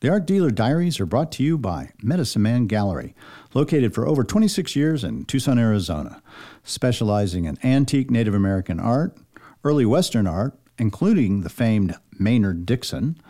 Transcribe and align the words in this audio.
The 0.00 0.08
Art 0.08 0.24
Dealer 0.26 0.50
Diaries 0.50 0.98
are 0.98 1.04
brought 1.04 1.30
to 1.32 1.42
you 1.42 1.58
by 1.58 1.90
Medicine 2.02 2.40
Man 2.40 2.66
Gallery, 2.66 3.14
located 3.52 3.94
for 3.94 4.08
over 4.08 4.24
26 4.24 4.74
years 4.74 5.04
in 5.04 5.26
Tucson, 5.26 5.58
Arizona, 5.58 6.22
specializing 6.64 7.44
in 7.44 7.58
antique 7.62 8.10
Native 8.10 8.34
American 8.34 8.80
art, 8.80 9.14
early 9.62 9.84
Western 9.84 10.26
art, 10.26 10.58
including 10.78 11.42
the 11.42 11.50
famed 11.50 11.96
Maynard 12.18 12.64
Dixon, 12.64 13.20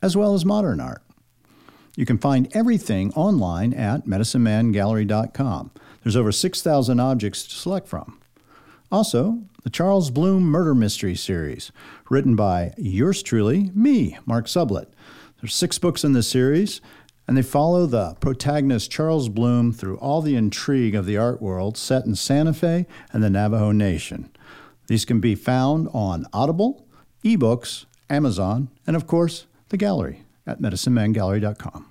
as 0.00 0.16
well 0.16 0.32
as 0.32 0.42
modern 0.42 0.80
art. 0.80 1.02
You 1.96 2.06
can 2.06 2.16
find 2.16 2.48
everything 2.56 3.12
online 3.12 3.74
at 3.74 4.06
medicinemangallery.com. 4.06 5.70
There's 6.02 6.16
over 6.16 6.32
6,000 6.32 6.98
objects 6.98 7.46
to 7.46 7.54
select 7.54 7.86
from. 7.86 8.18
Also, 8.90 9.42
the 9.64 9.70
Charles 9.70 10.10
Bloom 10.10 10.44
Murder 10.44 10.74
Mystery 10.74 11.14
Series, 11.14 11.70
written 12.08 12.36
by 12.36 12.72
yours 12.78 13.22
truly, 13.22 13.70
me, 13.74 14.16
Mark 14.24 14.46
Sublett. 14.46 14.86
There's 15.40 15.54
six 15.54 15.78
books 15.78 16.04
in 16.04 16.12
the 16.12 16.22
series, 16.22 16.82
and 17.26 17.34
they 17.34 17.42
follow 17.42 17.86
the 17.86 18.14
protagonist 18.20 18.90
Charles 18.90 19.30
Bloom 19.30 19.72
through 19.72 19.96
all 19.96 20.20
the 20.20 20.36
intrigue 20.36 20.94
of 20.94 21.06
the 21.06 21.16
art 21.16 21.40
world 21.40 21.78
set 21.78 22.04
in 22.04 22.14
Santa 22.14 22.52
Fe 22.52 22.86
and 23.10 23.22
the 23.22 23.30
Navajo 23.30 23.72
Nation. 23.72 24.30
These 24.88 25.06
can 25.06 25.18
be 25.18 25.34
found 25.34 25.88
on 25.94 26.26
Audible, 26.34 26.86
ebooks, 27.24 27.86
Amazon, 28.10 28.68
and 28.86 28.94
of 28.94 29.06
course, 29.06 29.46
the 29.70 29.78
gallery 29.78 30.24
at 30.46 30.60
medicinemangallery.com. 30.60 31.86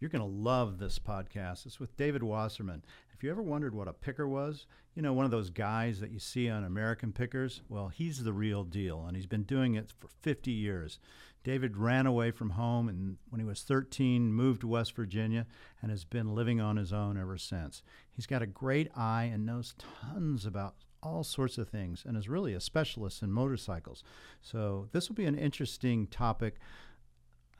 You're 0.00 0.10
going 0.10 0.20
to 0.20 0.26
love 0.26 0.78
this 0.78 0.98
podcast. 0.98 1.64
It's 1.64 1.80
with 1.80 1.96
David 1.96 2.22
Wasserman. 2.22 2.82
If 3.14 3.24
you 3.24 3.30
ever 3.30 3.42
wondered 3.42 3.74
what 3.74 3.88
a 3.88 3.92
picker 3.92 4.26
was, 4.26 4.66
you 4.94 5.02
know, 5.02 5.12
one 5.12 5.26
of 5.26 5.30
those 5.30 5.50
guys 5.50 6.00
that 6.00 6.10
you 6.10 6.18
see 6.18 6.48
on 6.48 6.64
American 6.64 7.12
Pickers, 7.12 7.60
well, 7.68 7.88
he's 7.88 8.24
the 8.24 8.32
real 8.32 8.64
deal, 8.64 9.04
and 9.06 9.14
he's 9.14 9.26
been 9.26 9.42
doing 9.44 9.74
it 9.74 9.92
for 9.98 10.08
50 10.22 10.50
years. 10.50 10.98
David 11.42 11.76
ran 11.76 12.06
away 12.06 12.30
from 12.30 12.50
home 12.50 12.88
and 12.88 13.16
when 13.30 13.40
he 13.40 13.46
was 13.46 13.62
13 13.62 14.32
moved 14.32 14.60
to 14.60 14.68
West 14.68 14.94
Virginia 14.94 15.46
and 15.80 15.90
has 15.90 16.04
been 16.04 16.34
living 16.34 16.60
on 16.60 16.76
his 16.76 16.92
own 16.92 17.16
ever 17.16 17.38
since. 17.38 17.82
He's 18.12 18.26
got 18.26 18.42
a 18.42 18.46
great 18.46 18.88
eye 18.94 19.30
and 19.32 19.46
knows 19.46 19.74
tons 19.78 20.44
about 20.44 20.74
all 21.02 21.24
sorts 21.24 21.56
of 21.56 21.68
things 21.68 22.04
and 22.06 22.16
is 22.16 22.28
really 22.28 22.52
a 22.52 22.60
specialist 22.60 23.22
in 23.22 23.32
motorcycles. 23.32 24.04
So 24.42 24.88
this 24.92 25.08
will 25.08 25.16
be 25.16 25.24
an 25.24 25.38
interesting 25.38 26.06
topic. 26.08 26.56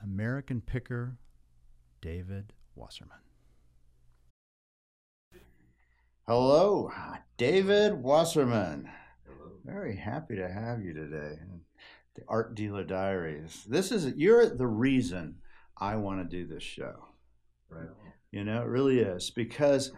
American 0.03 0.61
picker 0.61 1.17
David 2.03 2.53
Wasserman. 2.75 3.19
Hello, 6.27 6.93
David 7.39 8.03
Wasserman. 8.03 8.91
Hello. 9.27 9.53
Very 9.65 9.97
happy 9.97 10.37
to 10.37 10.49
have 10.49 10.83
you 10.83 10.93
today 10.93 11.39
the 12.21 12.27
Art 12.29 12.55
Dealer 12.55 12.85
Diaries. 12.85 13.65
This 13.69 13.93
is 13.93 14.15
you're 14.17 14.49
the 14.49 14.67
reason 14.67 15.37
I 15.79 15.97
want 15.97 16.21
to 16.21 16.37
do 16.37 16.47
this 16.47 16.63
show. 16.63 16.95
Right. 17.69 17.89
You 18.31 18.45
know, 18.45 18.63
it 18.63 18.69
really 18.69 19.01
is 19.01 19.31
because 19.31 19.93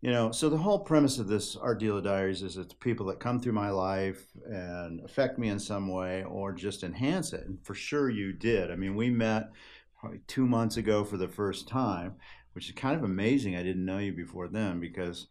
you 0.00 0.12
know, 0.12 0.30
so 0.30 0.48
the 0.48 0.56
whole 0.56 0.78
premise 0.78 1.18
of 1.18 1.26
this 1.26 1.56
Art 1.56 1.80
Dealer 1.80 2.00
Diaries 2.00 2.42
is 2.42 2.56
it's 2.56 2.72
people 2.72 3.06
that 3.06 3.18
come 3.18 3.40
through 3.40 3.54
my 3.54 3.70
life 3.70 4.24
and 4.46 5.04
affect 5.04 5.40
me 5.40 5.48
in 5.48 5.58
some 5.58 5.88
way 5.88 6.22
or 6.22 6.52
just 6.52 6.84
enhance 6.84 7.32
it. 7.32 7.44
And 7.46 7.58
for 7.64 7.74
sure 7.74 8.08
you 8.08 8.32
did. 8.32 8.70
I 8.70 8.76
mean, 8.76 8.94
we 8.94 9.10
met 9.10 9.50
probably 9.98 10.20
two 10.28 10.46
months 10.46 10.76
ago 10.76 11.02
for 11.02 11.16
the 11.16 11.26
first 11.26 11.66
time, 11.66 12.14
which 12.52 12.68
is 12.68 12.76
kind 12.76 12.96
of 12.96 13.02
amazing. 13.02 13.56
I 13.56 13.64
didn't 13.64 13.84
know 13.84 13.98
you 13.98 14.12
before 14.12 14.46
then 14.46 14.78
because 14.78 15.26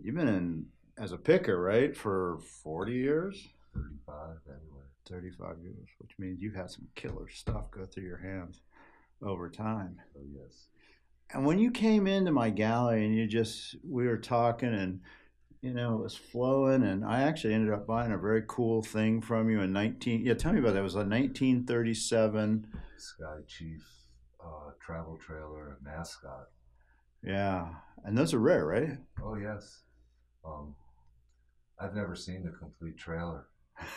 you've 0.00 0.14
been 0.14 0.28
in 0.28 0.66
as 0.96 1.10
a 1.10 1.18
picker, 1.18 1.60
right, 1.60 1.96
for 1.96 2.38
40 2.62 2.92
years? 2.92 3.48
35 3.74 4.36
anyway. 4.46 4.71
35 5.08 5.56
years, 5.62 5.88
which 5.98 6.12
means 6.18 6.40
you've 6.40 6.54
had 6.54 6.70
some 6.70 6.88
killer 6.94 7.28
stuff 7.28 7.70
go 7.70 7.84
through 7.84 8.04
your 8.04 8.18
hands 8.18 8.60
over 9.22 9.48
time. 9.48 9.96
Oh, 10.16 10.24
yes. 10.32 10.66
And 11.32 11.46
when 11.46 11.58
you 11.58 11.70
came 11.70 12.06
into 12.06 12.30
my 12.30 12.50
gallery 12.50 13.06
and 13.06 13.14
you 13.14 13.26
just, 13.26 13.76
we 13.88 14.06
were 14.06 14.18
talking 14.18 14.74
and, 14.74 15.00
you 15.62 15.72
know, 15.72 15.94
it 15.94 16.02
was 16.02 16.16
flowing, 16.16 16.82
and 16.82 17.04
I 17.04 17.22
actually 17.22 17.54
ended 17.54 17.72
up 17.72 17.86
buying 17.86 18.10
a 18.10 18.18
very 18.18 18.42
cool 18.48 18.82
thing 18.82 19.20
from 19.22 19.48
you 19.48 19.60
in 19.60 19.72
19, 19.72 20.26
yeah, 20.26 20.34
tell 20.34 20.52
me 20.52 20.58
about 20.58 20.74
that. 20.74 20.80
It 20.80 20.82
was 20.82 20.96
a 20.96 20.98
1937. 20.98 22.66
Sky 22.98 23.24
Chief 23.46 23.80
uh, 24.44 24.72
travel 24.84 25.18
trailer 25.24 25.78
mascot. 25.82 26.48
Yeah. 27.24 27.68
And 28.04 28.18
those 28.18 28.34
are 28.34 28.40
rare, 28.40 28.66
right? 28.66 28.98
Oh, 29.22 29.36
yes. 29.36 29.82
Um, 30.44 30.74
I've 31.78 31.94
never 31.94 32.16
seen 32.16 32.44
the 32.44 32.50
complete 32.50 32.98
trailer. 32.98 33.46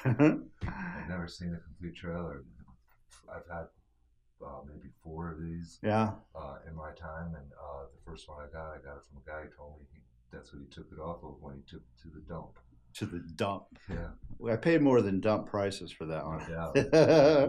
I've 0.06 0.20
never 1.10 1.28
seen 1.28 1.54
a 1.54 1.60
complete 1.60 1.96
trailer. 1.96 2.44
I've 3.30 3.48
had 3.52 3.66
uh, 4.46 4.60
maybe 4.68 4.90
four 5.04 5.32
of 5.32 5.42
these 5.42 5.80
Yeah. 5.82 6.12
uh, 6.36 6.56
in 6.68 6.76
my 6.76 6.92
time, 6.92 7.34
and 7.36 7.52
uh, 7.54 7.84
the 7.94 8.10
first 8.12 8.28
one 8.30 8.38
I 8.44 8.52
got, 8.52 8.72
I 8.74 8.78
got 8.84 8.98
it 8.98 9.04
from 9.10 9.22
a 9.26 9.30
guy 9.30 9.42
who 9.44 9.56
told 9.56 9.80
me 9.80 9.86
he, 9.94 10.00
that's 10.32 10.54
what 10.54 10.62
he 10.62 10.68
took 10.68 10.88
it 10.92 11.00
off 11.00 11.24
of 11.24 11.36
when 11.42 11.56
he 11.56 11.62
took 11.62 11.82
it 11.82 12.02
to 12.04 12.10
the 12.10 12.22
dump. 12.28 12.60
To 12.96 13.06
the 13.06 13.20
dump. 13.36 13.64
Yeah, 13.90 14.52
I 14.52 14.56
paid 14.56 14.82
more 14.82 15.02
than 15.02 15.20
dump 15.20 15.48
prices 15.48 15.92
for 15.92 16.06
that 16.06 16.26
one. 16.26 16.40
yeah. 16.50 17.48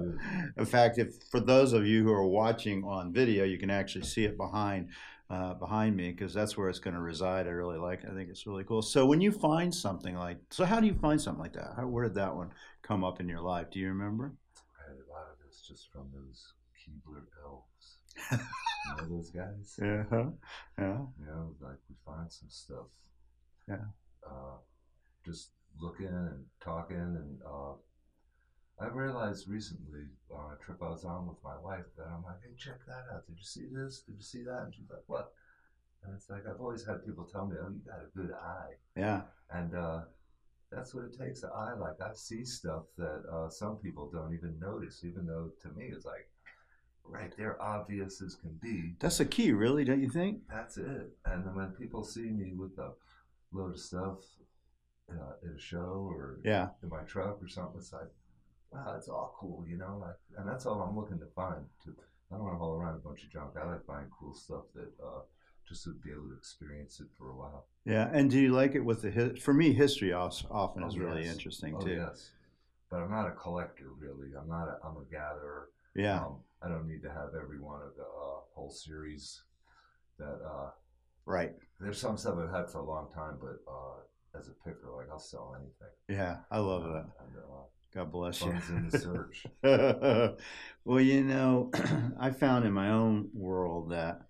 In 0.59 0.67
fact, 0.67 0.99
if 0.99 1.15
for 1.31 1.39
those 1.39 1.73
of 1.73 1.87
you 1.87 2.03
who 2.03 2.13
are 2.13 2.27
watching 2.27 2.83
on 2.83 3.13
video, 3.13 3.45
you 3.45 3.57
can 3.59 3.71
actually 3.71 4.05
see 4.07 4.25
it 4.25 4.37
behind 4.37 4.89
uh, 5.29 5.55
behind 5.55 5.97
me 5.97 6.11
because 6.11 6.33
that's 6.33 6.57
where 6.57 6.69
it's 6.69 6.79
going 6.79 6.95
to 6.95 7.01
reside. 7.01 7.47
I 7.47 7.51
really 7.51 7.79
like. 7.79 8.05
it. 8.05 8.11
I 8.11 8.15
think 8.15 8.31
it's 8.31 8.47
really 8.47 8.65
cool. 8.65 8.83
So 8.83 9.07
when 9.07 9.21
you 9.21 9.33
find 9.33 9.75
something 9.75 10.15
like, 10.17 10.39
so 10.51 10.65
how 10.65 10.81
do 10.81 10.87
you 10.87 10.95
find 10.95 11.21
something 11.21 11.43
like 11.43 11.55
that? 11.55 11.73
How, 11.77 11.87
where 11.87 12.05
did 12.05 12.15
that 12.15 12.35
one 12.35 12.51
come 12.83 13.05
up 13.05 13.21
in 13.21 13.29
your 13.29 13.41
life? 13.41 13.71
Do 13.71 13.79
you 13.79 13.89
remember? 13.89 14.35
I 14.79 14.91
had 14.91 14.97
a 14.99 15.11
lot 15.13 15.27
of 15.33 15.39
this 15.45 15.63
just 15.67 15.91
from 15.93 16.09
those 16.15 16.53
Keebler 16.79 17.25
elves. 17.45 17.99
you 18.31 18.97
know 18.97 19.17
those 19.17 19.31
guys? 19.31 19.79
Yeah. 19.81 20.05
Yeah. 20.79 20.99
You 21.19 21.27
know, 21.27 21.55
like 21.61 21.79
we 21.89 21.97
find 22.05 22.31
some 22.31 22.51
stuff. 22.51 22.87
Yeah. 23.69 23.87
Uh, 24.25 24.59
just 25.25 25.51
looking 25.81 26.07
and 26.07 26.45
talking, 26.61 26.97
and 26.97 27.39
uh, 27.45 27.73
I 28.79 28.87
realized 28.89 29.49
recently 29.49 30.03
on 30.31 30.53
a 30.53 30.63
trip 30.65 30.79
I 30.83 30.91
was 30.91 31.05
on 31.05 31.27
with 31.27 31.39
my 31.43 31.57
wife 31.63 31.85
that 31.97 32.07
I'm 32.07 32.23
like, 32.25 32.37
hey, 32.43 32.53
check 32.59 32.85
that 32.87 33.05
out. 33.15 33.27
Did 33.27 33.37
you 33.39 33.45
see 33.45 33.67
this? 33.73 34.01
Did 34.07 34.17
you 34.17 34.23
see 34.23 34.43
that? 34.45 34.65
And 34.65 34.75
she's 34.75 34.91
like, 34.91 35.03
what? 35.07 35.33
And 36.05 36.15
it's 36.15 36.29
like 36.29 36.43
I've 36.47 36.61
always 36.61 36.85
had 36.87 37.05
people 37.07 37.25
tell 37.25 37.47
me, 37.47 37.57
oh, 37.61 37.69
you 37.71 37.81
got 37.87 38.01
a 38.01 38.17
good 38.17 38.33
eye, 38.35 38.75
Yeah. 38.97 39.23
and 39.51 39.75
uh, 39.75 40.01
that's 40.71 40.95
what 40.95 41.05
it 41.05 41.19
takes. 41.19 41.43
An 41.43 41.51
eye, 41.55 41.73
like 41.75 42.01
I 42.01 42.13
see 42.15 42.45
stuff 42.45 42.83
that 42.99 43.23
uh, 43.33 43.49
some 43.49 43.77
people 43.77 44.11
don't 44.13 44.35
even 44.35 44.59
notice, 44.61 45.03
even 45.05 45.27
though 45.27 45.51
to 45.63 45.69
me 45.77 45.87
it's 45.87 46.05
like 46.05 46.29
right 47.03 47.33
there, 47.39 47.61
obvious 47.63 48.21
as 48.21 48.35
can 48.35 48.53
be. 48.63 48.95
That's 49.01 49.19
the 49.19 49.25
key, 49.25 49.53
really, 49.53 49.85
don't 49.85 50.03
you 50.03 50.11
think? 50.11 50.41
That's 50.51 50.77
it. 50.77 51.17
And 51.25 51.45
then 51.45 51.55
when 51.55 51.71
people 51.71 52.05
see 52.05 52.29
me 52.31 52.53
with 52.55 52.77
a 52.79 52.93
load 53.53 53.73
of 53.73 53.81
stuff 53.81 54.19
uh, 55.11 55.33
at 55.45 55.57
a 55.57 55.59
show 55.61 56.09
or 56.13 56.41
Yeah. 56.45 56.69
in 56.83 56.89
my 56.91 57.03
truck 57.03 57.43
or 57.43 57.49
something, 57.49 57.79
it's 57.79 57.93
like, 57.93 58.11
wow, 58.73 58.95
it's 58.97 59.09
all 59.09 59.35
cool, 59.39 59.65
you 59.69 59.77
know. 59.77 59.99
Like, 60.01 60.17
and 60.39 60.49
that's 60.49 60.67
all 60.67 60.81
I'm 60.83 60.97
looking 60.97 61.19
to 61.19 61.27
find. 61.35 61.65
To, 61.85 61.95
I 62.31 62.35
don't 62.37 62.45
want 62.45 62.55
to 62.55 62.59
haul 62.59 62.75
around 62.75 62.97
a 62.97 62.99
bunch 62.99 63.23
of 63.25 63.31
junk. 63.31 63.51
I 63.61 63.65
like 63.67 63.87
buying 63.87 64.07
cool 64.19 64.35
stuff 64.35 64.65
that 64.75 64.91
uh, 65.05 65.21
just 65.69 65.85
to 65.85 65.95
be 66.05 66.11
able 66.11 66.29
to 66.29 66.37
experience 66.37 67.01
it 67.01 67.07
for 67.19 67.31
a 67.31 67.37
while. 67.37 67.67
Yeah. 67.85 68.09
And 68.13 68.31
do 68.31 68.39
you 68.41 68.53
like 68.53 68.75
it 68.75 68.85
with 68.85 69.03
the 69.03 69.11
his- 69.11 69.39
for 69.39 69.55
me? 69.55 69.73
History 69.73 70.13
often 70.13 70.83
Oh, 70.83 70.87
is 70.87 70.99
really 70.99 71.23
yes. 71.25 71.33
interesting 71.35 71.75
Oh 71.77 71.81
too. 71.85 71.95
yes, 71.95 72.31
but 72.91 72.99
I'm 72.99 73.11
not 73.11 73.27
a 73.29 73.33
collector 73.33 73.91
really. 73.99 74.29
I'm 74.41 74.49
not. 74.49 74.69
A, 74.69 74.79
I'm 74.85 74.97
a 74.97 75.05
gatherer. 75.11 75.69
Yeah. 75.95 76.21
Um, 76.25 76.37
I 76.63 76.69
don't 76.69 76.89
need 76.89 77.03
to 77.03 77.11
have 77.11 77.31
every 77.41 77.61
one 77.61 77.81
of 77.83 77.95
the 77.97 78.03
uh, 78.03 78.41
whole 78.55 78.71
series. 78.71 79.43
That 80.19 80.41
uh, 80.45 80.71
Right. 81.27 81.53
there's 81.81 82.01
some 82.01 82.17
stuff 82.17 82.37
I've 82.39 82.51
had 82.55 82.71
for 82.71 82.79
a 82.79 82.85
long 82.85 83.09
time, 83.15 83.37
but 83.41 83.61
uh, 83.71 84.39
as 84.39 84.49
a 84.49 84.53
picker, 84.65 84.89
like 84.97 85.09
I'll 85.11 85.19
sell 85.19 85.55
anything. 85.57 85.95
Yeah. 86.09 86.39
I 86.51 86.59
love 86.59 86.85
that. 86.85 87.05
And, 87.21 87.37
uh, 87.37 87.65
God 87.97 88.13
bless 88.13 88.43
you. 88.43 88.51
in 88.51 88.91
the 88.91 88.99
search. 88.99 89.47
well, 90.85 91.01
you 91.01 91.25
know, 91.25 91.71
I 92.21 92.31
found 92.31 92.67
in 92.67 92.73
my 92.73 92.91
own 92.91 93.31
world 93.33 93.93
that 93.93 94.21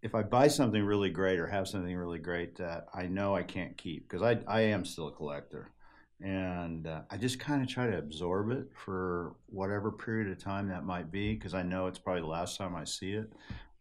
if 0.00 0.14
I 0.14 0.22
buy 0.22 0.48
something 0.48 0.82
really 0.82 1.10
great 1.10 1.38
or 1.38 1.48
have 1.48 1.68
something 1.68 1.94
really 1.94 2.18
great 2.18 2.56
that 2.56 2.86
I 2.94 3.08
know 3.08 3.36
I 3.36 3.42
can't 3.42 3.76
keep, 3.76 4.08
because 4.08 4.22
I, 4.22 4.38
I 4.48 4.62
am 4.62 4.86
still 4.86 5.08
a 5.08 5.12
collector, 5.12 5.68
and 6.22 6.86
uh, 6.86 7.02
I 7.10 7.18
just 7.18 7.38
kind 7.38 7.60
of 7.60 7.68
try 7.68 7.88
to 7.88 7.98
absorb 7.98 8.50
it 8.50 8.68
for 8.72 9.34
whatever 9.50 9.92
period 9.92 10.32
of 10.32 10.42
time 10.42 10.68
that 10.68 10.86
might 10.86 11.12
be, 11.12 11.34
because 11.34 11.52
I 11.52 11.62
know 11.62 11.88
it's 11.88 11.98
probably 11.98 12.22
the 12.22 12.28
last 12.28 12.56
time 12.56 12.74
I 12.74 12.84
see 12.84 13.12
it. 13.12 13.30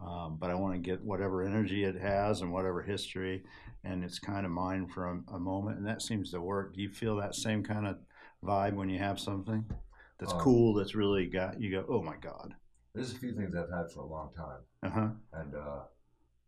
Um, 0.05 0.35
but 0.37 0.49
I 0.49 0.55
want 0.55 0.73
to 0.73 0.79
get 0.79 1.01
whatever 1.01 1.43
energy 1.43 1.85
it 1.85 1.95
has 1.95 2.41
and 2.41 2.51
whatever 2.51 2.81
history, 2.81 3.45
and 3.85 4.03
it's 4.03 4.19
kind 4.19 4.45
of 4.45 4.51
mine 4.51 4.87
for 4.87 5.07
a, 5.07 5.35
a 5.35 5.39
moment, 5.39 5.77
and 5.77 5.87
that 5.87 6.01
seems 6.01 6.31
to 6.31 6.41
work. 6.41 6.75
Do 6.75 6.81
you 6.81 6.89
feel 6.89 7.15
that 7.15 7.35
same 7.35 7.63
kind 7.63 7.87
of 7.87 7.95
vibe 8.45 8.75
when 8.75 8.89
you 8.89 8.99
have 8.99 9.19
something 9.19 9.65
that's 10.19 10.33
Um, 10.33 10.39
cool 10.39 10.73
that's 10.73 10.95
really 10.95 11.25
got 11.27 11.59
you 11.59 11.71
go 11.71 11.85
oh 11.89 12.01
my 12.01 12.15
god 12.17 12.53
There's 12.93 13.11
a 13.13 13.17
few 13.17 13.33
things 13.33 13.55
I've 13.55 13.69
had 13.71 13.91
for 13.91 14.01
a 14.01 14.05
long 14.07 14.29
time, 14.35 14.61
uh-huh 14.83 15.09
and 15.33 15.55
uh, 15.55 15.81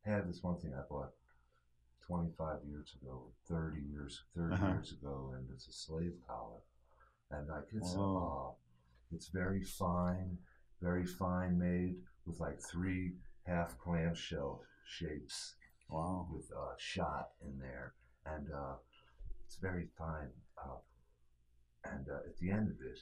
I 0.05 0.09
had 0.09 0.29
this 0.29 0.41
one 0.43 0.57
thing 0.59 0.73
I 0.73 0.81
bought 0.89 1.11
25 2.07 2.59
years 2.69 2.95
ago, 3.01 3.23
30 3.49 3.81
years, 3.81 4.23
30 4.35 4.53
Uh-huh. 4.55 4.67
years 4.73 4.91
ago, 4.93 5.33
and 5.35 5.45
it's 5.53 5.67
a 5.67 5.73
slave 5.73 6.13
collar, 6.27 6.61
and 7.31 7.47
like 7.49 7.67
it's 7.73 7.95
Oh. 7.97 8.17
uh, 8.17 8.51
it's 9.15 9.27
very 9.29 9.63
fine. 9.63 10.37
very 10.81 11.05
fine 11.05 11.57
made 11.57 11.95
with 12.25 12.39
like 12.39 12.59
three 12.61 13.13
half 13.43 13.77
clamshell 13.79 14.61
shapes 14.85 15.55
Wow. 15.89 16.27
with 16.31 16.51
uh, 16.55 16.75
shot 16.77 17.29
in 17.41 17.57
there, 17.59 17.93
and 18.25 18.51
uh, 18.51 18.75
it's 19.45 19.57
very 19.57 19.87
fine. 19.97 20.29
And 21.85 22.07
uh, 22.09 22.25
at 22.25 22.37
the 22.37 22.51
end 22.51 22.69
of 22.69 22.79
it, 22.85 22.99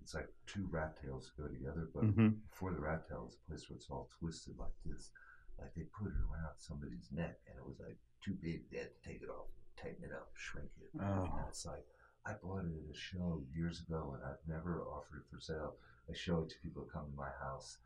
it's 0.00 0.14
like 0.14 0.28
two 0.46 0.66
rat 0.70 0.96
tails 1.00 1.32
go 1.38 1.48
together, 1.48 1.88
but 1.94 2.04
hmm 2.04 2.28
before 2.50 2.72
the 2.72 2.80
rat 2.80 3.08
tail 3.08 3.26
is 3.28 3.34
a 3.34 3.48
place 3.48 3.68
where 3.68 3.76
it's 3.76 3.90
all 3.90 4.08
twisted 4.18 4.54
like 4.58 4.76
this. 4.84 5.10
Like 5.58 5.74
they 5.74 5.82
put 5.96 6.08
it 6.08 6.20
around 6.28 6.54
somebody's 6.58 7.08
neck, 7.12 7.38
and 7.48 7.56
it 7.58 7.66
was 7.66 7.78
like 7.80 7.96
too 8.22 8.36
big. 8.42 8.70
They 8.70 8.78
had 8.78 8.90
to 8.94 9.08
take 9.08 9.22
it 9.22 9.28
off, 9.28 9.48
tighten 9.80 10.04
it 10.04 10.12
up, 10.12 10.30
shrink 10.34 10.70
it. 10.80 10.90
Oh. 11.00 11.24
And 11.24 11.46
it's 11.48 11.64
like 11.66 11.84
I 12.26 12.32
bought 12.42 12.64
it 12.64 12.72
at 12.72 12.94
a 12.94 12.96
show 12.96 13.42
years 13.54 13.80
ago, 13.80 14.14
and 14.16 14.22
I've 14.24 14.46
never 14.48 14.82
offered 14.82 15.18
it 15.24 15.30
for 15.30 15.40
sale. 15.40 15.74
I 16.08 16.14
show 16.14 16.42
it 16.42 16.50
to 16.50 16.56
people 16.62 16.84
who 16.84 16.90
come 16.90 17.10
to 17.10 17.16
my 17.16 17.32
house, 17.40 17.78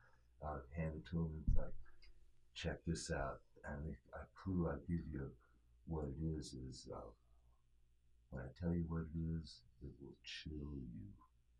uh, 0.44 0.58
hand 0.76 0.92
it 0.96 1.06
to 1.10 1.16
them, 1.16 1.30
and 1.34 1.42
it's 1.46 1.56
like, 1.56 1.74
check 2.54 2.78
this 2.86 3.10
out. 3.10 3.40
And 3.64 3.84
the 3.84 3.94
a 4.18 4.26
clue 4.34 4.68
I 4.68 4.76
give 4.90 5.04
you 5.12 5.30
what 5.86 6.04
it 6.04 6.18
is 6.38 6.54
is 6.54 6.88
uh, 6.94 7.10
when 8.30 8.42
I 8.42 8.48
tell 8.60 8.72
you 8.74 8.84
what 8.88 9.02
it 9.02 9.18
is, 9.40 9.60
it 9.82 9.90
will 10.00 10.14
chill 10.22 10.74
you. 10.74 11.08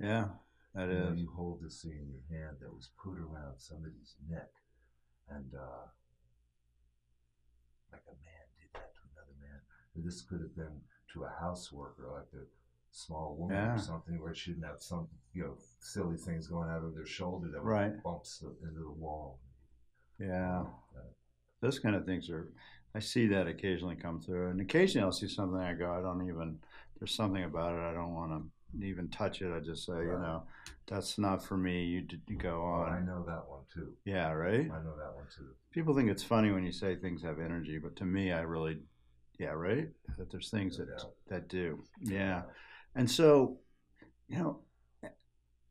Yeah, 0.01 0.29
that 0.75 0.89
You 0.89 0.99
know, 0.99 1.13
is. 1.13 1.19
you 1.21 1.31
hold 1.35 1.63
this 1.63 1.83
thing 1.83 1.93
in 1.93 2.09
your 2.11 2.41
hand 2.41 2.59
that 2.61 2.73
was 2.75 2.91
put 3.03 3.19
around 3.19 3.59
somebody's 3.59 4.15
neck, 4.29 4.51
and 5.29 5.53
uh, 5.55 5.87
like 7.93 8.03
a 8.07 8.17
man 8.21 8.45
did 8.59 8.69
that 8.75 8.93
to 8.95 9.01
another 9.15 9.35
man. 9.41 9.61
Or 9.97 10.03
this 10.05 10.23
could 10.23 10.41
have 10.41 10.55
been 10.57 10.81
to 11.15 11.25
a 11.25 11.33
housework 11.41 11.97
or 11.99 12.13
like 12.19 12.29
a 12.35 12.45
small 12.93 13.37
woman 13.39 13.57
Yeah. 13.57 13.75
or 13.75 13.79
something 13.79 14.21
where 14.21 14.33
it 14.33 14.37
shouldn't 14.37 14.65
have 14.67 14.81
some 14.83 15.09
you 15.35 15.43
know 15.45 15.57
silly 15.81 16.17
things 16.17 16.49
going 16.49 16.69
out 16.69 16.85
of 16.85 16.95
their 16.95 17.07
shoulder 17.07 17.49
that 17.51 17.63
Right. 17.63 18.03
bumps 18.03 18.39
the, 18.39 18.49
into 18.67 18.81
the 18.81 18.91
wall. 18.91 19.41
Yeah. 20.19 20.61
Uh, 20.97 21.01
Those 21.61 21.79
kind 21.79 21.97
of 21.97 22.05
things 22.05 22.29
are, 22.31 22.53
I 22.99 23.01
see 23.01 23.29
that 23.29 23.47
occasionally 23.47 23.95
come 23.95 24.21
through. 24.21 24.51
And 24.51 24.61
occasionally 24.61 25.05
I'll 25.05 25.13
see 25.13 25.29
something 25.29 25.61
I 25.61 25.73
go, 25.73 25.93
I 25.93 26.03
don't 26.03 26.29
even, 26.29 26.59
there's 26.99 27.15
something 27.15 27.45
about 27.45 27.75
it. 27.75 27.81
I 27.81 27.95
don't 27.95 28.13
want 28.13 28.33
to 28.33 28.85
even 28.85 29.09
touch 29.09 29.41
it. 29.41 29.55
I 29.55 29.61
just 29.61 29.87
say, 29.87 29.93
you 29.93 30.19
know, 30.19 30.43
that's 30.89 31.17
not 31.17 31.45
for 31.45 31.57
me. 31.57 31.85
You, 31.85 32.01
d- 32.01 32.21
you 32.27 32.35
go 32.35 32.61
oh, 32.61 32.91
I 32.91 32.99
know 32.99 33.23
that 33.25 33.49
one 33.49 33.61
too. 33.73 33.93
Yeah, 34.05 34.33
right? 34.33 34.69
I 34.69 34.83
know 34.83 34.97
that 34.99 35.15
one 35.15 35.27
too. 35.33 35.47
People 35.71 35.95
think 35.95 36.11
it's 36.11 36.25
funny 36.25 36.51
when 36.51 36.65
you 36.65 36.73
say 36.73 36.97
things 36.97 37.23
have 37.23 37.39
energy, 37.39 37.79
but 37.79 37.95
to 37.97 38.05
me, 38.05 38.33
I 38.33 38.41
really, 38.41 38.79
yeah, 39.39 39.51
right? 39.51 39.89
That 40.19 40.33
there's 40.33 40.51
things 40.51 40.81
No 40.81 40.85
that, 40.87 40.99
doubt. 40.99 41.13
that 41.29 41.49
do. 41.49 41.85
Yeah. 42.03 42.43
And 42.97 43.09
so, 43.09 43.59
you 44.27 44.39
know, 44.39 44.59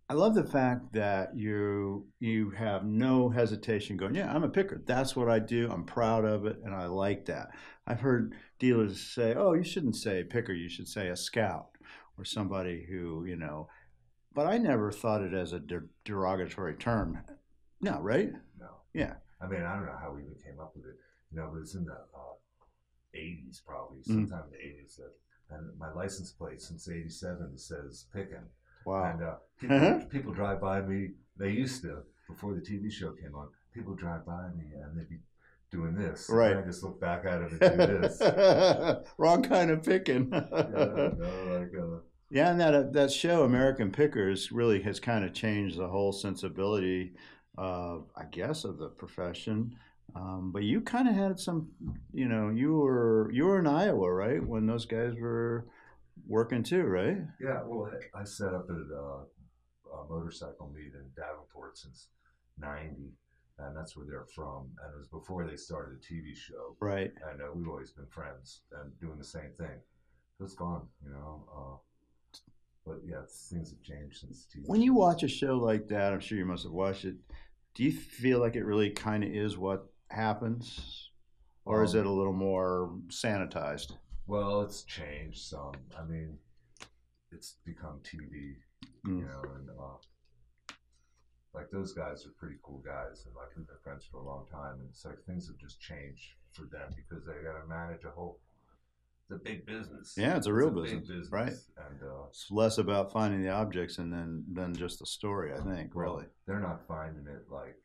I 0.09 0.13
love 0.13 0.35
the 0.35 0.43
fact 0.43 0.93
that 0.93 1.35
you 1.35 2.07
you 2.19 2.51
have 2.51 2.85
no 2.85 3.29
hesitation 3.29 3.97
going, 3.97 4.15
yeah, 4.15 4.33
I'm 4.33 4.43
a 4.43 4.49
picker. 4.49 4.81
That's 4.85 5.15
what 5.15 5.29
I 5.29 5.39
do. 5.39 5.69
I'm 5.69 5.83
proud 5.83 6.23
of 6.23 6.45
it, 6.45 6.59
and 6.63 6.73
I 6.73 6.85
like 6.85 7.25
that. 7.25 7.49
I've 7.85 7.99
heard 7.99 8.33
dealers 8.57 9.01
say, 9.01 9.33
oh, 9.35 9.53
you 9.53 9.63
shouldn't 9.63 9.97
say 9.97 10.23
picker. 10.23 10.53
You 10.53 10.69
should 10.69 10.87
say 10.87 11.09
a 11.09 11.15
scout 11.17 11.69
or 12.17 12.23
somebody 12.23 12.85
who 12.89 13.25
you 13.25 13.35
know. 13.35 13.67
But 14.33 14.47
I 14.47 14.57
never 14.57 14.91
thought 14.91 15.23
it 15.23 15.33
as 15.33 15.51
a 15.51 15.59
der- 15.59 15.89
derogatory 16.05 16.75
term. 16.75 17.19
No, 17.81 17.99
right? 17.99 18.31
No. 18.59 18.67
Yeah. 18.93 19.15
I 19.41 19.47
mean, 19.47 19.61
I 19.61 19.75
don't 19.75 19.85
know 19.85 19.97
how 19.99 20.13
we 20.13 20.21
even 20.21 20.35
came 20.43 20.59
up 20.59 20.73
with 20.75 20.85
it, 20.85 20.95
you 21.31 21.37
know, 21.37 21.49
but 21.51 21.59
it's 21.61 21.75
in 21.75 21.85
the 21.85 21.93
uh, 21.93 22.35
80s 23.15 23.61
probably, 23.65 23.99
Mm. 23.99 24.05
sometime 24.05 24.43
in 24.45 24.51
the 24.51 24.57
80s. 24.57 24.97
That, 24.97 25.11
and 25.49 25.77
my 25.79 25.91
license 25.93 26.31
plate 26.31 26.61
since 26.61 26.87
87 26.89 27.57
says 27.57 28.05
Pickin'. 28.13 28.45
Wow. 28.87 29.03
And 29.11 29.21
uh, 29.23 29.35
people, 29.59 29.75
Uh-huh. 29.77 29.99
people 30.09 30.33
drive 30.33 30.59
by 30.61 30.81
me, 30.81 31.09
they 31.37 31.51
used 31.51 31.81
to, 31.83 32.03
before 32.27 32.53
the 32.55 32.61
TV 32.61 32.91
show 32.91 33.11
came 33.11 33.35
on, 33.35 33.49
people 33.73 33.93
drive 33.95 34.25
by 34.25 34.47
me 34.57 34.65
and 34.81 34.97
they'd 34.97 35.09
be 35.09 35.19
doing 35.71 35.93
this. 35.95 36.29
Right. 36.29 36.51
And 36.53 36.59
I 36.61 36.65
just 36.65 36.83
look 36.83 36.99
back 37.01 37.25
at 37.25 37.37
them 37.41 37.57
and 37.61 37.89
do 37.91 37.97
this. 37.99 38.21
Wrong 39.17 39.43
kind 39.43 39.69
of 39.71 39.83
picking. 39.83 40.29
yeah, 40.31 40.39
know, 40.51 41.59
like, 41.59 41.71
uh, 41.77 41.99
Yeah, 42.31 42.51
and 42.51 42.59
that 42.61 42.73
uh, 42.73 42.83
that 42.91 43.11
show 43.11 43.43
American 43.43 43.91
Pickers 43.91 44.51
really 44.51 44.81
has 44.83 44.99
kind 44.99 45.23
of 45.25 45.33
changed 45.33 45.77
the 45.77 45.87
whole 45.87 46.13
sensibility, 46.13 47.13
uh, 47.57 47.97
I 48.15 48.25
guess, 48.31 48.63
of 48.63 48.77
the 48.77 48.87
profession. 48.89 49.75
Um, 50.15 50.51
but 50.53 50.63
you 50.63 50.79
kind 50.81 51.07
of 51.09 51.15
had 51.15 51.37
some, 51.39 51.67
you 52.13 52.27
know, 52.29 52.49
you 52.49 52.73
were 52.75 53.29
you 53.33 53.45
were 53.45 53.59
in 53.59 53.67
Iowa, 53.67 54.09
right, 54.11 54.41
when 54.51 54.65
those 54.65 54.85
guys 54.85 55.13
were 55.19 55.67
working 56.27 56.63
too, 56.63 56.83
right? 56.83 57.17
yeah, 57.41 57.61
well, 57.65 57.89
I 58.15 58.23
set 58.23 58.53
up 58.53 58.67
at 58.69 58.75
uh, 58.95 59.23
a 59.99 60.07
motorcycle 60.09 60.71
meet 60.73 60.93
in 60.93 61.05
Davenport 61.15 61.77
since 61.77 62.09
90, 62.59 63.11
and 63.59 63.75
that's 63.75 63.95
where 63.95 64.05
they're 64.05 64.27
from. 64.35 64.69
And 64.83 64.93
it 64.93 64.97
was 64.97 65.07
before 65.07 65.45
they 65.47 65.55
started 65.55 65.97
a 65.97 66.13
TV 66.13 66.35
show. 66.35 66.75
Right. 66.79 67.11
and 67.31 67.41
uh, 67.41 67.45
we've 67.53 67.67
always 67.67 67.91
been 67.91 68.07
friends 68.07 68.61
and 68.81 68.91
doing 68.99 69.17
the 69.17 69.23
same 69.25 69.51
thing. 69.57 69.79
It's 70.39 70.53
gone, 70.53 70.87
you 71.03 71.11
know. 71.11 71.45
Uh, 71.55 71.77
but 72.85 72.99
yeah, 73.05 73.21
things 73.49 73.71
have 73.71 73.81
changed 73.81 74.19
since 74.19 74.47
TV. 74.55 74.63
When 74.67 74.81
you 74.81 74.93
watch 74.93 75.23
a 75.23 75.27
show 75.27 75.57
like 75.57 75.87
that, 75.89 76.13
I'm 76.13 76.19
sure 76.19 76.37
you 76.37 76.45
must 76.45 76.63
have 76.63 76.71
watched 76.71 77.05
it. 77.05 77.15
Do 77.73 77.83
you 77.83 77.91
feel 77.91 78.39
like 78.39 78.55
it 78.55 78.63
really 78.63 78.89
kind 78.91 79.23
of 79.23 79.29
is 79.31 79.57
what 79.57 79.87
happens, 80.09 81.09
or 81.65 81.83
is 81.83 81.93
Um, 81.95 81.99
it 82.01 82.05
a 82.05 82.11
little 82.11 82.33
more 82.33 82.95
sanitized? 83.09 83.91
Well, 84.27 84.61
it's 84.61 84.83
changed 84.83 85.39
some. 85.39 85.73
I 85.97 86.03
mean, 86.03 86.37
it's 87.31 87.55
become 87.65 87.99
TV, 88.03 88.55
Mm. 89.05 89.19
you 89.19 89.25
know, 89.25 89.41
and 89.55 89.69
uh, 89.69 90.73
like 91.53 91.69
those 91.71 91.93
guys 91.93 92.25
are 92.25 92.31
pretty 92.37 92.57
cool 92.63 92.79
guys, 92.85 93.25
and 93.25 93.35
like 93.35 93.55
we've 93.55 93.65
been 93.67 93.75
friends 93.83 94.05
for 94.05 94.17
a 94.17 94.23
long 94.23 94.45
time, 94.51 94.79
and 94.79 94.89
it's 94.89 95.05
like 95.05 95.23
things 95.25 95.47
have 95.47 95.57
just 95.57 95.79
changed 95.79 96.33
for 96.51 96.63
them 96.65 96.93
because 96.95 97.25
they 97.25 97.33
got 97.43 97.59
to 97.59 97.67
manage 97.67 98.03
a 98.05 98.09
whole. 98.11 98.39
It's 99.29 99.41
a 99.41 99.43
big 99.43 99.65
business. 99.65 100.13
Yeah, 100.17 100.37
it's 100.37 100.47
a 100.47 100.53
real 100.53 100.69
big 100.69 101.01
business, 101.01 101.29
right. 101.31 101.51
And 101.51 102.01
uh, 102.01 102.27
It's 102.29 102.49
less 102.49 102.77
about 102.77 103.11
finding 103.11 103.41
the 103.41 103.49
objects 103.49 103.97
and 103.97 104.11
then 104.13 104.45
than 104.53 104.73
just 104.73 104.99
the 104.99 105.05
story. 105.05 105.51
I 105.53 105.57
think 105.59 105.93
Well, 105.95 106.13
really. 106.15 106.25
they're 106.45 106.61
not 106.61 106.87
finding 106.87 107.27
it 107.27 107.43
like 107.51 107.75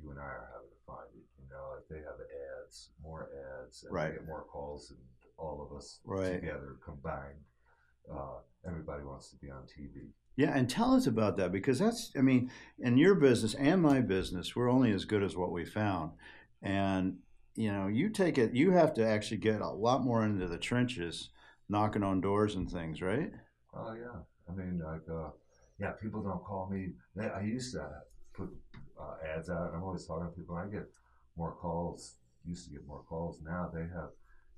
you 0.00 0.10
and 0.10 0.20
I 0.20 0.22
are 0.22 0.48
having 0.52 0.68
to 0.70 0.80
find 0.86 1.08
it. 1.16 1.24
You 1.42 1.48
know, 1.50 1.74
like 1.74 1.88
they 1.90 1.96
have 2.06 2.20
ads, 2.62 2.90
more 3.02 3.30
ads, 3.64 3.82
and 3.82 3.92
Right. 3.92 4.10
they 4.12 4.18
get 4.18 4.26
more 4.28 4.44
calls 4.44 4.88
than 4.88 4.98
all 5.38 5.66
of 5.68 5.76
us 5.76 6.00
Right. 6.04 6.40
together 6.40 6.76
combined. 6.84 7.40
Uh, 8.10 8.38
everybody 8.66 9.04
wants 9.04 9.30
to 9.30 9.36
be 9.36 9.50
on 9.50 9.62
TV. 9.66 10.08
Yeah, 10.36 10.56
and 10.56 10.68
tell 10.68 10.94
us 10.94 11.06
about 11.06 11.36
that 11.36 11.52
because 11.52 11.78
that's, 11.78 12.10
I 12.16 12.22
mean, 12.22 12.50
in 12.78 12.96
your 12.96 13.14
business 13.14 13.54
and 13.54 13.82
my 13.82 14.00
business, 14.00 14.56
we're 14.56 14.70
only 14.70 14.90
as 14.92 15.04
good 15.04 15.22
as 15.22 15.36
what 15.36 15.52
we 15.52 15.64
found. 15.64 16.12
And, 16.62 17.18
you 17.54 17.70
know, 17.70 17.86
you 17.88 18.08
take 18.08 18.38
it, 18.38 18.54
you 18.54 18.70
have 18.70 18.94
to 18.94 19.06
actually 19.06 19.36
get 19.38 19.60
a 19.60 19.68
lot 19.68 20.02
more 20.02 20.24
into 20.24 20.46
the 20.48 20.58
trenches, 20.58 21.30
knocking 21.68 22.02
on 22.02 22.20
doors 22.20 22.54
and 22.54 22.70
things, 22.70 23.02
right? 23.02 23.30
Oh 23.74 23.94
yeah, 23.94 24.20
I 24.48 24.54
mean, 24.54 24.80
like, 24.84 25.02
uh, 25.10 25.30
yeah, 25.78 25.92
people 25.92 26.22
don't 26.22 26.42
call 26.44 26.68
me. 26.70 26.92
They, 27.14 27.26
I 27.28 27.42
used 27.42 27.72
to 27.74 27.86
put 28.34 28.48
uh, 28.98 29.14
ads 29.36 29.50
out, 29.50 29.68
and 29.68 29.76
I'm 29.76 29.82
always 29.82 30.06
talking 30.06 30.28
to 30.28 30.32
people. 30.32 30.56
I 30.56 30.66
get 30.66 30.88
more 31.36 31.52
calls. 31.52 32.14
Used 32.46 32.66
to 32.66 32.72
get 32.72 32.86
more 32.86 33.02
calls. 33.08 33.40
Now 33.44 33.70
they 33.72 33.82
have, 33.82 34.10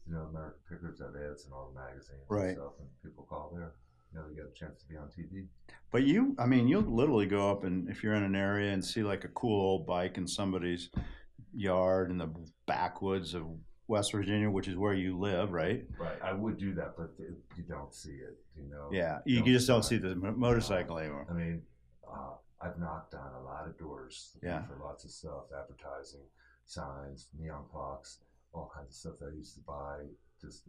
you 0.07 0.15
know, 0.15 0.23
American 0.31 0.61
Pickers 0.69 1.01
have 1.01 1.15
ads 1.17 1.47
in 1.47 1.53
all 1.53 1.71
the 1.73 1.81
magazines 1.81 2.25
Right. 2.29 2.49
and 2.49 2.57
stuff, 2.57 2.73
and 2.79 2.89
people 3.03 3.25
call 3.29 3.53
there. 3.55 3.73
You 4.13 4.21
know, 4.21 4.29
they 4.29 4.35
get 4.37 4.45
a 4.45 4.55
chance 4.55 4.81
to 4.83 4.89
be 4.89 4.97
on 4.97 5.09
TV. 5.09 5.47
But 5.91 6.05
you, 6.05 6.35
I 6.39 6.47
mean, 6.47 6.69
you'll 6.69 6.83
literally 6.83 7.27
go 7.27 7.51
up 7.51 7.65
and 7.65 7.89
if 7.89 8.03
you're 8.03 8.15
in 8.15 8.23
an 8.23 8.37
area 8.37 8.73
and 8.73 8.85
see 8.85 9.03
like 9.03 9.25
a 9.25 9.29
cool 9.29 9.61
old 9.61 9.87
bike 9.87 10.19
in 10.19 10.27
somebody's 10.29 10.91
yard 11.53 12.11
in 12.11 12.19
the 12.19 12.29
backwoods 12.67 13.35
of 13.35 13.45
West 13.87 14.13
Virginia, 14.13 14.49
which 14.51 14.69
is 14.69 14.77
where 14.77 14.95
you 14.95 15.19
live, 15.19 15.53
right? 15.53 15.85
Right, 15.99 16.21
I 16.23 16.33
would 16.33 16.59
do 16.59 16.75
that, 16.75 16.95
but 16.97 17.11
it, 17.19 17.35
you 17.57 17.65
don't 17.69 17.93
see 17.93 18.13
it. 18.13 18.39
You 18.57 18.69
know. 18.71 18.89
Yeah, 18.93 19.19
you 19.27 19.41
Don't 19.41 19.47
just 19.49 19.67
don't 19.67 19.83
see 19.85 19.99
the 19.99 20.15
mo- 20.15 20.33
motorcycle 20.33 20.99
anymore. 20.99 21.27
I 21.29 21.33
mean, 21.35 21.63
uh, 22.09 22.35
I've 22.63 22.79
knocked 22.79 23.15
on 23.15 23.33
a 23.35 23.43
lot 23.43 23.67
of 23.67 23.77
doors 23.79 24.37
Yeah. 24.43 24.63
for 24.63 24.77
lots 24.83 25.05
of 25.05 25.11
stuff, 25.11 25.45
advertising, 25.57 26.23
signs, 26.65 27.29
neon 27.39 27.65
clocks, 27.71 28.21
all 28.55 28.71
kinds 28.75 28.91
of 28.91 28.95
stuff 28.95 29.15
that 29.21 29.31
I 29.33 29.37
used 29.37 29.55
to 29.57 29.61
buy, 29.63 29.99
just 30.41 30.69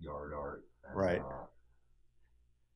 yard 0.00 0.32
art. 0.34 0.64
And, 0.88 0.96
Right. 0.96 1.20
Uh, 1.20 1.46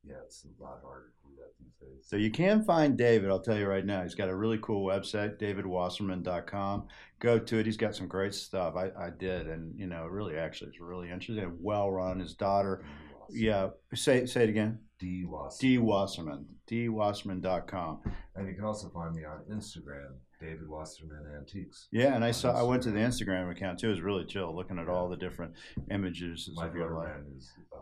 yeah, 0.03 0.15
it's 0.25 0.45
a 0.45 0.63
lot 0.63 0.79
harder 0.83 1.11
to 1.21 1.29
do 1.29 1.35
that 1.37 1.53
these 1.59 1.73
days. 1.79 2.07
So 2.07 2.15
you 2.15 2.31
can 2.31 2.63
find 2.63 2.97
David, 2.97 3.29
I'll 3.29 3.41
tell 3.41 3.57
you 3.57 3.67
right 3.67 3.85
now. 3.85 4.01
He's 4.01 4.15
got 4.15 4.29
a 4.29 4.35
really 4.35 4.57
cool 4.59 4.83
website, 4.85 5.37
davidwasserman.com. 5.39 6.87
Go 7.19 7.37
to 7.37 7.57
it. 7.59 7.65
He's 7.67 7.77
got 7.77 7.95
some 7.95 8.07
great 8.07 8.33
stuff. 8.33 8.75
I, 8.75 8.89
I 8.99 9.11
did, 9.11 9.47
and 9.47 9.77
you 9.77 9.85
know, 9.85 10.07
really 10.07 10.37
actually 10.37 10.69
it's 10.69 10.79
really 10.79 11.11
interesting. 11.11 11.55
Well 11.59 11.91
run. 11.91 12.19
His 12.19 12.33
daughter, 12.33 12.83
yeah, 13.29 13.69
say 13.93 14.25
say 14.25 14.43
it 14.43 14.49
again. 14.49 14.79
D. 14.99 15.25
Wasserman. 15.25 15.57
D 15.59 15.77
Wasserman. 15.77 16.45
dwasserman.com. 16.67 17.99
And 18.35 18.47
you 18.47 18.53
can 18.55 18.63
also 18.65 18.89
find 18.89 19.15
me 19.15 19.23
on 19.23 19.43
Instagram, 19.51 20.13
David 20.41 20.67
Wasserman 20.67 21.25
Antiques. 21.37 21.87
Yeah, 21.91 22.15
and 22.15 22.25
I 22.25 22.31
saw 22.31 22.57
I 22.57 22.63
went 22.63 22.83
to 22.83 22.91
the 22.91 22.99
Instagram. 22.99 23.51
Account 23.51 23.79
too. 23.79 23.87
It 23.87 23.91
was 23.91 24.01
really 24.01 24.25
chill 24.25 24.55
looking 24.55 24.79
at 24.79 24.89
all 24.89 25.07
the 25.07 25.17
different 25.17 25.53
images 25.89 26.49
My 26.55 26.67
of 26.67 26.75
your 26.75 26.95
life. 26.95 27.11
is 27.37 27.51
uh, 27.71 27.77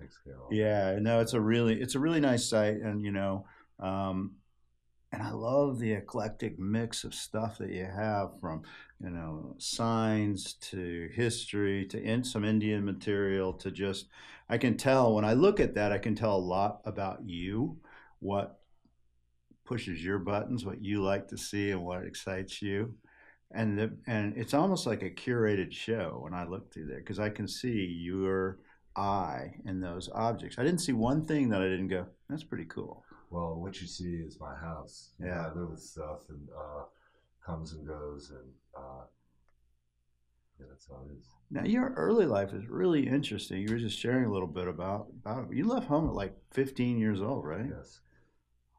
takes 0.00 0.18
care 0.18 0.34
of. 0.34 0.52
Yeah, 0.52 0.98
no, 1.00 1.20
it's 1.20 1.32
a 1.32 1.40
really 1.40 1.80
it's 1.80 1.94
a 1.94 2.00
really 2.00 2.20
nice 2.20 2.44
site, 2.44 2.80
and 2.80 3.04
you 3.04 3.12
know, 3.12 3.46
um, 3.78 4.32
and 5.12 5.22
I 5.22 5.30
love 5.30 5.78
the 5.78 5.92
eclectic 5.92 6.58
mix 6.58 7.04
of 7.04 7.14
stuff 7.14 7.58
that 7.58 7.70
you 7.70 7.84
have 7.84 8.30
from, 8.40 8.62
you 8.98 9.10
know, 9.10 9.54
signs 9.58 10.54
to 10.54 11.10
history 11.12 11.84
to 11.86 12.02
in, 12.02 12.24
some 12.24 12.44
Indian 12.46 12.82
material 12.84 13.52
to 13.54 13.70
just, 13.70 14.08
I 14.48 14.56
can 14.56 14.78
tell 14.78 15.14
when 15.14 15.26
I 15.26 15.34
look 15.34 15.60
at 15.60 15.74
that, 15.74 15.92
I 15.92 15.98
can 15.98 16.14
tell 16.14 16.34
a 16.34 16.38
lot 16.38 16.80
about 16.86 17.20
you, 17.26 17.76
what 18.20 18.61
pushes 19.64 20.04
your 20.04 20.18
buttons, 20.18 20.64
what 20.64 20.82
you 20.82 21.02
like 21.02 21.28
to 21.28 21.38
see, 21.38 21.70
and 21.70 21.82
what 21.82 22.04
excites 22.04 22.60
you. 22.62 22.94
And 23.54 23.78
the, 23.78 23.96
and 24.06 24.36
it's 24.36 24.54
almost 24.54 24.86
like 24.86 25.02
a 25.02 25.10
curated 25.10 25.72
show 25.72 26.18
when 26.22 26.32
I 26.32 26.44
look 26.44 26.72
through 26.72 26.86
there 26.86 26.98
because 27.00 27.18
I 27.18 27.28
can 27.28 27.46
see 27.46 27.84
your 27.84 28.58
eye 28.96 29.54
in 29.66 29.80
those 29.80 30.08
objects. 30.14 30.58
I 30.58 30.64
didn't 30.64 30.80
see 30.80 30.92
one 30.92 31.24
thing 31.24 31.48
that 31.50 31.60
I 31.60 31.68
didn't 31.68 31.88
go, 31.88 32.06
that's 32.28 32.44
pretty 32.44 32.64
cool. 32.64 33.04
Well, 33.30 33.54
what 33.54 33.80
you 33.80 33.86
see 33.86 34.16
is 34.16 34.38
my 34.40 34.54
house. 34.54 35.10
Yeah. 35.22 35.46
I 35.46 35.58
live 35.58 35.70
with 35.70 35.80
stuff 35.80 36.20
and 36.28 36.48
uh, 36.50 36.84
comes 37.44 37.72
and 37.72 37.86
goes, 37.86 38.30
and 38.30 38.50
uh, 38.76 39.04
yeah, 40.58 40.66
that's 40.68 40.86
how 40.86 40.96
it 41.08 41.18
is. 41.18 41.26
Now 41.50 41.64
your 41.64 41.94
early 41.94 42.26
life 42.26 42.52
is 42.52 42.66
really 42.68 43.06
interesting. 43.06 43.62
You 43.62 43.72
were 43.72 43.78
just 43.78 43.98
sharing 43.98 44.26
a 44.26 44.32
little 44.32 44.48
bit 44.48 44.68
about 44.68 45.08
about 45.24 45.50
it. 45.50 45.56
You 45.56 45.66
left 45.66 45.86
home 45.86 46.08
at 46.08 46.14
like 46.14 46.34
15 46.52 46.98
years 46.98 47.20
old, 47.20 47.44
right? 47.44 47.66
Yes. 47.68 48.00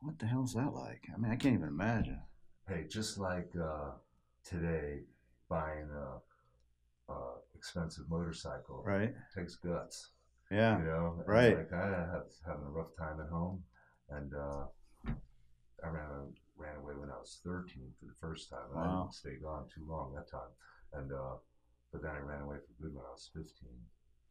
What 0.03 0.19
the 0.19 0.25
hell's 0.25 0.53
that 0.53 0.73
like? 0.73 1.07
I 1.13 1.17
mean, 1.17 1.31
I 1.31 1.37
can't 1.37 1.55
even 1.55 1.69
imagine. 1.69 2.19
Hey, 2.67 2.85
just 2.89 3.17
like 3.17 3.51
uh, 3.55 3.91
today, 4.43 4.99
buying 5.47 5.87
a, 5.89 7.13
a 7.13 7.17
expensive 7.55 8.09
motorcycle 8.09 8.83
Right? 8.85 9.13
takes 9.33 9.55
guts. 9.55 10.09
Yeah. 10.51 10.77
You 10.77 10.83
know, 10.83 11.23
right. 11.25 11.55
Like 11.57 11.71
I 11.71 11.87
have 11.87 12.27
having 12.45 12.65
a 12.65 12.69
rough 12.69 12.93
time 12.97 13.21
at 13.21 13.29
home, 13.29 13.63
and 14.09 14.33
uh, 14.35 14.65
I 15.07 15.87
ran 15.87 16.33
ran 16.57 16.75
away 16.77 16.93
when 16.99 17.09
I 17.09 17.17
was 17.17 17.39
13 17.43 17.93
for 17.99 18.05
the 18.05 18.19
first 18.19 18.49
time. 18.49 18.67
And 18.71 18.79
I 18.79 18.83
didn't 18.99 19.13
stay 19.13 19.35
gone 19.41 19.65
too 19.73 19.85
long 19.87 20.13
that 20.15 20.29
time, 20.29 20.51
and 20.93 21.11
uh, 21.13 21.39
but 21.93 22.01
then 22.03 22.11
I 22.11 22.19
ran 22.19 22.41
away 22.41 22.57
for 22.57 22.83
good 22.83 22.93
when 22.93 23.05
I 23.05 23.11
was 23.11 23.29
15. 23.33 23.69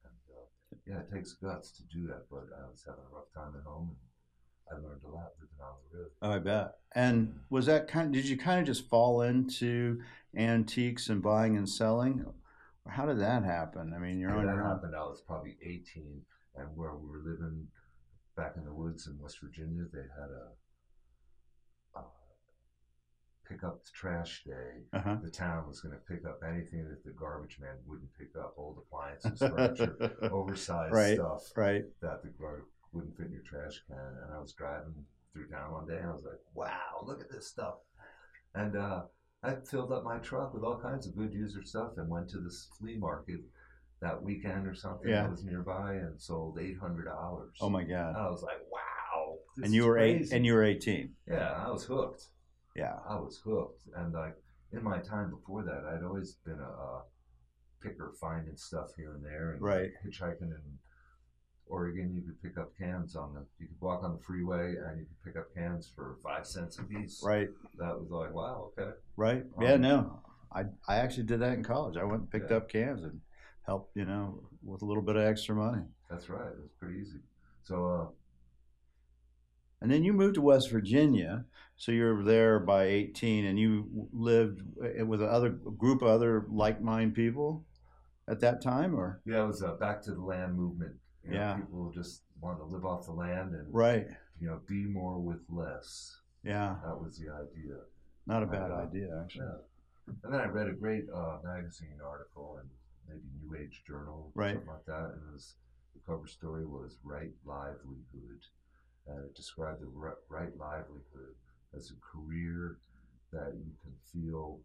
And 0.05 0.21
uh, 0.37 0.47
yeah, 0.87 1.01
it 1.01 1.11
takes 1.11 1.33
guts 1.33 1.71
to 1.73 1.83
do 1.85 2.07
that, 2.09 2.29
but 2.31 2.45
I 2.61 2.69
was 2.69 2.85
having 2.87 3.05
a 3.11 3.15
rough 3.15 3.33
time 3.35 3.57
at 3.57 3.65
home, 3.65 3.89
and 3.89 3.99
I 4.73 4.77
learned 4.77 5.03
a 5.05 5.09
lot 5.09 5.33
living 5.41 5.61
on 5.61 5.75
the 5.93 5.99
road. 5.99 6.11
Oh, 6.23 6.31
I 6.31 6.39
bet. 6.39 6.73
And 6.95 7.41
was 7.51 7.67
that 7.67 7.89
kind? 7.89 8.09
Of, 8.09 8.13
Did 8.23 8.29
you 8.29 8.37
kind 8.37 8.61
of 8.61 8.67
just 8.67 8.89
fall 8.89 9.23
into 9.23 10.01
antiques 10.37 11.09
and 11.09 11.23
buying 11.23 11.57
and 11.57 11.69
selling? 11.69 12.25
How 12.89 13.07
did 13.07 13.21
that 13.21 13.45
happen? 13.45 13.93
I 13.95 13.99
mean, 13.99 14.19
you're 14.19 14.33
on 14.37 14.47
that 14.47 14.55
your 14.55 14.65
happened, 14.65 14.95
I 14.97 15.03
was 15.03 15.23
probably 15.27 15.57
18, 15.63 16.21
and 16.57 16.69
where 16.75 16.95
we 16.95 17.09
were 17.09 17.23
living 17.25 17.69
back 18.37 18.55
in 18.57 18.65
the 18.65 18.73
woods 18.75 19.07
in 19.07 19.19
West 19.21 19.39
Virginia, 19.41 19.85
they 19.93 20.01
had 20.01 20.31
a, 20.31 22.01
a 22.01 22.03
pick 23.49 23.63
up 23.63 23.85
the 23.85 23.91
trash 23.95 24.43
day. 24.45 24.83
Uh-huh. 24.93 25.17
The 25.23 25.31
town 25.31 25.69
was 25.69 25.81
going 25.81 25.95
to 25.95 26.01
pick 26.13 26.27
up 26.27 26.41
anything 26.47 26.89
that 26.89 27.05
the 27.05 27.13
garbage 27.13 27.59
man 27.61 27.77
wouldn't 27.87 28.11
pick 28.19 28.31
up, 28.39 28.55
old 28.57 28.79
appliances, 28.79 29.39
furniture, 29.39 30.17
oversized 30.33 30.93
Right. 30.93 31.15
stuff 31.15 31.43
right. 31.57 31.85
that 32.01 32.23
the 32.23 32.31
gar- 32.39 32.65
wouldn't 32.93 33.17
fit 33.17 33.27
in 33.27 33.33
your 33.33 33.43
trash 33.43 33.83
can. 33.89 33.97
And 33.99 34.35
I 34.35 34.39
was 34.41 34.53
driving 34.53 34.95
through 35.33 35.49
town 35.49 35.73
one 35.73 35.87
day, 35.87 35.97
and 35.99 36.09
I 36.09 36.13
was 36.13 36.25
like, 36.25 36.41
"Wow, 36.55 37.05
look 37.05 37.21
at 37.21 37.31
this 37.31 37.49
stuff!" 37.49 37.75
And 38.55 38.77
uh, 38.77 39.03
I 39.43 39.57
filled 39.71 39.93
up 39.93 40.05
my 40.05 40.19
truck 40.19 40.53
with 40.55 40.63
all 40.63 40.79
kinds 40.81 41.07
of 41.07 41.17
good 41.17 41.33
user 41.33 41.63
stuff, 41.65 41.93
and 41.97 42.09
went 42.09 42.29
to 42.31 42.39
this 42.39 42.69
flea 42.79 42.97
market 42.99 43.41
that 44.01 44.21
weekend 44.23 44.67
or 44.67 44.75
something 44.75 45.09
Yeah. 45.09 45.23
that 45.23 45.31
was 45.31 45.45
nearby, 45.45 45.95
and 45.95 46.21
sold 46.21 46.59
eight 46.61 46.79
hundred 46.79 47.05
dollars. 47.07 47.57
Oh 47.61 47.71
my 47.71 47.85
God. 47.85 48.15
I 48.17 48.29
was 48.31 48.43
like, 48.43 48.59
"Wow!" 48.71 49.39
and 49.63 49.73
you 49.73 49.87
were 49.87 49.99
eight. 49.99 50.33
And 50.33 50.45
you 50.47 50.55
were 50.55 50.65
18. 50.65 51.15
yeah, 51.29 51.53
I 51.67 51.71
was 51.71 51.85
hooked. 51.85 52.25
Yeah. 52.75 52.97
I 53.09 53.17
was 53.17 53.39
hooked. 53.45 53.83
And 53.97 54.13
like 54.15 54.35
in 54.73 54.83
my 54.83 54.99
time 54.99 55.31
before 55.31 55.63
that, 55.63 55.85
I'd 55.85 56.03
always 56.05 56.37
been 56.47 56.59
a, 56.59 56.63
a 56.63 57.03
picker, 57.83 58.13
finding 58.19 58.57
stuff 58.57 58.89
here 58.97 59.13
and 59.15 59.23
there, 59.25 59.53
and 59.53 59.61
Right. 59.63 59.91
hitchhiking 60.07 60.41
in 60.43 60.63
Oregon. 61.67 62.13
You 62.15 62.23
could 62.23 62.43
pick 62.43 62.59
up 62.59 62.73
cans 62.79 63.17
on 63.17 63.35
the. 63.35 63.45
You 63.59 63.69
could 63.69 63.81
walk 63.81 64.03
on 64.05 64.13
the 64.17 64.23
freeway 64.23 64.75
and 64.77 64.99
you 64.99 65.07
could 65.07 65.23
pick 65.33 65.37
up 65.41 65.55
cans 65.55 65.91
for 65.95 66.17
five 66.23 66.47
cents 66.47 66.79
a 66.79 66.83
piece. 66.83 67.23
Right. 67.25 67.49
That 67.79 67.99
was 67.99 68.11
like 68.11 68.33
wow, 68.35 68.71
okay. 68.79 68.91
Right. 69.17 69.45
Yeah. 69.61 69.73
Um, 69.75 69.81
No. 69.83 70.21
I 70.55 70.65
I 70.87 70.97
actually 70.97 71.25
did 71.25 71.41
that 71.41 71.53
in 71.55 71.63
college. 71.65 71.97
I 71.97 72.05
went 72.05 72.23
and 72.23 72.31
picked 72.31 72.51
Yeah. 72.51 72.59
up 72.59 72.69
cans 72.69 73.03
and 73.03 73.21
helped. 73.67 73.97
You 73.97 74.05
know, 74.05 74.43
with 74.63 74.83
a 74.83 74.85
little 74.87 75.03
bit 75.03 75.17
of 75.17 75.23
extra 75.23 75.55
money. 75.55 75.83
That's 76.11 76.29
right. 76.29 76.47
It 76.53 76.61
was 76.61 76.71
pretty 76.79 77.01
easy. 77.01 77.21
So 77.63 77.87
uh, 77.87 78.07
And 79.81 79.91
then 79.91 80.05
you 80.05 80.13
moved 80.13 80.35
to 80.35 80.43
West 80.43 80.71
Virginia, 80.71 81.45
so 81.77 81.91
you 81.91 82.05
were 82.05 82.23
there 82.23 82.59
by 82.61 82.85
18, 82.85 83.45
and 83.47 83.59
you 83.59 84.09
lived 84.13 84.61
with 84.77 85.23
another 85.23 85.49
group 85.51 86.03
of 86.03 86.09
other 86.09 86.47
like-minded 86.51 87.15
people 87.15 87.65
at 88.29 88.41
that 88.41 88.61
time, 88.63 88.95
or 88.95 89.21
yeah, 89.25 89.43
it 89.43 89.47
was 89.47 89.63
uh, 89.63 89.73
back 89.75 90.03
to 90.03 90.13
the 90.15 90.21
land 90.21 90.55
movement. 90.55 90.95
You 91.25 91.31
know, 91.33 91.37
Yeah. 91.37 91.57
People 91.57 91.91
just 91.93 92.23
want 92.41 92.59
to 92.59 92.65
live 92.65 92.85
off 92.85 93.07
the 93.07 93.13
land 93.13 93.55
and 93.55 93.73
right? 93.73 94.07
you 94.41 94.49
know 94.49 94.61
be 94.67 94.85
more 94.87 95.19
with 95.21 95.41
less. 95.49 96.19
Yeah, 96.43 96.77
That 96.85 97.01
was 97.01 97.19
the 97.19 97.31
idea. 97.31 97.79
not 98.27 98.43
a 98.43 98.47
bad 98.47 98.71
Uh, 98.71 98.87
idea 98.87 99.21
actually. 99.23 99.47
Yeah. 99.47 99.59
And 100.25 100.35
then 100.35 100.41
I 100.41 100.47
read 100.47 100.69
a 100.69 100.73
great 100.75 101.09
uh, 101.11 101.39
magazine 101.45 102.01
article 102.05 102.59
and 102.61 102.69
maybe 103.09 103.23
New 103.41 103.55
Age 103.57 103.83
Journal, 103.87 104.33
or 104.35 104.41
Right. 104.43 104.55
something 104.55 104.69
like 104.69 104.85
that. 104.87 105.11
And 105.15 105.29
it 105.29 105.33
was 105.33 105.55
the 105.95 106.01
cover 106.01 106.27
story 106.27 106.67
was 106.67 106.99
right 107.05 107.33
livelihood, 107.45 108.43
and 109.07 109.25
it 109.25 109.35
described 109.37 109.81
the 109.81 109.87
right 110.29 110.57
livelihood 110.57 111.37
as 111.75 111.91
a 111.93 111.97
career 112.01 112.79
that 113.33 113.55
you 113.55 113.73
can 113.83 113.95
feel 114.13 114.61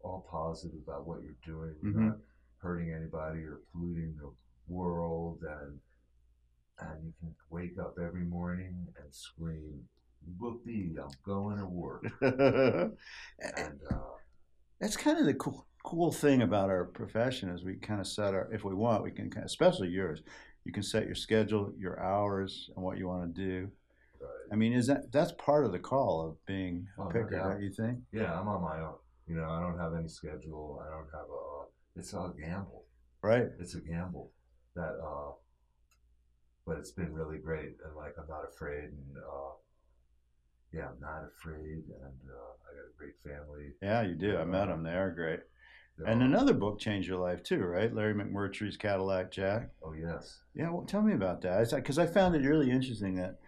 all 0.00 0.20
positive 0.30 0.78
about 0.86 1.06
what 1.06 1.22
you're 1.22 1.32
doing. 1.44 1.74
You're 1.82 1.92
Mhm. 1.92 2.08
not 2.08 2.18
hurting 2.58 2.92
anybody 2.92 3.44
or 3.44 3.60
polluting 3.72 4.16
the 4.16 4.30
world, 4.72 5.38
and 5.42 5.78
and 6.80 7.04
you 7.04 7.12
can 7.20 7.34
wake 7.50 7.78
up 7.78 7.96
every 8.02 8.24
morning 8.24 8.86
and 8.98 9.12
scream, 9.14 9.82
"Whoopee! 10.38 10.96
I'm 11.00 11.10
going 11.24 11.58
to 11.58 11.66
work." 11.66 12.04
and 12.20 13.80
uh, 13.90 13.96
That's 14.80 14.96
kind 14.96 15.18
of 15.18 15.26
the 15.26 15.34
cool 15.34 15.66
cool 15.84 16.12
thing 16.12 16.42
about 16.42 16.70
our 16.70 16.84
profession 16.84 17.48
is 17.50 17.64
we 17.64 17.74
kind 17.74 18.00
of 18.00 18.06
set 18.06 18.34
our 18.34 18.48
if 18.52 18.62
we 18.64 18.72
want 18.72 19.02
we 19.02 19.10
can 19.10 19.28
kind 19.28 19.42
of, 19.44 19.46
especially 19.46 19.88
yours 19.88 20.22
you 20.64 20.72
can 20.72 20.82
set 20.82 21.06
your 21.06 21.14
schedule 21.16 21.72
your 21.76 21.98
hours 22.00 22.70
and 22.76 22.84
what 22.84 22.98
you 22.98 23.08
want 23.08 23.34
to 23.34 23.40
do 23.44 23.68
right. 24.20 24.28
i 24.52 24.54
mean 24.54 24.72
is 24.72 24.86
that 24.86 25.10
that's 25.10 25.32
part 25.32 25.64
of 25.64 25.72
the 25.72 25.78
call 25.80 26.24
of 26.24 26.36
being 26.46 26.86
a 26.98 27.02
Oh, 27.02 27.06
picker 27.06 27.30
don't 27.36 27.60
you 27.60 27.70
think 27.72 27.98
yeah, 28.12 28.38
I'm 28.38 28.46
on 28.46 28.62
my 28.62 28.78
own. 28.80 28.94
You 29.26 29.36
know, 29.36 29.50
I 29.50 29.60
don't 29.60 29.78
have 29.78 29.94
any 29.94 30.08
schedule. 30.08 30.80
I 30.86 30.90
don't 30.90 31.08
have 31.12 31.28
a. 31.30 31.98
It's 31.98 32.12
a 32.12 32.32
gamble. 32.38 32.84
right 33.22 33.48
It's 33.58 33.74
a 33.74 33.80
gamble 33.80 34.30
that. 34.74 34.98
uh 35.02 35.32
But 36.66 36.78
it's 36.78 36.92
been 36.92 37.12
really 37.12 37.38
great, 37.38 37.76
and 37.84 37.96
like 37.96 38.14
I'm 38.18 38.28
not 38.28 38.44
afraid, 38.48 38.84
and 38.84 39.16
uh 39.18 39.52
yeah, 40.72 40.88
I'm 40.88 41.00
not 41.00 41.24
afraid, 41.24 41.84
and 41.84 42.18
uh, 42.30 42.52
I 42.64 42.74
got 42.74 42.86
a 42.88 42.96
great 42.96 43.18
family. 43.22 43.72
yeah 43.82 44.00
you 44.02 44.14
do 44.14 44.38
i 44.38 44.44
met 44.44 44.66
them 44.68 44.82
they 44.82 44.94
are 44.94 45.10
great 45.10 45.40
They're 45.98 46.06
and 46.06 46.22
all- 46.22 46.28
another 46.28 46.54
book 46.54 46.78
changed 46.78 47.08
your 47.08 47.18
life 47.18 47.42
too 47.42 47.58
right 47.62 47.92
larry 47.94 48.14
mcmurtry's 48.14 48.76
cadillac 48.78 49.30
jack 49.30 49.70
Oh 49.84 49.92
yes. 49.92 50.38
Yeah, 50.54 50.70
well, 50.70 50.84
tell 50.86 51.02
me 51.02 51.12
about 51.14 51.40
that. 51.42 51.70
Because 51.74 51.98
I 51.98 52.06
found 52.06 52.34
it 52.36 52.46
really 52.46 52.70
interesting 52.70 53.14
that, 53.16 53.38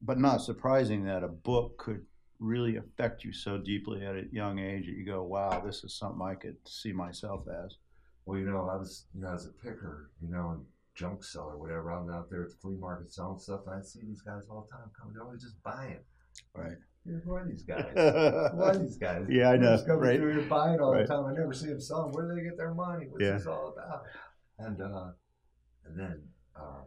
but 0.00 0.18
not 0.18 0.40
surprising 0.40 1.04
that 1.04 1.22
a 1.24 1.28
book 1.28 1.78
could 1.78 2.04
really 2.38 2.76
affect 2.76 3.24
you 3.24 3.32
so 3.32 3.58
deeply 3.58 4.04
at 4.04 4.14
a 4.16 4.24
young 4.32 4.58
age 4.58 4.86
that 4.86 4.96
you 4.96 5.04
go, 5.04 5.22
"Wow, 5.24 5.60
this 5.64 5.82
is 5.84 5.94
something 5.94 6.22
I 6.22 6.34
could 6.36 6.56
see 6.66 6.92
myself 6.92 7.46
as." 7.48 7.76
Well, 8.26 8.38
you 8.38 8.46
know, 8.46 8.68
I 8.70 8.76
was, 8.76 9.06
you 9.14 9.20
know, 9.22 9.34
as 9.34 9.46
a 9.46 9.50
picker, 9.50 10.10
you 10.22 10.30
know, 10.30 10.50
and 10.50 10.64
junk 10.94 11.22
seller, 11.24 11.58
whatever. 11.58 11.90
I'm 11.90 12.10
out 12.10 12.30
there 12.30 12.44
at 12.44 12.50
the 12.50 12.56
flea 12.56 12.76
market 12.76 13.12
selling 13.12 13.38
stuff, 13.38 13.60
and 13.66 13.76
I 13.76 13.82
see 13.82 14.00
these 14.02 14.22
guys 14.22 14.42
all 14.50 14.66
the 14.70 14.76
time 14.76 14.90
coming. 14.98 15.14
They're 15.14 15.24
always 15.24 15.42
just 15.42 15.62
buying. 15.62 15.98
Right. 16.54 16.76
Yeah, 17.04 17.18
Who 17.24 17.34
are 17.34 17.46
these 17.46 17.62
guys? 17.74 17.92
Who 17.94 18.62
are 18.62 18.76
these 18.78 18.96
guys? 18.96 19.26
Yeah, 19.28 19.50
I 19.50 19.56
know, 19.56 19.66
They're 19.66 19.74
just 19.76 19.86
coming 19.86 20.02
right. 20.02 20.18
through 20.18 20.32
here 20.40 20.48
buying 20.48 20.80
all 20.80 20.92
Right. 20.92 21.06
the 21.06 21.14
time. 21.14 21.26
I 21.26 21.32
never 21.34 21.52
see 21.52 21.66
them 21.68 21.80
selling. 21.80 22.12
Where 22.12 22.28
do 22.28 22.34
they 22.36 22.44
get 22.48 22.56
their 22.56 22.72
money? 22.72 23.06
What's 23.10 23.22
Yeah. 23.24 23.32
this 23.32 23.46
all 23.46 23.74
about? 23.76 24.04
And 24.58 24.80
uh, 24.80 25.10
and 25.84 25.98
then 25.98 26.22
uh, 26.56 26.82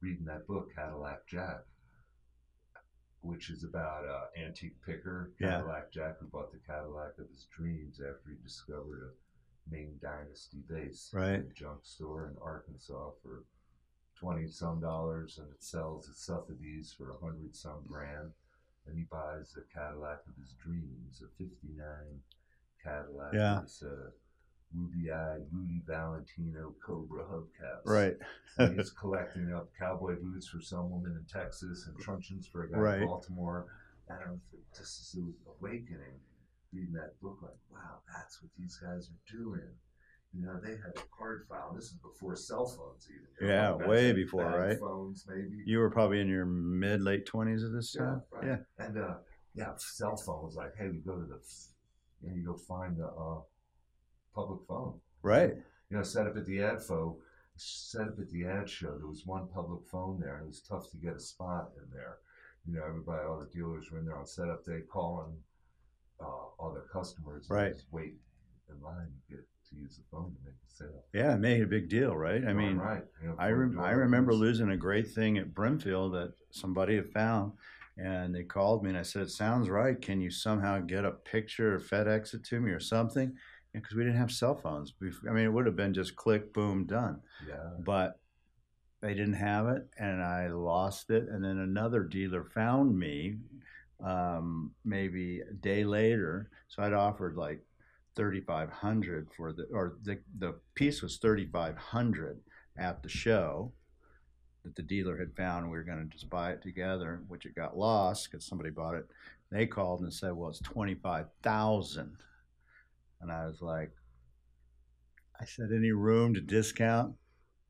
reading 0.00 0.24
that 0.24 0.46
book, 0.46 0.68
Cadillac 0.74 1.26
Jack, 1.26 1.64
which 3.20 3.50
is 3.50 3.64
about 3.64 4.04
uh, 4.06 4.40
antique 4.42 4.76
picker 4.86 5.32
Yeah. 5.40 5.50
Cadillac 5.50 5.92
Jack 5.92 6.18
who 6.20 6.26
bought 6.28 6.50
the 6.52 6.58
Cadillac 6.66 7.18
of 7.18 7.28
his 7.30 7.46
dreams 7.54 8.00
after 8.00 8.30
he 8.30 8.36
discovered 8.42 9.10
a 9.10 9.12
Ming 9.70 9.98
Dynasty 10.00 10.62
base 10.68 11.10
Right. 11.12 11.34
at 11.40 11.40
a 11.40 11.52
junk 11.54 11.84
store 11.84 12.28
in 12.28 12.36
Arkansas 12.40 13.10
for 13.22 13.44
twenty 14.18 14.48
some 14.48 14.80
dollars, 14.80 15.38
and 15.38 15.48
it 15.52 15.62
sells 15.62 16.08
at 16.08 16.16
Sotheby's 16.16 16.92
for 16.92 17.10
a 17.10 17.18
hundred 17.18 17.54
some 17.54 17.84
grand. 17.86 18.32
And 18.86 18.96
he 18.96 19.04
buys 19.04 19.54
a 19.56 19.62
Cadillac 19.78 20.20
of 20.26 20.34
his 20.40 20.54
dreams, 20.54 21.22
a 21.22 21.28
'59 21.36 22.22
Cadillac 22.82 23.34
Yeah. 23.34 23.60
with 23.60 23.82
a 23.82 24.12
ruby-eyed 24.74 25.46
Rudy 25.52 25.82
Valentino 25.86 26.74
Cobra 26.84 27.24
hubcaps. 27.24 27.84
Right. 27.86 28.16
And 28.58 28.76
he's 28.78 28.90
collecting 28.90 29.52
up 29.52 29.70
cowboy 29.78 30.16
boots 30.20 30.48
for 30.48 30.60
some 30.60 30.90
woman 30.90 31.12
in 31.16 31.24
Texas 31.26 31.86
and 31.86 31.98
truncheons 31.98 32.46
for 32.46 32.64
a 32.64 32.70
guy 32.70 32.78
Right. 32.78 33.02
in 33.02 33.08
Baltimore. 33.08 33.66
And 34.08 34.18
I 34.26 34.30
was 34.30 34.40
just 34.76 35.14
this 35.14 35.16
awakening 35.60 36.20
reading 36.72 36.92
that 36.94 37.20
book, 37.20 37.38
like, 37.42 37.52
wow, 37.72 37.98
that's 38.14 38.42
what 38.42 38.50
these 38.58 38.76
guys 38.76 39.10
are 39.10 39.36
doing. 39.36 39.68
You 40.34 40.44
know, 40.44 40.60
they 40.62 40.72
had 40.72 40.92
a 40.96 41.02
card 41.16 41.46
file. 41.48 41.72
This 41.74 41.86
is 41.86 41.94
before 42.02 42.36
cell 42.36 42.66
phones, 42.66 43.06
even. 43.08 43.26
You 43.40 43.48
Yeah, 43.48 43.76
know, 43.78 43.88
way 43.88 44.12
before, 44.12 44.44
right? 44.50 44.78
Phones, 44.78 45.24
maybe. 45.26 45.62
You 45.64 45.78
were 45.78 45.90
probably 45.90 46.20
in 46.20 46.28
your 46.28 46.44
mid 46.44 47.00
late 47.00 47.24
twenties 47.24 47.64
at 47.64 47.72
this 47.72 47.94
Yeah, 47.94 48.02
time. 48.02 48.22
right. 48.30 48.46
Yeah, 48.46 48.84
And 48.86 48.98
uh, 48.98 49.14
yeah, 49.54 49.72
cell 49.78 50.16
phones. 50.16 50.54
Like, 50.54 50.76
hey, 50.76 50.88
we 50.90 50.98
go 50.98 51.16
to 51.16 51.24
the, 51.24 51.40
and 52.26 52.36
you 52.36 52.44
go 52.44 52.56
find 52.56 52.96
the 52.98 53.06
uh, 53.06 53.40
public 54.34 54.60
phone. 54.68 55.00
right. 55.22 55.54
You 55.90 55.96
know, 55.96 56.02
set 56.02 56.26
up 56.26 56.36
at 56.36 56.44
the 56.44 56.58
ADFO, 56.58 57.16
set 57.56 58.02
up 58.02 58.18
at 58.18 58.28
the 58.30 58.44
ad 58.44 58.68
show. 58.68 58.98
There 58.98 59.06
was 59.06 59.22
one 59.24 59.48
public 59.48 59.86
phone 59.90 60.20
there, 60.20 60.34
and 60.36 60.44
it 60.44 60.48
was 60.48 60.60
tough 60.60 60.90
to 60.90 60.98
get 60.98 61.16
a 61.16 61.20
spot 61.20 61.70
in 61.78 61.88
there. 61.90 62.18
You 62.66 62.74
know, 62.74 62.84
everybody, 62.86 63.26
all 63.26 63.38
the 63.40 63.46
dealers 63.50 63.90
were 63.90 63.98
in 63.98 64.04
there 64.04 64.18
on 64.18 64.26
setup 64.26 64.66
day, 64.66 64.80
calling 64.92 65.32
uh, 66.20 66.24
all 66.58 66.72
their 66.72 66.86
customers. 66.92 67.46
Right. 67.48 67.74
just 67.74 67.86
wait 67.90 68.14
in 68.68 68.82
line 68.82 69.06
to 69.06 69.36
get 69.36 69.44
to 69.70 69.76
use 69.76 69.96
the 69.96 70.02
phone 70.10 70.34
to 70.34 70.38
make 70.44 70.54
the 70.54 70.74
sale. 70.84 71.04
Yeah, 71.12 71.34
it 71.34 71.38
made 71.38 71.62
a 71.62 71.66
big 71.66 71.88
deal, 71.88 72.16
right? 72.16 72.44
I 72.46 72.52
mean, 72.52 72.76
right. 72.76 73.04
You 73.22 73.28
know, 73.28 73.34
I 73.38 73.50
rem- 73.50 73.80
I 73.80 73.90
remember 73.90 74.34
losing 74.34 74.70
a 74.70 74.76
great 74.76 75.08
thing 75.10 75.38
at 75.38 75.54
Brimfield 75.54 76.12
that 76.14 76.32
somebody 76.50 76.96
had 76.96 77.08
found, 77.08 77.52
and 77.96 78.34
they 78.34 78.44
called 78.44 78.82
me 78.82 78.90
and 78.90 78.98
I 78.98 79.02
said, 79.02 79.22
"It 79.22 79.30
sounds 79.30 79.68
right. 79.68 80.00
Can 80.00 80.20
you 80.20 80.30
somehow 80.30 80.80
get 80.80 81.04
a 81.04 81.10
picture 81.10 81.74
or 81.74 81.80
FedEx 81.80 82.34
it 82.34 82.44
to 82.44 82.60
me 82.60 82.70
or 82.70 82.80
something?" 82.80 83.36
Because 83.72 83.94
we 83.94 84.02
didn't 84.02 84.18
have 84.18 84.32
cell 84.32 84.56
phones. 84.56 84.94
I 85.28 85.32
mean, 85.32 85.44
it 85.44 85.52
would 85.52 85.66
have 85.66 85.76
been 85.76 85.94
just 85.94 86.16
click, 86.16 86.52
boom, 86.52 86.86
done. 86.86 87.20
Yeah. 87.46 87.70
But 87.78 88.18
they 89.00 89.14
didn't 89.14 89.34
have 89.34 89.68
it, 89.68 89.86
and 89.98 90.22
I 90.22 90.48
lost 90.48 91.10
it. 91.10 91.28
And 91.28 91.44
then 91.44 91.58
another 91.58 92.02
dealer 92.02 92.44
found 92.44 92.98
me, 92.98 93.36
um, 94.04 94.72
maybe 94.84 95.40
a 95.40 95.54
day 95.54 95.84
later. 95.84 96.50
So 96.68 96.82
I'd 96.82 96.92
offered 96.92 97.36
like 97.36 97.62
thirty 98.14 98.40
five 98.40 98.70
hundred 98.70 99.28
for 99.36 99.52
the, 99.52 99.64
or 99.72 99.96
the 100.02 100.18
the 100.38 100.54
piece 100.74 101.02
was 101.02 101.18
thirty 101.18 101.46
five 101.46 101.76
hundred 101.76 102.40
at 102.76 103.02
the 103.02 103.08
show 103.08 103.72
that 104.64 104.76
the 104.76 104.82
dealer 104.82 105.16
had 105.18 105.34
found. 105.36 105.70
We 105.70 105.76
were 105.76 105.84
going 105.84 105.98
to 106.08 106.12
just 106.12 106.30
buy 106.30 106.52
it 106.52 106.62
together, 106.62 107.22
which 107.28 107.46
it 107.46 107.54
got 107.54 107.76
lost 107.76 108.30
because 108.30 108.46
somebody 108.46 108.70
bought 108.70 108.94
it. 108.94 109.06
They 109.50 109.66
called 109.66 110.00
and 110.00 110.12
said, 110.12 110.32
"Well, 110.32 110.50
it's 110.50 110.60
twenty 110.60 110.94
five 110.94 111.26
thousand. 111.42 112.16
And 113.20 113.32
I 113.32 113.46
was 113.46 113.60
like, 113.60 113.90
I 115.40 115.44
said, 115.44 115.70
any 115.74 115.90
room 115.92 116.34
to 116.34 116.40
discount? 116.40 117.14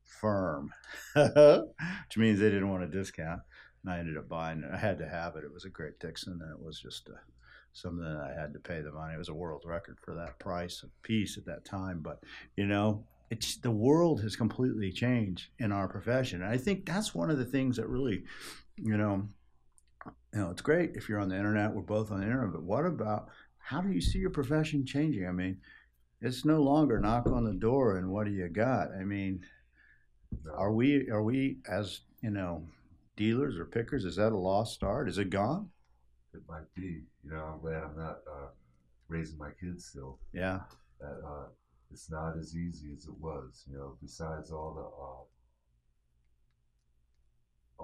Firm, 0.03 0.73
which 1.15 2.17
means 2.17 2.39
they 2.39 2.49
didn't 2.49 2.69
want 2.71 2.81
to 2.81 2.97
discount. 2.97 3.41
And 3.83 3.93
I 3.93 3.99
ended 3.99 4.17
up 4.17 4.27
buying 4.27 4.63
it. 4.63 4.71
I 4.73 4.77
had 4.77 4.97
to 4.99 5.07
have 5.07 5.35
it. 5.35 5.43
It 5.43 5.53
was 5.53 5.65
a 5.65 5.69
great 5.69 5.99
Dixon, 5.99 6.39
and 6.41 6.51
it 6.51 6.61
was 6.61 6.79
just 6.79 7.09
uh, 7.09 7.17
something 7.73 8.03
that 8.03 8.17
I 8.17 8.39
had 8.39 8.53
to 8.53 8.59
pay 8.59 8.81
the 8.81 8.91
money. 8.91 9.13
It 9.13 9.19
was 9.19 9.29
a 9.29 9.33
world 9.33 9.63
record 9.65 9.97
for 10.03 10.13
that 10.15 10.39
price 10.39 10.83
of 10.83 10.89
piece 11.01 11.37
at 11.37 11.45
that 11.45 11.65
time. 11.65 12.01
But 12.01 12.23
you 12.57 12.65
know, 12.65 13.05
it's 13.29 13.57
the 13.57 13.71
world 13.71 14.21
has 14.21 14.35
completely 14.35 14.91
changed 14.91 15.49
in 15.59 15.71
our 15.71 15.87
profession, 15.87 16.41
and 16.41 16.51
I 16.51 16.57
think 16.57 16.85
that's 16.85 17.15
one 17.15 17.29
of 17.29 17.37
the 17.37 17.45
things 17.45 17.77
that 17.77 17.87
really, 17.87 18.23
you 18.75 18.97
know, 18.97 19.27
you 20.33 20.39
know, 20.39 20.49
it's 20.51 20.61
great 20.61 20.91
if 20.95 21.07
you're 21.07 21.19
on 21.19 21.29
the 21.29 21.37
internet. 21.37 21.73
We're 21.73 21.81
both 21.81 22.11
on 22.11 22.19
the 22.19 22.25
internet, 22.25 22.53
but 22.53 22.63
what 22.63 22.85
about 22.85 23.29
how 23.59 23.81
do 23.81 23.91
you 23.91 24.01
see 24.01 24.19
your 24.19 24.31
profession 24.31 24.85
changing? 24.85 25.27
I 25.27 25.31
mean, 25.31 25.57
it's 26.21 26.43
no 26.43 26.61
longer 26.61 26.99
knock 26.99 27.27
on 27.27 27.45
the 27.45 27.53
door 27.53 27.97
and 27.97 28.09
what 28.09 28.25
do 28.25 28.31
you 28.31 28.47
got? 28.49 28.89
I 28.91 29.03
mean, 29.03 29.41
are 30.53 30.71
we 30.71 31.09
are 31.09 31.23
we 31.23 31.57
as 31.69 32.01
you 32.21 32.29
know 32.29 32.63
dealers 33.19 33.59
or 33.59 33.65
pickers? 33.65 34.05
Is 34.05 34.15
that 34.15 34.31
a 34.31 34.37
lost 34.37 34.81
art? 34.81 35.09
Is 35.09 35.17
it 35.17 35.29
gone? 35.29 35.69
It 36.33 36.41
might 36.47 36.73
be. 36.73 37.03
You 37.23 37.31
know, 37.31 37.43
I'm 37.53 37.59
glad 37.59 37.83
I'm 37.83 37.97
not 37.97 38.19
uh, 38.31 38.47
raising 39.09 39.37
my 39.37 39.49
kids 39.59 39.85
still. 39.85 40.17
Yeah, 40.33 40.61
That 41.01 41.21
uh, 41.27 41.47
it's 41.91 42.09
not 42.09 42.37
as 42.39 42.55
easy 42.55 42.87
as 42.95 43.05
it 43.05 43.17
was. 43.19 43.65
You 43.69 43.77
know, 43.77 43.97
besides 44.01 44.51
all 44.51 44.73
the 44.73 44.81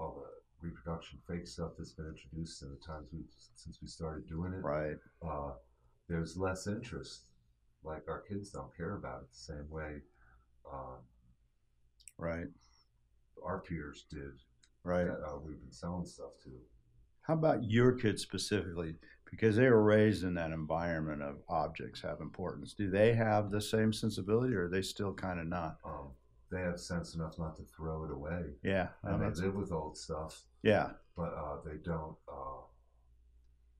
all 0.00 0.14
the 0.22 0.66
reproduction 0.66 1.18
fake 1.28 1.46
stuff 1.46 1.72
that's 1.76 1.92
been 1.92 2.06
introduced 2.06 2.62
in 2.62 2.70
the 2.70 2.76
times 2.76 3.08
we 3.12 3.20
since 3.54 3.78
we 3.82 3.88
started 3.88 4.26
doing 4.28 4.52
it. 4.54 4.64
right. 4.64 4.96
Uh, 5.26 5.52
there's 6.08 6.36
less 6.36 6.66
interest. 6.66 7.24
Like 7.84 8.08
our 8.08 8.20
kids 8.22 8.50
don't 8.50 8.74
care 8.76 8.94
about 8.94 9.22
it 9.22 9.28
the 9.32 9.38
same 9.38 9.68
way 9.70 9.96
uh, 10.72 10.96
Right. 12.18 12.46
our 13.44 13.58
peers 13.60 14.06
did 14.10 14.32
Right. 14.86 15.06
that 15.06 15.20
uh, 15.26 15.38
we've 15.44 15.60
been 15.60 15.72
selling 15.72 16.06
stuff 16.06 16.30
to. 16.44 16.50
How 17.22 17.34
about 17.34 17.64
your 17.64 17.92
kids 17.92 18.22
specifically? 18.22 18.94
Because 19.30 19.56
they 19.56 19.68
were 19.68 19.82
raised 19.82 20.22
in 20.22 20.34
that 20.34 20.52
environment 20.52 21.22
of 21.22 21.38
objects 21.48 22.00
have 22.02 22.20
importance. 22.20 22.72
Do 22.72 22.88
they 22.88 23.12
have 23.14 23.50
the 23.50 23.60
same 23.60 23.92
sensibility, 23.92 24.54
or 24.54 24.66
are 24.66 24.68
they 24.68 24.82
still 24.82 25.12
kind 25.12 25.40
of 25.40 25.48
not? 25.48 25.78
Um, 25.84 26.10
they 26.52 26.60
have 26.60 26.78
sense 26.78 27.16
enough 27.16 27.36
not 27.36 27.56
to 27.56 27.64
throw 27.64 28.04
it 28.04 28.12
away. 28.12 28.42
Yeah, 28.62 28.88
And 29.02 29.20
they 29.20 29.42
live 29.42 29.56
with 29.56 29.72
old 29.72 29.96
stuff, 29.96 30.42
yeah, 30.62 30.90
but 31.16 31.34
uh, 31.34 31.56
they 31.64 31.78
don't. 31.84 32.14
Uh, 32.28 32.62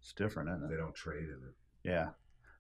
it's 0.00 0.12
different, 0.12 0.48
isn't 0.50 0.64
it? 0.64 0.70
they 0.70 0.76
don't 0.76 0.94
trade 0.94 1.24
in 1.24 1.40
it. 1.48 1.54
Yeah. 1.84 2.08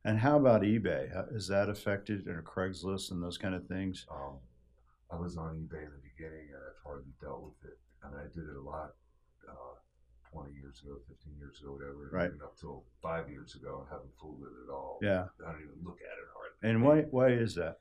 And 0.04 0.20
how 0.20 0.36
about 0.36 0.62
eBay? 0.62 1.10
Is 1.34 1.48
that 1.48 1.68
affected, 1.68 2.28
or 2.28 2.40
Craigslist 2.42 3.10
and 3.10 3.20
those 3.20 3.38
kind 3.38 3.56
of 3.56 3.66
things? 3.66 4.06
Um, 4.08 4.36
I 5.10 5.16
was 5.16 5.36
on 5.36 5.56
eBay 5.56 5.84
in 5.84 5.90
the 5.90 6.08
beginning, 6.16 6.46
and 6.52 6.62
I've 6.62 6.82
hardly 6.84 7.10
dealt 7.20 7.42
with 7.42 7.72
it. 7.72 7.78
And 8.02 8.14
I 8.14 8.24
did 8.32 8.44
it 8.44 8.56
a 8.56 8.60
lot 8.60 8.94
uh, 9.48 9.76
20 10.32 10.52
years 10.54 10.82
ago, 10.82 10.96
15 11.08 11.32
years 11.38 11.60
ago, 11.60 11.72
whatever. 11.72 12.10
Right. 12.12 12.28
Even 12.28 12.42
up 12.42 12.58
till 12.58 12.84
five 13.02 13.30
years 13.30 13.54
ago, 13.54 13.80
and 13.80 13.88
haven't 13.90 14.14
fooled 14.20 14.40
with 14.40 14.50
it 14.50 14.68
at 14.68 14.72
all. 14.72 14.98
Yeah. 15.02 15.26
I 15.46 15.52
don't 15.52 15.62
even 15.62 15.84
look 15.84 15.98
at 16.00 16.16
it 16.18 16.28
hardly. 16.34 16.70
And 16.70 16.82
why 16.82 17.02
why 17.10 17.28
is 17.28 17.54
that? 17.56 17.78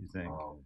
You 0.00 0.08
think? 0.08 0.28
Um, 0.28 0.58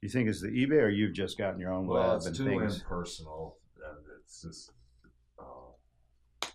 you 0.00 0.08
think 0.08 0.28
it's 0.28 0.40
the 0.40 0.48
eBay, 0.48 0.82
or 0.82 0.88
you've 0.88 1.14
just 1.14 1.36
gotten 1.36 1.60
your 1.60 1.72
own 1.72 1.86
well, 1.86 2.08
web 2.08 2.16
it's 2.16 2.26
and 2.26 2.36
too 2.36 2.44
things? 2.44 2.80
impersonal, 2.80 3.58
and 3.76 3.98
it's 4.18 4.42
just 4.42 4.72
uh, 5.38 6.46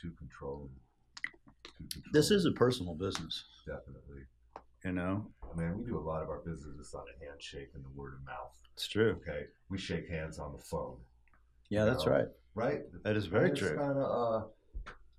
too 0.00 0.12
controlling. 0.18 0.70
Too 1.78 1.84
controlling. 1.90 2.12
This 2.12 2.30
is 2.30 2.44
a 2.44 2.52
personal 2.52 2.94
business, 2.94 3.44
definitely. 3.66 4.24
You 4.86 4.92
know. 4.92 5.26
I 5.42 5.58
mean, 5.60 5.76
we 5.78 5.84
do 5.84 5.98
a 5.98 6.00
lot 6.00 6.22
of 6.22 6.28
our 6.28 6.38
business 6.40 6.76
just 6.78 6.94
on 6.94 7.02
a 7.20 7.24
handshake 7.26 7.70
and 7.74 7.84
the 7.84 7.88
word 7.90 8.14
of 8.14 8.24
mouth. 8.24 8.56
It's 8.74 8.86
true. 8.86 9.18
Okay, 9.22 9.46
we 9.68 9.78
shake 9.78 10.08
hands 10.08 10.38
on 10.38 10.52
the 10.52 10.62
phone, 10.62 10.98
Yeah, 11.68 11.84
that's 11.84 12.06
No. 12.06 12.12
right. 12.12 12.28
right? 12.54 12.82
That 13.02 13.16
is 13.16 13.26
very 13.26 13.50
true. 13.50 13.70
Kinda, 13.76 14.00
uh, 14.00 14.44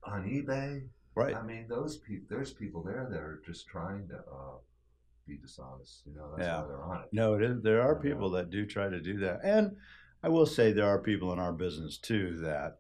on 0.04 0.24
eBay, 0.30 0.88
Right. 1.16 1.36
I 1.36 1.42
mean, 1.42 1.68
those 1.68 1.98
people. 1.98 2.28
There's 2.30 2.54
people 2.54 2.84
there 2.84 3.08
that 3.10 3.20
are 3.20 3.42
just 3.44 3.68
trying 3.68 4.08
to 4.10 4.20
uh, 4.20 4.58
be 5.26 5.38
dishonest. 5.38 6.06
You 6.06 6.14
know, 6.14 6.30
that's 6.36 6.48
Yeah. 6.48 6.62
why 6.62 6.68
they're 6.68 6.84
on 6.84 7.04
it. 7.04 7.10
No, 7.12 7.34
it 7.34 7.42
is. 7.42 7.62
There 7.64 7.82
are 7.82 7.96
Yeah. 7.96 8.12
people 8.14 8.30
that 8.32 8.50
do 8.52 8.66
try 8.68 8.88
to 8.88 9.02
do 9.02 9.18
that, 9.20 9.40
and 9.44 9.76
I 10.24 10.30
will 10.30 10.46
say 10.46 10.72
there 10.72 10.86
are 10.88 11.02
people 11.02 11.34
in 11.34 11.40
our 11.40 11.54
business 11.54 11.98
too 11.98 12.38
that 12.42 12.80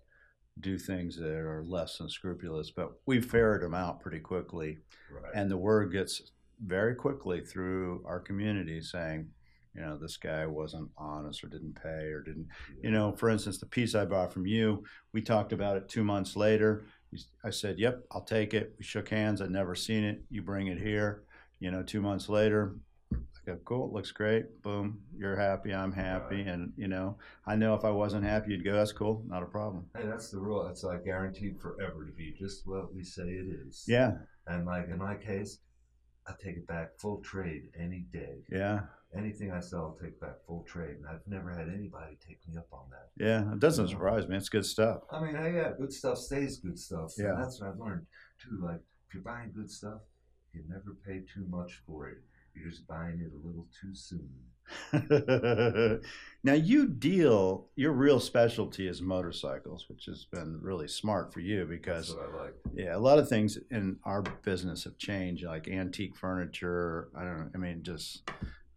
do 0.59 0.77
things 0.77 1.17
that 1.17 1.35
are 1.35 1.63
less 1.63 1.97
than 1.97 2.09
scrupulous. 2.09 2.69
But 2.71 2.93
we 3.07 3.19
ferret 3.21 3.61
them 3.61 3.73
out 3.73 3.99
pretty 4.01 4.19
quickly, 4.19 4.79
Right. 5.11 5.31
and 5.33 5.49
the 5.51 5.57
word 5.57 5.91
gets 5.91 6.31
very 6.65 6.95
quickly 6.95 7.41
through 7.41 8.03
our 8.05 8.19
community 8.19 8.81
saying, 8.81 9.27
you 9.75 9.81
know, 9.81 9.97
this 9.97 10.17
guy 10.17 10.45
wasn't 10.47 10.89
honest 10.97 11.43
or 11.43 11.47
didn't 11.47 11.75
pay 11.81 12.07
or 12.11 12.21
didn't. 12.21 12.47
You 12.81 12.89
know, 12.89 13.11
for 13.11 13.29
instance, 13.29 13.59
the 13.59 13.67
piece 13.67 13.93
I 13.93 14.05
bought 14.05 14.33
from 14.33 14.47
you, 14.47 14.83
we 15.13 15.21
talked 15.21 15.53
about 15.53 15.77
it 15.77 15.87
two 15.87 16.03
months 16.03 16.35
later. 16.35 16.85
I 17.43 17.51
said, 17.51 17.77
"Yep, 17.77 18.05
I'll 18.11 18.23
take 18.23 18.53
it." 18.55 18.73
We 18.79 18.83
shook 18.83 19.09
hands. 19.09 19.39
I'd 19.41 19.51
never 19.51 19.75
seen 19.75 20.03
it. 20.03 20.23
You 20.29 20.41
bring 20.41 20.67
it 20.67 20.79
here. 20.79 21.23
You 21.59 21.69
know, 21.71 21.83
two 21.83 22.01
months 22.01 22.27
later, 22.27 22.75
I 23.13 23.17
go, 23.45 23.55
"Cool, 23.65 23.87
it 23.87 23.93
looks 23.93 24.11
great." 24.11 24.61
Boom, 24.63 24.99
you're 25.15 25.37
happy. 25.37 25.73
I'm 25.73 25.91
happy, 25.93 26.37
Right. 26.37 26.47
and 26.47 26.73
you 26.75 26.87
know, 26.87 27.17
I 27.45 27.55
know 27.55 27.75
if 27.75 27.85
I 27.85 27.91
wasn't 27.91 28.25
happy, 28.25 28.51
you'd 28.51 28.65
go, 28.65 28.73
"That's 28.73 28.91
cool, 28.91 29.23
not 29.27 29.43
a 29.43 29.45
problem." 29.45 29.85
Hey, 29.95 30.05
that's 30.07 30.31
the 30.31 30.39
rule. 30.39 30.67
It's 30.67 30.83
like 30.83 31.05
guaranteed 31.05 31.59
forever 31.61 32.03
to 32.05 32.11
be 32.11 32.33
just 32.37 32.67
what 32.67 32.93
we 32.93 33.03
say 33.03 33.29
it 33.29 33.45
is. 33.67 33.85
Yeah, 33.87 34.17
And 34.47 34.65
like 34.65 34.89
in 34.89 34.97
my 34.97 35.15
case, 35.15 35.59
I 36.27 36.33
take 36.43 36.57
it 36.57 36.67
back 36.67 36.97
full 36.99 37.21
trade 37.21 37.69
any 37.79 38.05
day. 38.11 38.43
yeah, 38.51 38.81
Anything 39.15 39.51
I 39.51 39.61
sell, 39.61 39.95
I'll 39.97 40.03
take 40.03 40.19
back 40.19 40.35
full 40.45 40.63
trade, 40.67 40.97
and 40.97 41.07
I've 41.07 41.25
never 41.25 41.49
had 41.51 41.69
anybody 41.69 42.17
take 42.27 42.39
me 42.47 42.57
up 42.57 42.67
on 42.73 42.85
that. 42.91 43.09
yeah. 43.23 43.53
It 43.53 43.59
doesn't 43.59 43.87
surprise 43.87 44.27
me. 44.27 44.35
It's 44.35 44.49
good 44.49 44.65
stuff. 44.65 45.01
I 45.09 45.21
mean, 45.23 45.35
hey, 45.35 45.53
yeah, 45.55 45.71
good 45.77 45.93
stuff 45.93 46.17
stays 46.17 46.57
good 46.57 46.77
stuff. 46.77 47.13
Yeah. 47.17 47.31
And 47.31 47.43
that's 47.43 47.61
what 47.61 47.69
I've 47.69 47.79
learned 47.79 48.05
too. 48.41 48.59
Like, 48.61 48.81
if 49.07 49.13
you're 49.13 49.23
buying 49.23 49.53
good 49.55 49.71
stuff, 49.71 50.01
you 50.53 50.63
never 50.67 50.97
pay 51.05 51.19
too 51.33 51.45
much 51.49 51.81
for 51.87 52.09
it. 52.09 52.17
You're 52.53 52.69
just 52.69 52.85
buying 52.87 53.19
it 53.21 53.31
a 53.31 53.47
little 53.47 53.67
too 53.81 53.93
soon. 53.95 54.29
now 56.43 56.53
you 56.53 56.87
deal 56.87 57.67
your 57.75 57.91
real 57.91 58.19
specialty 58.19 58.87
is 58.87 59.01
motorcycles, 59.01 59.85
which 59.89 60.05
has 60.05 60.25
been 60.25 60.59
really 60.61 60.87
smart 60.87 61.33
for 61.33 61.39
you 61.39 61.65
because 61.65 62.15
like. 62.39 62.53
yeah, 62.73 62.95
a 62.95 62.99
lot 62.99 63.19
of 63.19 63.27
things 63.27 63.57
in 63.71 63.97
our 64.05 64.21
business 64.43 64.83
have 64.83 64.97
changed, 64.97 65.43
like 65.45 65.67
antique 65.67 66.15
furniture. 66.15 67.09
I 67.15 67.23
don't 67.23 67.37
know. 67.39 67.49
I 67.55 67.57
mean, 67.57 67.83
just 67.83 68.29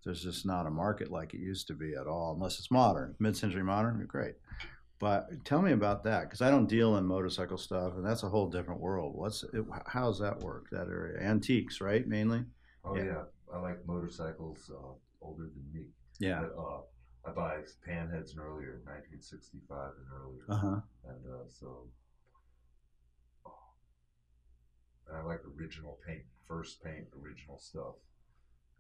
there's 0.05 0.23
just 0.23 0.47
not 0.47 0.67
a 0.67 0.71
market 0.71 1.11
like 1.11 1.35
it 1.35 1.41
used 1.41 1.67
to 1.69 1.75
be 1.75 1.95
at 1.95 2.07
all, 2.07 2.33
unless 2.35 2.59
it's 2.59 2.71
modern, 2.71 3.15
mid-century 3.19 3.63
modern. 3.63 3.99
You're 3.99 4.07
great, 4.07 4.35
But 4.99 5.45
tell 5.45 5.63
me 5.63 5.73
about 5.73 6.05
that 6.05 6.23
because 6.23 6.43
I 6.43 6.51
don't 6.51 6.67
deal 6.69 6.97
in 6.97 7.07
motorcycle 7.07 7.59
stuff, 7.59 7.95
and 7.97 8.05
that's 8.07 8.23
a 8.23 8.29
whole 8.29 8.49
different 8.49 8.81
world. 8.81 9.15
What's 9.15 9.43
it, 9.45 9.65
how's 9.87 10.19
that 10.21 10.41
work? 10.41 10.67
That 10.73 10.89
area, 10.89 11.21
antiques, 11.21 11.81
right? 11.81 12.07
Mainly. 12.07 12.45
Oh 12.85 12.97
Yeah. 12.97 13.05
yeah, 13.05 13.23
I 13.55 13.59
like 13.61 13.87
motorcycles 13.87 14.71
uh, 14.75 14.93
older 15.21 15.45
than 15.45 15.65
me. 15.73 15.89
Yeah. 16.19 16.43
But, 16.43 16.61
uh, 16.61 16.81
I 17.27 17.33
buy 17.33 17.57
panheads 17.87 18.31
and 18.33 18.41
earlier, 18.41 18.81
1965 18.85 19.93
and 19.99 20.07
earlier, 20.23 20.45
Uh 20.49 20.57
huh. 20.57 20.81
and 21.09 21.27
uh, 21.27 21.49
so. 21.49 21.87
oh. 23.47 23.53
And 25.09 25.17
I 25.19 25.23
like 25.23 25.41
original 25.59 25.99
paint, 26.07 26.23
first 26.47 26.83
paint, 26.83 27.07
original 27.23 27.59
stuff. 27.59 27.95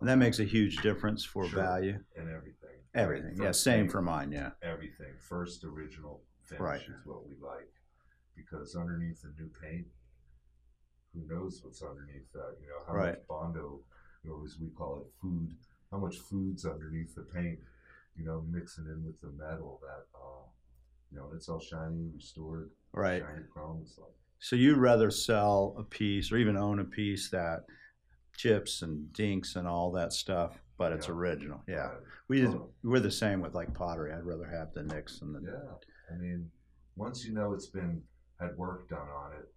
And 0.00 0.08
that 0.08 0.16
makes 0.16 0.38
a 0.38 0.44
huge 0.44 0.78
difference 0.78 1.22
for 1.24 1.44
Sure. 1.46 1.62
value. 1.62 2.02
and 2.16 2.30
everything. 2.30 2.78
Everything. 2.94 3.36
Yeah. 3.36 3.52
Same 3.52 3.80
paint, 3.82 3.92
for 3.92 4.00
mine. 4.02 4.32
Yeah. 4.32 4.52
everything. 4.62 5.14
First 5.18 5.62
original 5.64 6.22
finish 6.44 6.60
Right. 6.60 6.80
is 6.80 7.04
what 7.06 7.26
we 7.28 7.34
like, 7.36 7.70
because 8.34 8.74
underneath 8.74 9.20
the 9.22 9.28
new 9.38 9.50
paint, 9.60 9.86
who 11.12 11.20
knows 11.26 11.62
what's 11.62 11.82
underneath 11.82 12.32
that? 12.32 12.56
You 12.62 12.68
know 12.68 12.84
how 12.86 12.94
Right. 12.94 13.18
much 13.18 13.26
bondo, 13.28 13.84
or 14.28 14.44
as 14.44 14.58
we 14.58 14.70
call 14.70 15.00
it, 15.02 15.12
food. 15.20 15.54
How 15.90 15.98
much 15.98 16.18
food's 16.18 16.64
underneath 16.64 17.14
the 17.14 17.22
paint? 17.22 17.58
You 18.16 18.24
know, 18.24 18.44
mixing 18.50 18.86
in 18.86 19.04
with 19.04 19.20
the 19.20 19.28
metal 19.32 19.80
that, 19.82 20.04
uh, 20.14 20.42
you 21.10 21.18
know, 21.18 21.30
it's 21.34 21.48
all 21.48 21.60
shiny, 21.60 22.10
restored, 22.14 22.70
Right. 22.92 23.22
shiny 23.22 23.44
chrome. 23.52 23.80
It's 23.82 23.98
like, 23.98 24.12
So 24.38 24.56
you'd 24.56 24.78
rather 24.78 25.10
sell 25.10 25.74
a 25.78 25.82
piece 25.84 26.32
or 26.32 26.36
even 26.38 26.56
own 26.56 26.78
a 26.78 26.84
piece 26.84 27.28
that 27.30 27.64
chips 28.36 28.82
and 28.82 29.12
dinks 29.12 29.56
and 29.56 29.66
all 29.68 29.90
that 29.92 30.12
stuff, 30.12 30.62
but 30.78 30.92
it's 30.92 31.08
Yeah. 31.08 31.14
original. 31.14 31.62
Yeah. 31.66 31.86
uh, 31.86 32.00
We 32.28 32.46
Oh. 32.46 32.72
we're 32.82 33.00
the 33.00 33.10
same 33.10 33.40
with 33.40 33.54
like 33.54 33.74
pottery. 33.74 34.12
I'd 34.12 34.24
rather 34.24 34.46
have 34.46 34.72
the 34.72 34.82
nicks 34.84 35.20
and 35.20 35.34
the 35.34 35.40
yeah. 35.42 36.14
I 36.14 36.16
mean, 36.18 36.50
once 36.96 37.24
you 37.24 37.32
know 37.34 37.52
it's 37.52 37.66
been 37.66 38.02
had 38.38 38.56
work 38.56 38.88
done 38.88 39.08
on 39.08 39.32
it, 39.34 39.52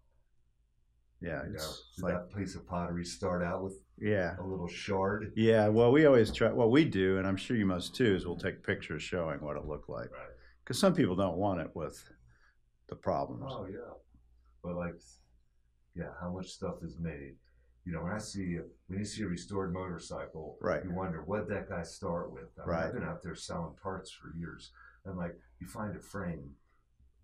yeah. 1.23 1.43
you 1.45 1.53
know, 1.53 1.71
like 1.99 2.13
that 2.13 2.37
piece 2.37 2.55
of 2.55 2.67
pottery 2.67 3.05
start 3.05 3.43
out 3.43 3.63
with 3.63 3.79
yeah. 3.99 4.35
a 4.39 4.43
little 4.43 4.67
shard? 4.67 5.31
Yeah, 5.35 5.69
well, 5.69 5.91
we 5.91 6.05
always 6.05 6.31
try. 6.31 6.51
What 6.51 6.71
we 6.71 6.85
do, 6.85 7.17
and 7.17 7.27
I'm 7.27 7.37
sure 7.37 7.55
you 7.55 7.65
must 7.65 7.95
too, 7.95 8.15
is 8.15 8.25
we'll 8.25 8.35
take 8.35 8.63
pictures 8.63 9.01
showing 9.01 9.39
what 9.41 9.55
it 9.55 9.65
looked 9.65 9.89
like. 9.89 10.11
Right. 10.11 10.29
Because 10.63 10.79
some 10.79 10.93
people 10.93 11.15
don't 11.15 11.37
want 11.37 11.61
it 11.61 11.69
with 11.73 12.03
the 12.89 12.95
problems. 12.95 13.43
Oh 13.47 13.65
yeah, 13.69 13.93
but 14.63 14.75
like, 14.75 14.95
yeah, 15.95 16.11
how 16.21 16.31
much 16.31 16.49
stuff 16.49 16.75
is 16.83 16.97
made? 16.99 17.35
You 17.85 17.93
know, 17.93 18.03
when 18.03 18.13
I 18.13 18.17
see 18.17 18.59
when 18.87 18.99
you 18.99 19.05
see 19.05 19.23
a 19.23 19.27
restored 19.27 19.73
motorcycle, 19.73 20.57
Right. 20.61 20.83
You 20.83 20.91
wonder 20.93 21.23
what 21.25 21.49
that 21.49 21.69
guy 21.69 21.83
start 21.83 22.31
with. 22.31 22.49
I 22.57 22.61
mean, 22.61 22.69
Right. 22.69 22.85
I've 22.85 22.93
been 22.93 23.03
out 23.03 23.21
there 23.21 23.35
selling 23.35 23.75
parts 23.81 24.11
for 24.11 24.33
years, 24.37 24.71
and 25.05 25.17
like 25.17 25.35
you 25.59 25.67
find 25.67 25.95
a 25.95 25.99
frame, 25.99 26.51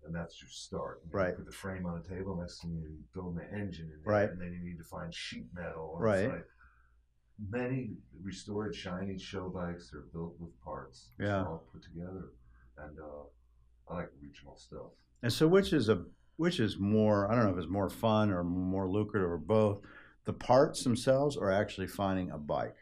and 0.04 0.14
that's 0.14 0.40
your 0.40 0.48
start. 0.50 1.02
You 1.04 1.10
Right. 1.12 1.36
Put 1.36 1.46
the 1.46 1.52
frame 1.52 1.86
on 1.86 2.00
the 2.02 2.08
table. 2.08 2.36
Next 2.36 2.62
thing 2.62 2.72
you 2.82 2.96
build 3.14 3.36
an 3.36 3.46
engine 3.54 3.92
Right. 4.04 4.30
and 4.30 4.40
then 4.40 4.52
you 4.52 4.60
need 4.60 4.78
to 4.78 4.84
find 4.84 5.12
sheet 5.14 5.46
metal. 5.54 5.96
Right. 5.98 6.42
Many 7.48 7.92
restored 8.22 8.74
shiny 8.74 9.18
show 9.18 9.48
bikes 9.48 9.92
are 9.94 10.04
built 10.12 10.34
with 10.38 10.50
parts. 10.62 11.10
Yeah. 11.18 11.44
all 11.44 11.64
put 11.72 11.82
together, 11.82 12.32
and 12.76 12.98
uh, 12.98 13.22
I 13.88 13.94
like 13.94 14.10
regional 14.20 14.56
stuff. 14.56 14.92
And 15.22 15.32
so, 15.32 15.48
which 15.48 15.72
is 15.72 15.88
a 15.88 16.04
which 16.36 16.60
is 16.60 16.78
more? 16.78 17.30
I 17.30 17.34
don't 17.34 17.44
know 17.44 17.52
if 17.52 17.58
it's 17.58 17.68
more 17.68 17.88
fun 17.88 18.30
or 18.30 18.44
more 18.44 18.88
lucrative 18.90 19.30
or 19.30 19.38
both. 19.38 19.80
The 20.26 20.32
parts 20.34 20.84
themselves, 20.84 21.34
or 21.36 21.50
actually 21.50 21.86
finding 21.86 22.30
a 22.30 22.36
bike. 22.38 22.76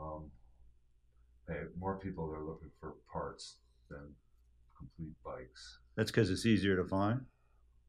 um, 0.00 0.30
hey, 1.48 1.62
more 1.78 1.96
people 1.98 2.24
are 2.34 2.44
looking 2.44 2.70
for 2.80 2.94
parts 3.12 3.58
than 3.88 4.12
complete 4.96 5.14
bikes. 5.24 5.78
That's 5.96 6.10
because 6.10 6.30
it's 6.30 6.46
easier 6.46 6.76
to 6.76 6.84
find. 6.84 7.20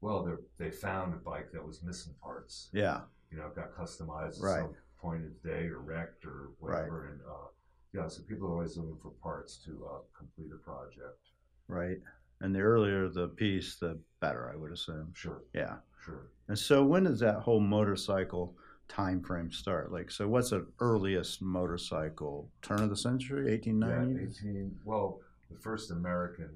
Well, 0.00 0.22
they 0.58 0.64
they 0.66 0.70
found 0.70 1.14
a 1.14 1.16
bike 1.16 1.50
that 1.52 1.64
was 1.66 1.82
missing 1.82 2.14
parts. 2.22 2.68
Yeah. 2.72 3.00
You 3.30 3.38
know, 3.38 3.46
it 3.46 3.56
got 3.56 3.74
customized 3.74 4.40
Right. 4.42 4.58
at 4.58 4.62
some 4.62 4.74
point 5.00 5.24
of 5.24 5.30
the 5.42 5.48
day 5.48 5.66
or 5.66 5.78
wrecked 5.78 6.24
or 6.24 6.50
whatever. 6.58 7.06
And 7.08 7.20
uh, 7.22 7.48
yeah, 7.92 8.08
so 8.08 8.22
people 8.22 8.48
are 8.48 8.52
always 8.52 8.76
looking 8.76 8.98
for 9.02 9.10
parts 9.22 9.56
to 9.64 9.86
uh, 9.90 9.98
complete 10.16 10.50
a 10.52 10.58
project. 10.58 11.30
Right. 11.68 11.98
And 12.40 12.54
the 12.54 12.60
earlier 12.60 13.08
the 13.08 13.28
piece, 13.28 13.76
the 13.76 13.98
better, 14.20 14.50
I 14.52 14.56
would 14.56 14.72
assume. 14.72 15.12
Sure, 15.14 15.42
Yeah. 15.54 15.76
sure. 16.04 16.26
And 16.48 16.58
so, 16.58 16.84
when 16.84 17.04
does 17.04 17.20
that 17.20 17.36
whole 17.40 17.60
motorcycle 17.60 18.54
time 18.88 19.22
frame 19.22 19.50
start? 19.50 19.90
Like, 19.92 20.10
so 20.10 20.28
what's 20.28 20.50
the 20.50 20.66
earliest 20.80 21.40
motorcycle? 21.40 22.50
Turn 22.60 22.82
of 22.82 22.90
the 22.90 22.96
century, 22.96 23.50
1890? 23.52 24.20
Yeah, 24.22 24.50
18. 24.50 24.78
Well, 24.84 25.20
the 25.50 25.58
first 25.58 25.90
American 25.90 26.50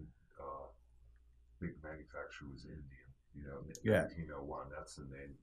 big 1.61 1.75
manufacturer 1.83 2.49
was 2.53 2.65
Indian. 2.65 2.85
You 3.35 3.45
know, 3.45 3.59
in 3.69 3.75
Yeah. 3.85 4.03
1901. 4.05 4.67
That's 4.71 4.97
the 4.97 5.05
name. 5.05 5.35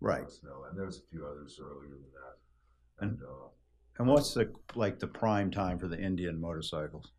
Right. 0.00 0.30
No, 0.42 0.64
and 0.64 0.78
there's 0.78 0.98
a 0.98 1.06
few 1.10 1.26
others 1.26 1.58
earlier 1.62 1.90
than 1.90 2.10
that. 2.12 2.38
And- 3.04 3.10
And 3.18 3.22
uh, 3.22 3.48
And 3.98 4.08
what's 4.08 4.34
the 4.34 4.52
like 4.74 4.98
the 4.98 5.06
prime 5.06 5.50
time 5.50 5.78
for 5.78 5.88
the 5.88 5.98
Indian 5.98 6.40
motorcycles? 6.40 7.12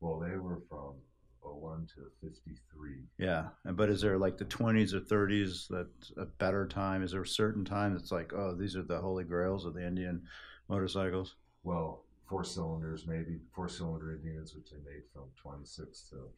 well, 0.00 0.18
they 0.20 0.36
were 0.36 0.60
from 0.68 0.94
01 1.40 1.86
to 1.94 2.10
53. 2.20 3.06
Yeah, 3.18 3.48
and 3.64 3.76
but 3.76 3.88
is 3.88 4.00
there 4.02 4.18
like 4.18 4.36
the 4.36 4.44
twenties 4.44 4.94
or 4.94 5.00
thirties 5.00 5.66
that's 5.70 6.12
a 6.16 6.26
better 6.26 6.66
time? 6.66 7.02
Is 7.02 7.12
there 7.12 7.22
a 7.22 7.26
certain 7.26 7.64
time 7.64 7.94
that's 7.94 8.12
like, 8.12 8.32
oh, 8.34 8.54
these 8.54 8.76
are 8.76 8.82
the 8.82 9.00
holy 9.00 9.24
grails 9.24 9.64
of 9.64 9.74
the 9.74 9.84
Indian 9.86 10.22
motorcycles? 10.68 11.36
Well, 11.64 12.04
four 12.28 12.44
cylinders, 12.44 13.06
maybe 13.06 13.40
four 13.54 13.68
cylinder 13.68 14.12
Indians, 14.12 14.54
which 14.54 14.70
they 14.70 14.78
made 14.78 15.02
from 15.12 15.24
26 15.36 16.08
to 16.10 16.28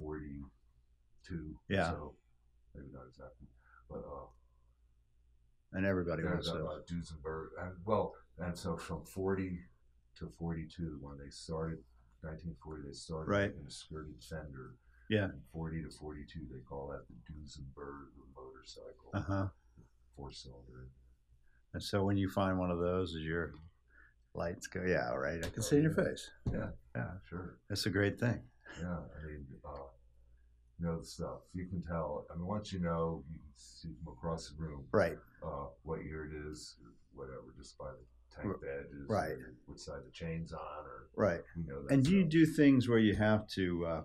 42. 0.00 1.56
Yeah. 1.68 1.90
So 1.90 2.14
maybe 2.74 2.88
not 2.92 3.04
exactly, 3.08 3.46
but 3.88 3.98
uh, 3.98 4.26
And 5.72 5.84
everybody 5.86 6.22
there's 6.22 6.48
wants 6.50 6.88
uh. 6.88 6.92
Duesenberg, 6.92 7.48
and 7.60 7.72
well, 7.84 8.14
and 8.38 8.56
so 8.56 8.76
from 8.76 9.04
40 9.04 9.58
to 10.18 10.28
42, 10.38 10.98
when 11.00 11.18
they 11.18 11.30
started 11.30 11.78
1940, 12.22 12.82
they 12.88 12.92
started 12.92 13.30
Right. 13.30 13.50
making 13.50 13.66
a 13.66 13.70
skirted 13.70 14.22
fender. 14.22 14.74
Yeah. 15.08 15.24
And 15.24 15.42
40 15.52 15.82
to 15.82 15.90
42, 15.90 16.40
they 16.52 16.60
call 16.60 16.88
that 16.88 17.02
the 17.08 17.14
Duesenberg 17.32 18.06
motorcycle, 18.34 19.10
Uh 19.14 19.20
huh. 19.20 19.48
four 20.16 20.30
cylinder. 20.32 20.88
And 21.74 21.82
so 21.82 22.04
when 22.04 22.16
you 22.16 22.28
find 22.28 22.58
one 22.58 22.70
of 22.70 22.78
those, 22.78 23.14
is 23.14 23.22
your 23.22 23.52
lights 24.34 24.66
go? 24.66 24.82
Yeah, 24.86 25.12
right. 25.14 25.44
I 25.44 25.48
can 25.48 25.62
see 25.62 25.76
in 25.76 25.82
your 25.84 25.92
face. 25.94 26.30
Yeah, 26.52 26.70
Yeah, 26.96 27.10
sure. 27.28 27.58
that's 27.68 27.86
a 27.86 27.90
great 27.90 28.18
thing. 28.18 28.40
Yeah, 28.78 28.98
I 28.98 29.26
mean, 29.26 29.46
uh, 29.64 29.88
you 30.78 30.86
know 30.86 30.98
the 30.98 31.04
stuff. 31.06 31.40
You 31.54 31.66
can 31.66 31.82
tell. 31.82 32.26
I 32.30 32.36
mean, 32.36 32.46
once 32.46 32.72
you 32.72 32.80
know, 32.80 33.22
you 33.30 33.38
can 33.38 33.52
see 33.54 33.88
from 34.02 34.12
across 34.12 34.48
the 34.48 34.62
room 34.62 34.84
Right. 34.92 35.18
uh, 35.42 35.66
what 35.82 36.04
year 36.04 36.26
it 36.26 36.50
is, 36.50 36.76
or 36.82 36.92
whatever, 37.14 37.52
just 37.56 37.76
by 37.78 37.90
the 37.90 38.36
tank 38.36 38.60
badges, 38.60 39.08
right. 39.08 39.32
or 39.32 39.54
which 39.66 39.80
side 39.80 40.00
the 40.06 40.10
chain's 40.10 40.52
on, 40.52 40.84
or 40.86 41.08
Right. 41.14 41.42
you 41.56 41.66
know. 41.66 41.82
That 41.82 41.92
And 41.92 42.04
do 42.04 42.12
you 42.12 42.24
do 42.24 42.46
things 42.46 42.88
where 42.88 42.98
you 42.98 43.14
have 43.16 43.46
to, 43.48 43.86
uh, 43.86 44.02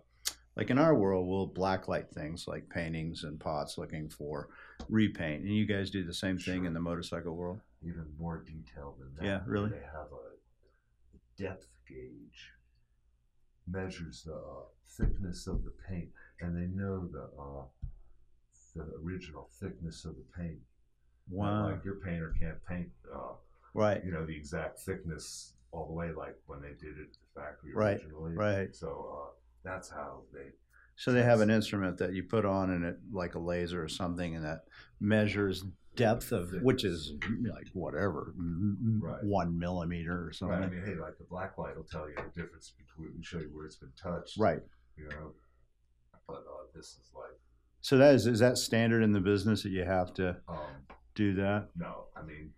like 0.55 0.69
in 0.69 0.77
our 0.77 0.95
world, 0.95 1.27
we'll 1.27 1.47
blacklight 1.49 2.09
things 2.09 2.47
like 2.47 2.69
paintings 2.69 3.23
and 3.23 3.39
pots 3.39 3.77
looking 3.77 4.09
for 4.09 4.49
repaint. 4.89 5.43
And 5.43 5.53
you 5.53 5.65
guys 5.65 5.89
do 5.91 6.03
the 6.03 6.13
same 6.13 6.37
thing 6.37 6.65
in 6.65 6.73
the 6.73 6.79
motorcycle 6.79 7.35
world? 7.35 7.61
even 7.83 8.05
more 8.17 8.43
detailed 8.43 8.95
than 8.99 9.13
that? 9.15 9.25
Yeah, 9.25 9.41
really? 9.45 9.69
They 9.69 9.85
have 9.93 10.07
a 10.11 11.41
depth 11.41 11.67
gauge 11.87 12.51
measures 13.67 14.23
the 14.25 14.33
uh, 14.33 14.63
thickness 14.97 15.47
of 15.47 15.63
the 15.63 15.73
paint, 15.89 16.09
and 16.41 16.55
they 16.55 16.67
know 16.75 17.07
the 17.07 17.23
uh, 17.39 17.63
the 18.75 18.85
original 19.03 19.49
thickness 19.59 20.05
of 20.05 20.15
the 20.15 20.25
paint. 20.37 20.59
Wow. 21.29 21.71
Like 21.71 21.83
your 21.85 21.95
painter 21.95 22.33
can't 22.39 22.63
paint. 22.65 22.89
Uh, 23.13 23.33
Right. 23.73 24.01
you 24.05 24.11
know 24.11 24.25
the 24.25 24.33
exact 24.35 24.79
thickness 24.79 25.51
all 25.73 25.85
the 25.87 25.91
way 25.91 26.09
like 26.13 26.37
when 26.45 26.61
they 26.61 26.69
did 26.69 26.97
it 26.97 27.09
at 27.09 27.13
the 27.33 27.41
factory 27.41 27.73
Right, 27.73 27.97
originally. 27.97 28.33
right. 28.33 28.73
So 28.73 28.87
uh, 29.13 29.29
that's 29.65 29.89
how 29.89 30.21
they. 30.33 30.51
So 30.95 31.11
they 31.11 31.23
have 31.23 31.41
an 31.41 31.49
instrument 31.49 31.97
that 31.97 32.13
you 32.13 32.23
put 32.23 32.45
on 32.45 32.69
and 32.69 32.85
it 32.85 32.97
like 33.11 33.35
a 33.35 33.39
laser 33.39 33.83
or 33.83 33.89
something 33.89 34.33
and 34.37 34.45
that 34.45 34.61
measures 35.01 35.65
depth 35.97 36.31
of 36.31 36.53
which 36.61 36.85
is 36.85 37.13
like 37.53 37.67
whatever 37.73 38.33
Right. 39.01 39.21
one 39.25 39.59
millimeter 39.59 40.25
or 40.25 40.31
something. 40.31 40.57
Right. 40.57 40.67
I 40.67 40.69
mean, 40.69 40.85
hey, 40.85 40.95
like 40.95 41.17
the 41.17 41.25
black 41.25 41.57
light 41.57 41.75
will 41.75 41.83
tell 41.83 42.07
you 42.07 42.15
the 42.15 42.41
difference 42.41 42.71
between. 42.71 42.84
Show 43.25 43.39
you 43.39 43.49
where 43.53 43.65
it's 43.65 43.77
been 43.77 43.91
touched. 44.01 44.37
Right. 44.37 44.59
You 44.97 45.07
know, 45.09 45.31
but 46.27 46.35
uh, 46.35 46.65
this 46.75 46.85
is 46.85 47.11
like. 47.15 47.31
So 47.81 47.97
that 47.97 48.13
is 48.15 48.27
is 48.27 48.39
that 48.39 48.57
standard 48.57 49.01
in 49.03 49.11
the 49.13 49.19
business 49.19 49.63
that 49.63 49.69
you 49.69 49.83
have 49.83 50.13
to 50.15 50.37
Um, 50.47 50.57
do 51.15 51.33
that? 51.35 51.69
no, 51.75 52.05
I 52.15 52.21
mean, 52.23 52.51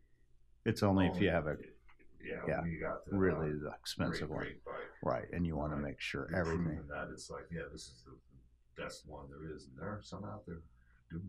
It's 0.65 0.83
only 0.83 1.07
if 1.07 1.21
you 1.21 1.29
have 1.29 1.47
a 1.47 1.55
yeah, 2.23 2.41
yeah, 2.47 2.61
we 2.63 2.77
got 2.79 3.05
the 3.05 3.15
really 3.17 3.51
uh, 3.65 3.71
expensive 3.79 4.27
great, 4.27 4.37
one, 4.37 4.39
great 4.39 4.65
bike. 4.65 4.73
right? 5.03 5.25
And 5.31 5.47
you 5.47 5.55
want 5.55 5.71
to 5.71 5.77
make 5.77 6.01
sure 6.01 6.27
You're 6.29 6.39
everything. 6.41 6.81
that 6.89 7.07
it's 7.13 7.29
like, 7.29 7.45
yeah, 7.51 7.61
this 7.71 7.83
is 7.83 8.03
the 8.05 8.81
best 8.83 9.03
one 9.07 9.25
there 9.29 9.55
is, 9.55 9.67
and 9.67 9.77
there 9.79 9.87
are 9.87 10.01
some 10.03 10.25
out 10.25 10.45
there 10.45 10.59
doing 11.09 11.23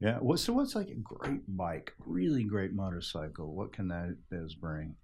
that. 0.00 0.06
Yeah. 0.06 0.18
What, 0.18 0.40
so 0.40 0.52
what's 0.52 0.74
like 0.74 0.88
a 0.88 0.94
great 0.96 1.40
bike, 1.56 1.94
really 2.04 2.44
great 2.44 2.74
motorcycle? 2.74 3.54
What 3.54 3.72
can 3.72 3.88
that 3.88 4.16
those 4.30 4.54
bring? 4.54 4.96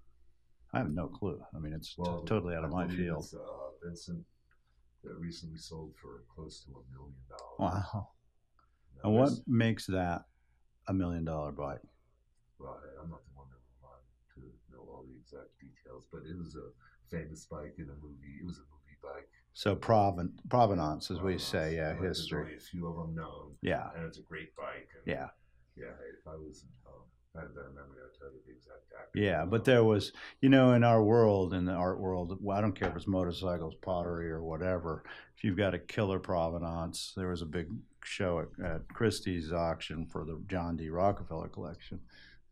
I 0.74 0.78
have 0.78 0.90
no 0.90 1.06
clue. 1.06 1.40
I 1.54 1.58
mean, 1.58 1.72
it's 1.72 1.94
t- 1.94 2.02
totally 2.26 2.54
out 2.54 2.64
of 2.64 2.74
I 2.74 2.84
my 2.86 2.88
field. 2.88 3.24
Uh, 3.32 3.67
Vincent 3.82 4.24
that 5.04 5.14
recently 5.18 5.58
sold 5.58 5.94
for 6.00 6.24
close 6.34 6.60
to 6.64 6.70
a 6.72 6.82
million 6.92 7.14
dollars. 7.28 7.84
Wow. 7.94 8.08
Now, 8.96 9.10
And 9.10 9.14
what 9.18 9.32
makes 9.46 9.86
that 9.86 10.24
a 10.88 10.92
million 10.92 11.24
dollar 11.24 11.52
bike? 11.52 11.80
Right, 12.58 12.74
I'm 13.00 13.10
not 13.10 13.22
the 13.24 13.36
one 13.38 13.46
that 13.50 13.60
would 13.86 14.42
to 14.42 14.74
know 14.74 14.82
all 14.90 15.04
the 15.06 15.14
exact 15.20 15.50
details, 15.60 16.04
but 16.10 16.22
it 16.28 16.36
was 16.36 16.56
a 16.56 16.70
famous 17.08 17.44
bike 17.46 17.74
in 17.78 17.84
a 17.84 17.94
movie. 18.02 18.38
It 18.40 18.44
was 18.46 18.58
a 18.58 18.62
movie 18.62 18.98
bike. 19.02 19.28
So 19.54 19.74
proven, 19.76 20.38
provenance, 20.48 21.10
as 21.10 21.20
we 21.20 21.34
Uh, 21.34 21.38
say, 21.38 21.76
yeah, 21.76 21.90
like, 21.92 22.00
history. 22.02 22.56
a 22.56 22.60
few 22.60 22.86
of 22.88 22.96
them 22.96 23.14
known, 23.14 23.56
Yeah, 23.62 23.90
and 23.94 24.04
it's 24.04 24.18
a 24.18 24.22
great 24.22 24.54
bike. 24.56 24.88
And 24.96 25.02
yeah, 25.06 25.28
yeah. 25.76 25.94
If 26.18 26.26
I 26.26 26.34
was, 26.36 26.64
um, 26.86 27.02
I 27.38 27.42
I'd 27.42 28.18
tell 28.18 28.28
you 28.32 28.40
the 28.46 28.52
exact 28.52 28.88
yeah. 29.14 29.44
But 29.44 29.64
there 29.64 29.84
was, 29.84 30.12
you 30.40 30.48
know, 30.48 30.72
in 30.72 30.84
our 30.84 31.02
world, 31.02 31.54
in 31.54 31.64
the 31.64 31.72
art 31.72 31.98
world, 31.98 32.38
well, 32.40 32.56
I 32.56 32.60
don't 32.60 32.74
care 32.74 32.88
if 32.88 32.96
it's 32.96 33.06
motorcycles, 33.06 33.74
pottery, 33.76 34.30
or 34.30 34.42
whatever. 34.42 35.04
If 35.36 35.44
you've 35.44 35.56
got 35.56 35.74
a 35.74 35.78
killer 35.78 36.18
provenance, 36.18 37.12
there 37.16 37.28
was 37.28 37.42
a 37.42 37.46
big 37.46 37.68
show 38.04 38.40
at, 38.40 38.64
at 38.64 38.88
Christie's 38.88 39.52
auction 39.52 40.06
for 40.06 40.24
the 40.24 40.40
John 40.48 40.76
D. 40.76 40.88
Rockefeller 40.88 41.48
collection, 41.48 42.00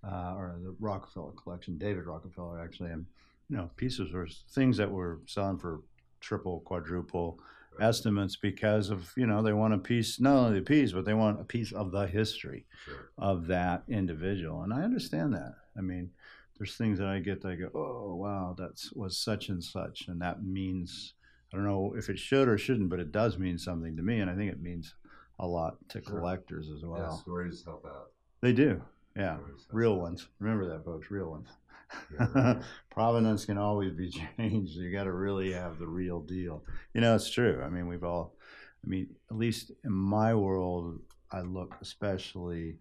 uh, 0.05 0.35
or 0.37 0.59
the 0.63 0.75
Rockefeller 0.81 1.33
collection, 1.33 1.79
David 1.79 2.07
Rockefeller 2.07 2.61
actually, 2.61 2.91
and 2.91 3.07
you 3.49 3.57
know, 3.57 3.71
pieces 3.77 4.13
or 4.15 4.27
things 4.51 4.77
that 4.77 4.91
were 4.91 5.21
selling 5.27 5.59
for 5.59 5.81
triple, 6.21 6.61
quadruple. 6.61 7.39
Estimates 7.81 8.37
because 8.37 8.91
of 8.91 9.13
you 9.17 9.27
know 9.27 9.43
they 9.43 9.53
want 9.53 9.75
a 9.75 9.79
piece 9.79 10.21
not 10.21 10.35
only 10.37 10.59
the 10.61 10.65
piece 10.65 10.93
but 10.93 11.05
they 11.05 11.15
want 11.15 11.41
a 11.41 11.45
piece 11.45 11.73
of 11.73 11.91
the 11.91 12.07
history 12.07 12.65
Sure. 12.85 13.11
of 13.19 13.47
that 13.47 13.83
individual 13.89 14.63
and 14.63 14.73
i 14.73 14.83
understand 14.83 15.33
that 15.35 15.55
i 15.77 15.81
mean 15.81 16.11
there's 16.59 16.77
things 16.77 16.99
that 16.99 17.09
i 17.09 17.19
get 17.19 17.41
that 17.43 17.49
i 17.53 17.55
go 17.55 17.71
oh 17.75 18.15
wow 18.17 18.55
that 18.59 18.81
was 18.95 19.19
such 19.19 19.49
and 19.49 19.63
such 19.63 20.09
and 20.09 20.21
that 20.21 20.43
means 20.43 21.15
i 21.53 21.57
don't 21.57 21.67
know 21.67 21.95
if 21.97 22.09
it 22.09 22.19
should 22.19 22.49
or 22.49 22.57
shouldn't 22.59 22.89
but 22.91 23.01
it 23.01 23.13
does 23.13 23.39
mean 23.39 23.59
something 23.59 23.97
to 23.97 24.03
me 24.03 24.21
and 24.21 24.31
i 24.31 24.35
think 24.35 24.51
it 24.51 24.61
means 24.63 24.95
a 25.39 25.47
lot 25.47 25.77
to 25.89 26.03
Sure. 26.03 26.19
collectors 26.19 26.71
as 26.71 26.81
yeah, 26.83 26.89
well 26.89 27.19
stories 27.19 27.63
help 27.65 27.85
out. 27.87 28.11
they 28.41 28.53
do 28.53 28.81
yeah 29.17 29.39
real 29.73 29.97
ones. 29.97 30.27
Remember 30.39 30.69
that 30.69 30.85
folks 30.85 31.11
real 31.11 31.31
ones. 31.31 31.49
Yeah, 32.19 32.61
provenance 32.91 33.45
can 33.45 33.59
always 33.59 33.93
be 33.93 34.11
changed. 34.39 34.77
You 34.77 34.93
got 34.93 35.05
to 35.05 35.13
really 35.13 35.53
have 35.53 35.79
the 35.79 35.87
real 35.87 36.21
deal. 36.21 36.65
You 36.95 37.01
know 37.01 37.15
it's 37.15 37.31
true. 37.31 37.63
I 37.65 37.69
mean 37.69 37.87
we've 37.87 38.05
all 38.05 38.35
i 38.85 38.89
mean 38.89 39.09
at 39.31 39.37
least 39.37 39.73
in 39.85 39.93
my 39.93 40.35
world 40.35 41.01
i 41.33 41.41
look 41.41 41.75
especially 41.81 42.77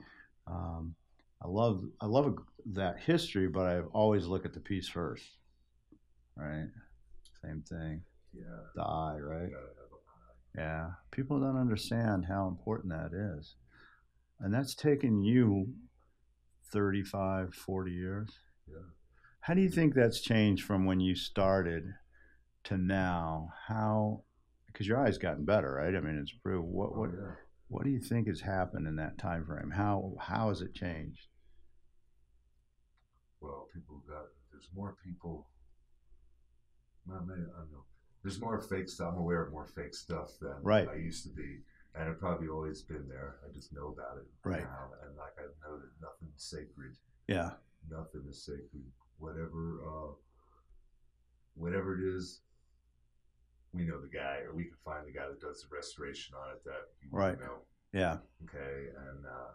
um, 0.45 0.93
i 1.41 1.47
love 1.47 1.83
i 2.01 2.05
love 2.05 2.35
that 2.73 2.99
history 2.99 3.47
but 3.47 3.65
i 3.65 3.79
always 3.93 4.25
look 4.27 4.45
at 4.45 4.53
the 4.53 4.59
piece 4.59 4.87
first 4.87 5.23
right? 6.35 6.67
Same 7.43 7.63
thing. 7.67 8.01
Yeah. 8.33 8.43
the 8.75 8.81
eye 8.83 9.17
right? 9.19 9.49
You 9.49 9.55
gotta 9.55 9.67
have 9.77 9.91
a 9.91 10.57
yeah. 10.57 10.89
People 11.11 11.39
don't 11.39 11.59
understand 11.59 12.25
how 12.25 12.47
important 12.47 12.93
that 12.93 13.11
is. 13.13 13.55
And 14.39 14.53
that's 14.53 14.75
taken 14.75 15.21
you 15.23 15.73
35 16.79 17.53
40 17.53 17.91
years 17.91 18.29
Yeah. 18.67 18.75
how 19.39 19.53
do 19.53 19.61
you 19.61 19.69
think 19.69 19.93
that's 19.93 20.19
changed 20.19 20.65
from 20.65 20.85
when 20.85 20.99
you 20.99 21.15
started 21.15 21.85
to 22.65 22.77
now 22.77 23.49
how 23.67 24.23
because 24.67 24.85
your 24.85 24.97
eyes 24.99 25.17
gotten 25.17 25.45
better 25.45 25.71
right 25.75 25.95
i 25.95 26.01
mean 26.01 26.17
it's 26.17 26.33
proved 26.43 26.67
what 26.67 26.89
Oh, 26.93 26.99
what 26.99 27.09
yeah. 27.11 27.31
what 27.69 27.83
do 27.85 27.89
you 27.91 27.99
think 28.01 28.27
has 28.27 28.41
happened 28.41 28.87
in 28.87 28.97
that 28.97 29.17
time 29.17 29.45
frame 29.45 29.71
how 29.71 30.15
how 30.19 30.49
has 30.49 30.59
it 30.61 30.73
changed 30.73 31.27
well, 33.41 33.67
people 33.73 34.01
got 34.07 34.25
there's 34.51 34.69
more 34.75 34.95
people. 35.03 35.47
Well, 37.05 37.23
maybe, 37.27 37.41
I 37.41 37.59
don't 37.59 37.71
know. 37.71 37.83
There's 38.23 38.39
more 38.41 38.59
fake 38.59 38.89
stuff. 38.89 39.13
I'm 39.13 39.19
aware 39.19 39.43
of 39.43 39.51
more 39.51 39.67
fake 39.67 39.93
stuff 39.93 40.31
than 40.41 40.55
Right. 40.63 40.87
I 40.89 40.95
used 40.95 41.23
to 41.25 41.29
be, 41.29 41.59
and 41.97 42.09
it 42.09 42.19
probably 42.19 42.47
always 42.47 42.81
been 42.81 43.07
there. 43.07 43.37
I 43.47 43.53
just 43.53 43.73
know 43.73 43.87
about 43.87 44.17
it 44.17 44.27
Right. 44.43 44.61
now, 44.63 44.89
and 45.03 45.15
like 45.17 45.33
I 45.39 45.43
know 45.67 45.77
that 45.77 45.89
nothing's 46.01 46.43
sacred. 46.43 46.95
yeah 47.27 47.51
Nothing 47.89 48.23
is 48.29 48.43
sacred. 48.43 48.83
Whatever, 49.19 49.81
uh, 49.87 50.11
whatever 51.55 51.95
it 51.95 52.03
is, 52.15 52.41
we 53.73 53.83
know 53.83 53.99
the 54.01 54.07
guy, 54.07 54.39
or 54.45 54.53
we 54.53 54.65
can 54.65 54.77
find 54.83 55.05
the 55.07 55.11
guy 55.11 55.27
that 55.27 55.39
does 55.41 55.61
the 55.61 55.75
restoration 55.75 56.35
on 56.35 56.51
it 56.55 56.63
that 56.65 56.89
you 57.01 57.09
Right. 57.11 57.39
know. 57.39 57.59
yeah 57.93 58.17
Okay, 58.43 58.89
and 59.09 59.25
uh, 59.25 59.51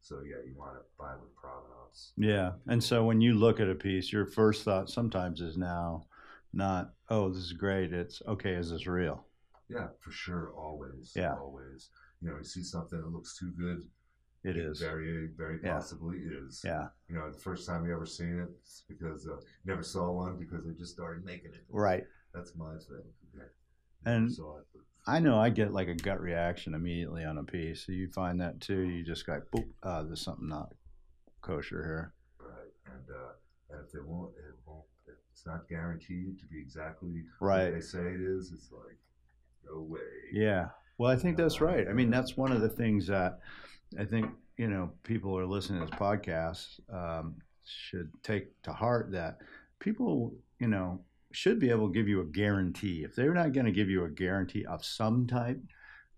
so 0.00 0.20
yeah, 0.20 0.36
you 0.46 0.54
want 0.56 0.74
to 0.74 0.80
buy 0.98 1.14
with 1.16 1.34
provenance. 1.34 2.12
yeah 2.16 2.52
and 2.68 2.82
so 2.82 3.04
when 3.04 3.20
you 3.20 3.34
look 3.34 3.60
at 3.60 3.68
a 3.68 3.74
piece 3.74 4.12
your 4.12 4.26
first 4.26 4.64
thought 4.64 4.88
sometimes 4.90 5.40
is 5.40 5.56
now 5.56 6.06
not 6.52 6.92
oh 7.10 7.28
this 7.28 7.42
is 7.42 7.52
great 7.52 7.92
it's 7.92 8.22
okay 8.26 8.52
is 8.54 8.70
this 8.70 8.86
real 8.86 9.26
Yeah, 9.72 9.88
for 10.00 10.10
sure, 10.10 10.52
always. 10.56 11.12
Yeah. 11.16 11.34
always. 11.34 11.88
You 12.20 12.28
know, 12.30 12.36
you 12.38 12.44
see 12.44 12.62
something 12.62 13.00
that 13.00 13.08
looks 13.08 13.36
too 13.38 13.52
good. 13.58 13.82
it 14.44 14.56
is 14.56 14.80
Very, 14.80 15.28
very 15.36 15.60
Yeah. 15.62 15.74
possibly 15.74 16.18
is. 16.18 16.62
yeah 16.64 16.88
You 17.08 17.14
know, 17.14 17.30
the 17.30 17.38
first 17.38 17.64
time 17.66 17.86
you 17.86 17.92
ever 17.94 18.06
seen 18.06 18.40
it, 18.40 18.48
it's 18.60 18.82
because 18.88 19.26
uh, 19.28 19.36
never 19.64 19.82
saw 19.84 20.10
one 20.10 20.36
because 20.36 20.64
they 20.64 20.72
just 20.74 20.92
started 20.94 21.24
making 21.24 21.52
it. 21.54 21.64
right 21.68 22.04
That's 22.34 22.54
my 22.56 22.72
thing. 22.78 23.04
Yeah. 23.36 23.42
And- 24.04 24.30
it, 24.30 24.38
I 25.06 25.18
know 25.18 25.36
I 25.38 25.50
get 25.50 25.72
like 25.72 25.88
a 25.88 25.94
gut 25.94 26.20
reaction 26.20 26.74
immediately 26.74 27.24
on 27.24 27.38
a 27.38 27.42
piece. 27.44 27.84
So 27.86 27.90
you 27.92 28.08
find 28.12 28.40
that 28.40 28.60
too. 28.60 28.80
You 28.82 29.02
just 29.04 29.26
go, 29.26 29.40
boop, 29.52 29.68
uh, 29.82 30.02
there's 30.04 30.20
something 30.20 30.48
not 30.48 30.72
kosher 31.40 31.82
here. 31.84 32.14
right, 32.38 32.72
and 32.86 33.10
uh, 33.10 33.32
and 33.70 33.80
if 33.84 33.90
they 33.92 33.98
won't, 34.00 34.32
it 34.36 34.54
won't. 34.64 34.84
It's 35.32 35.44
not 35.46 35.68
guaranteed 35.68 36.38
to 36.38 36.46
be 36.46 36.60
exactly 36.60 37.24
Right. 37.40 37.64
what 37.64 37.74
they 37.74 37.80
say 37.80 37.98
it 38.14 38.20
is. 38.20 38.52
It's 38.52 38.70
like, 38.70 38.96
no 39.66 39.80
way. 39.80 40.00
Yeah. 40.32 40.68
Well, 40.98 41.10
I 41.10 41.16
think 41.16 41.36
that's 41.36 41.60
right. 41.60 41.88
I 41.88 41.92
mean, 41.92 42.10
that's 42.10 42.36
one 42.36 42.52
of 42.52 42.60
the 42.60 42.68
things 42.68 43.06
that 43.08 43.40
I 43.98 44.04
think, 44.04 44.30
you 44.56 44.68
know, 44.68 44.90
people 45.02 45.30
who 45.30 45.38
are 45.38 45.46
listening 45.46 45.80
to 45.80 45.86
this 45.86 45.98
podcast 45.98 46.80
um, 46.92 47.36
should 47.64 48.10
take 48.22 48.60
to 48.62 48.72
heart 48.72 49.10
that 49.12 49.38
people, 49.80 50.34
you 50.58 50.68
know, 50.68 51.00
should 51.32 51.58
be 51.58 51.70
able 51.70 51.88
to 51.88 51.94
give 51.94 52.08
you 52.08 52.20
a 52.20 52.26
guarantee. 52.26 53.04
If 53.04 53.14
they're 53.14 53.34
not 53.34 53.52
going 53.52 53.66
to 53.66 53.72
give 53.72 53.88
you 53.88 54.04
a 54.04 54.10
guarantee 54.10 54.64
of 54.66 54.84
some 54.84 55.26
type, 55.26 55.60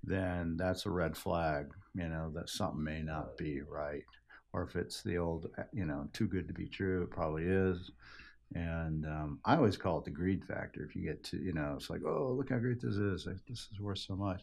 then 0.02 0.56
that's 0.56 0.86
a 0.86 0.90
red 0.90 1.16
flag, 1.16 1.72
you 1.94 2.08
know, 2.08 2.30
that 2.34 2.48
something 2.48 2.82
may 2.82 3.02
not 3.02 3.36
be 3.38 3.62
right. 3.62 4.04
Or 4.52 4.64
if 4.64 4.76
it's 4.76 5.02
the 5.02 5.18
old, 5.18 5.48
you 5.72 5.86
know, 5.86 6.08
too 6.12 6.28
good 6.28 6.46
to 6.48 6.54
be 6.54 6.68
true, 6.68 7.02
it 7.04 7.10
probably 7.10 7.44
is. 7.44 7.90
And 8.54 9.04
um, 9.04 9.40
I 9.44 9.56
always 9.56 9.76
call 9.76 9.98
it 9.98 10.04
the 10.04 10.10
greed 10.12 10.44
factor. 10.44 10.84
If 10.84 10.94
you 10.94 11.02
get 11.02 11.24
to, 11.24 11.38
you 11.38 11.52
know, 11.52 11.74
it's 11.76 11.90
like, 11.90 12.02
oh, 12.06 12.34
look 12.36 12.50
how 12.50 12.58
great 12.58 12.80
this 12.80 12.94
is. 12.94 13.26
Like, 13.26 13.38
this 13.48 13.68
is 13.72 13.80
worth 13.80 13.98
so 13.98 14.14
much. 14.14 14.42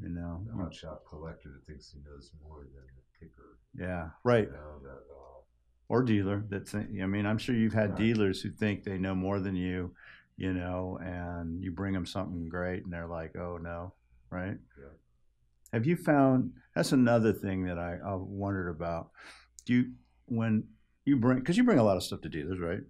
You 0.00 0.08
know, 0.08 0.42
The 0.50 0.56
hot 0.56 0.74
shot 0.74 1.00
collector 1.08 1.50
that 1.50 1.66
thinks 1.66 1.92
he 1.92 2.00
knows 2.08 2.30
more 2.42 2.60
than 2.60 2.84
the 2.86 3.18
kicker. 3.26 3.58
yeah, 3.78 4.08
right. 4.24 4.46
You 4.48 4.52
know, 4.52 4.78
that, 4.82 4.90
uh, 4.90 5.40
Or 5.88 6.02
dealer 6.02 6.42
that 6.48 6.66
think. 6.68 6.88
I 7.02 7.06
mean, 7.06 7.26
I'm 7.26 7.38
sure 7.38 7.54
you've 7.54 7.74
had 7.74 7.90
Right. 7.90 7.98
dealers 7.98 8.40
who 8.40 8.50
think 8.50 8.82
they 8.84 8.98
know 8.98 9.14
more 9.14 9.38
than 9.38 9.54
you, 9.54 9.94
you 10.36 10.52
know, 10.54 10.98
and 11.02 11.62
you 11.62 11.70
bring 11.70 11.92
them 11.92 12.06
something 12.06 12.48
great, 12.48 12.82
and 12.84 12.92
they're 12.92 13.06
like, 13.06 13.36
oh 13.36 13.58
no, 13.58 13.92
right? 14.30 14.56
Yeah. 14.78 14.84
Have 15.72 15.86
you 15.86 15.96
found? 15.96 16.52
That's 16.74 16.92
another 16.92 17.32
thing 17.32 17.64
that 17.66 17.78
I, 17.78 17.98
I 18.04 18.14
wondered 18.14 18.68
about. 18.70 19.10
Do 19.66 19.74
you 19.74 19.92
when 20.26 20.64
you 21.04 21.16
bring 21.18 21.38
because 21.38 21.56
you 21.56 21.62
bring 21.64 21.78
a 21.78 21.84
lot 21.84 21.96
of 21.98 22.02
stuff 22.02 22.22
to 22.22 22.28
dealers, 22.28 22.58
right? 22.58 22.80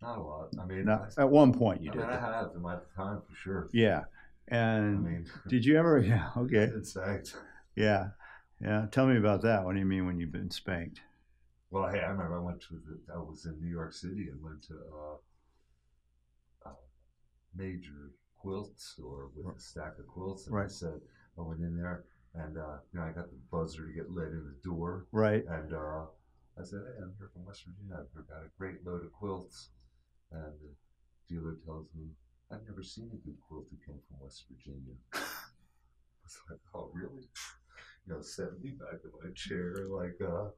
Not 0.00 0.18
a 0.18 0.22
lot. 0.22 0.48
I 0.60 0.64
mean, 0.66 0.86
Now, 0.86 1.06
I, 1.16 1.22
at 1.22 1.30
one 1.30 1.52
point 1.52 1.82
you 1.82 1.90
I 1.90 1.92
did. 1.92 2.00
mean, 2.02 2.10
I 2.10 2.20
have 2.20 2.50
in 2.54 2.62
my 2.62 2.76
time 2.96 3.20
for 3.28 3.34
sure. 3.34 3.68
Yeah. 3.72 4.04
I 4.50 4.56
And 4.56 5.04
mean, 5.04 5.26
did 5.48 5.64
you 5.64 5.76
ever? 5.76 5.98
Yeah. 6.06 6.30
Okay. 6.36 6.70
sagged. 6.82 7.34
Yeah. 7.76 8.08
Yeah. 8.60 8.86
Tell 8.90 9.06
me 9.06 9.16
about 9.16 9.42
that. 9.42 9.64
What 9.64 9.74
do 9.74 9.78
you 9.78 9.84
mean 9.86 10.06
when 10.06 10.18
you've 10.18 10.32
been 10.32 10.50
spanked? 10.50 11.00
Well, 11.70 11.88
hey, 11.88 12.00
I 12.00 12.08
remember 12.10 12.36
I 12.38 12.40
went 12.40 12.62
to 12.62 12.74
the, 12.86 13.12
I 13.12 13.18
was 13.18 13.44
in 13.44 13.60
New 13.60 13.70
York 13.70 13.92
City 13.92 14.28
and 14.30 14.42
went 14.42 14.62
to 14.64 14.74
uh, 16.64 16.70
a 16.70 16.72
major 17.56 18.12
quilt 18.38 18.78
store 18.80 19.30
with 19.36 19.46
a 19.56 19.60
stack 19.60 19.98
of 19.98 20.06
quilts, 20.06 20.46
and 20.46 20.56
I 20.56 20.60
Right. 20.60 20.70
said 20.70 21.00
I 21.38 21.42
went 21.42 21.60
in 21.60 21.76
there 21.76 22.04
and 22.34 22.56
uh, 22.58 22.78
you 22.92 23.00
know 23.00 23.06
I 23.06 23.12
got 23.12 23.30
the 23.30 23.38
buzzer 23.50 23.86
to 23.86 23.92
get 23.92 24.10
let 24.12 24.28
in 24.28 24.44
the 24.44 24.56
door, 24.62 25.06
Right. 25.12 25.44
and 25.46 25.72
uh, 25.72 26.06
I 26.58 26.64
said, 26.64 26.80
"Hey, 26.86 27.02
I'm 27.02 27.14
here 27.18 27.30
from 27.32 27.44
West 27.44 27.64
Virginia. 27.66 27.96
I've 28.00 28.28
got 28.28 28.44
a 28.44 28.50
great 28.58 28.84
load 28.84 29.04
of 29.04 29.12
quilts," 29.12 29.70
and 30.32 30.52
the 30.60 30.72
dealer 31.28 31.56
tells 31.64 31.86
me, 31.94 32.06
"I've 32.50 32.64
never 32.66 32.82
seen 32.82 33.10
a 33.12 33.16
good 33.16 33.36
quilt 33.46 33.70
that 33.70 33.84
came 33.84 34.00
from 34.08 34.20
West 34.20 34.44
Virginia." 34.50 34.94
I 35.12 35.18
was 36.24 36.38
like, 36.50 36.60
"Oh, 36.74 36.90
really?" 36.94 37.28
You 38.06 38.14
know, 38.14 38.20
set 38.22 38.58
me 38.60 38.70
back 38.70 39.00
in 39.04 39.10
my 39.22 39.30
chair, 39.34 39.86
like, 39.88 40.18
uh, 40.20 40.48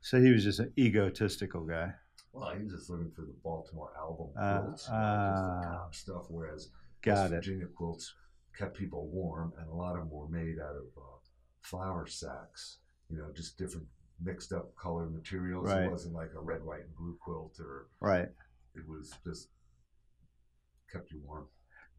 So 0.00 0.20
he 0.20 0.30
was 0.30 0.44
just 0.44 0.60
an 0.60 0.72
egotistical 0.78 1.64
guy. 1.64 1.94
Well, 2.32 2.54
he 2.54 2.62
was 2.62 2.72
just 2.72 2.90
looking 2.90 3.10
for 3.10 3.22
the 3.22 3.34
Baltimore 3.42 3.92
album 3.98 4.28
Uh, 4.36 4.60
quilts, 4.60 4.86
you 4.86 4.94
know, 4.94 5.30
just 5.30 5.42
ah. 5.42 5.60
the 5.60 5.66
top 5.66 5.94
stuff. 5.94 6.26
Whereas 6.28 6.70
West 7.04 7.32
it. 7.32 7.34
Virginia 7.36 7.66
quilts 7.66 8.14
kept 8.56 8.76
people 8.76 9.08
warm, 9.08 9.52
and 9.58 9.68
a 9.68 9.74
lot 9.74 9.94
of 9.94 10.00
them 10.00 10.10
were 10.10 10.28
made 10.28 10.58
out 10.58 10.76
of 10.76 10.86
uh, 10.96 11.18
flour 11.62 12.06
sacks. 12.06 12.78
You 13.08 13.18
know, 13.18 13.30
just 13.34 13.56
different 13.56 13.86
mixed 14.20 14.52
up 14.52 14.74
color 14.76 15.06
materials. 15.06 15.66
Right. 15.66 15.84
It 15.84 15.90
wasn't 15.90 16.14
like 16.14 16.30
a 16.36 16.40
red, 16.40 16.62
white, 16.64 16.80
and 16.80 16.94
blue 16.96 17.16
quilt, 17.20 17.56
or 17.60 17.86
Right. 18.00 18.28
It 18.74 18.88
was 18.88 19.12
just 19.24 19.48
kept 20.92 21.10
you 21.12 21.20
warm. 21.24 21.46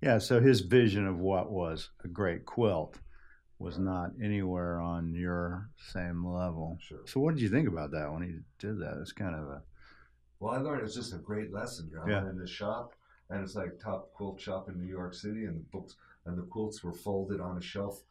Yeah, 0.01 0.17
so 0.17 0.39
his 0.39 0.62
vision 0.62 1.05
of 1.08 1.19
what 1.19 1.51
was 1.51 1.89
a 2.03 2.08
great 2.08 2.45
quilt 2.45 2.97
was 3.60 3.77
not 3.77 4.12
anywhere 4.23 4.79
on 4.79 5.13
your 5.13 5.69
same 5.91 6.25
level. 6.25 6.77
Sure. 6.79 7.01
So 7.05 7.19
what 7.19 7.36
did 7.36 7.41
you 7.41 7.49
think 7.49 7.67
about 7.67 7.91
that 7.91 8.12
when 8.12 8.23
he 8.23 8.36
did 8.58 8.79
that? 8.79 8.97
It's 9.01 9.12
kind 9.12 9.36
of 9.36 9.41
a 9.49 9.62
Well, 10.39 10.53
I 10.53 10.58
learned 10.60 10.84
it's 10.84 10.95
just 10.95 11.13
a 11.13 11.17
great 11.17 11.51
lesson. 11.51 11.91
I 12.01 12.08
Yeah. 12.10 12.23
went 12.23 12.29
in 12.36 12.39
the 12.39 12.47
shop, 12.47 12.93
and 13.29 13.43
it's 13.43 13.55
like 13.55 13.77
top 13.77 14.13
quilt 14.13 14.39
shop 14.39 14.69
in 14.69 14.79
New 14.79 14.88
York 14.88 15.13
City, 15.13 15.43
and 15.45 15.58
the 15.58 15.65
books 15.71 15.97
and 16.25 16.38
the 16.38 16.43
quilts 16.43 16.82
were 16.82 16.93
folded 16.93 17.41
on 17.41 17.58
a 17.58 17.62
shelf, 17.62 18.01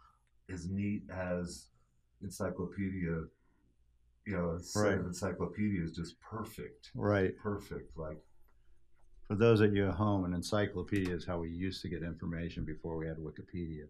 as 0.51 0.68
neat 0.68 1.09
as 1.09 1.68
encyclopedia. 2.23 3.25
You 4.27 4.37
know, 4.37 4.59
Right. 4.77 4.99
of 4.99 5.07
encyclopedia 5.07 5.83
is 5.83 5.92
just 5.92 6.21
perfect, 6.21 6.90
right. 6.94 7.35
perfect. 7.38 7.97
Like 7.97 8.23
For 9.29 9.35
those 9.35 9.61
of 9.61 9.75
you 9.75 9.88
at 9.88 9.95
home, 9.95 10.25
an 10.25 10.33
encyclopedia 10.33 11.14
is 11.14 11.27
how 11.27 11.38
we 11.38 11.51
used 11.51 11.83
to 11.83 11.88
get 11.88 12.03
information 12.03 12.64
before 12.64 12.97
we 12.97 13.07
had 13.07 13.19
Wikipedia. 13.19 13.85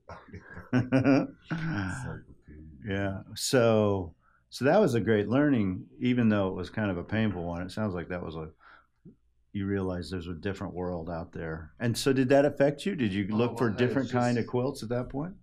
yeah. 2.87 3.18
So 3.37 4.14
so 4.51 4.64
that 4.64 4.81
was 4.81 4.94
a 4.94 5.01
great 5.01 5.29
learning, 5.29 5.85
even 6.01 6.29
though 6.29 6.48
it 6.48 6.55
was 6.55 6.70
kind 6.70 6.90
of 6.90 6.98
a 6.98 7.05
painful 7.05 7.44
one. 7.44 7.62
It 7.62 7.70
sounds 7.70 7.94
like 7.94 8.09
that 8.09 8.22
was 8.22 8.35
a 8.35 8.48
you 9.53 9.66
realize 9.66 10.11
there's 10.11 10.27
a 10.27 10.35
different 10.35 10.74
world 10.74 11.09
out 11.09 11.33
there. 11.33 11.72
And 11.81 11.96
so 11.96 12.12
did 12.12 12.29
that 12.31 12.44
affect 12.44 12.85
you? 12.85 12.94
Did 12.96 13.12
you 13.12 13.29
Oh, 13.33 13.37
look 13.37 13.59
for 13.59 13.64
well, 13.64 13.72
it's 13.72 13.79
different 13.79 14.11
kind 14.11 14.38
of 14.38 14.46
quilts 14.46 14.83
at 14.83 14.88
that 14.90 15.09
point? 15.09 15.35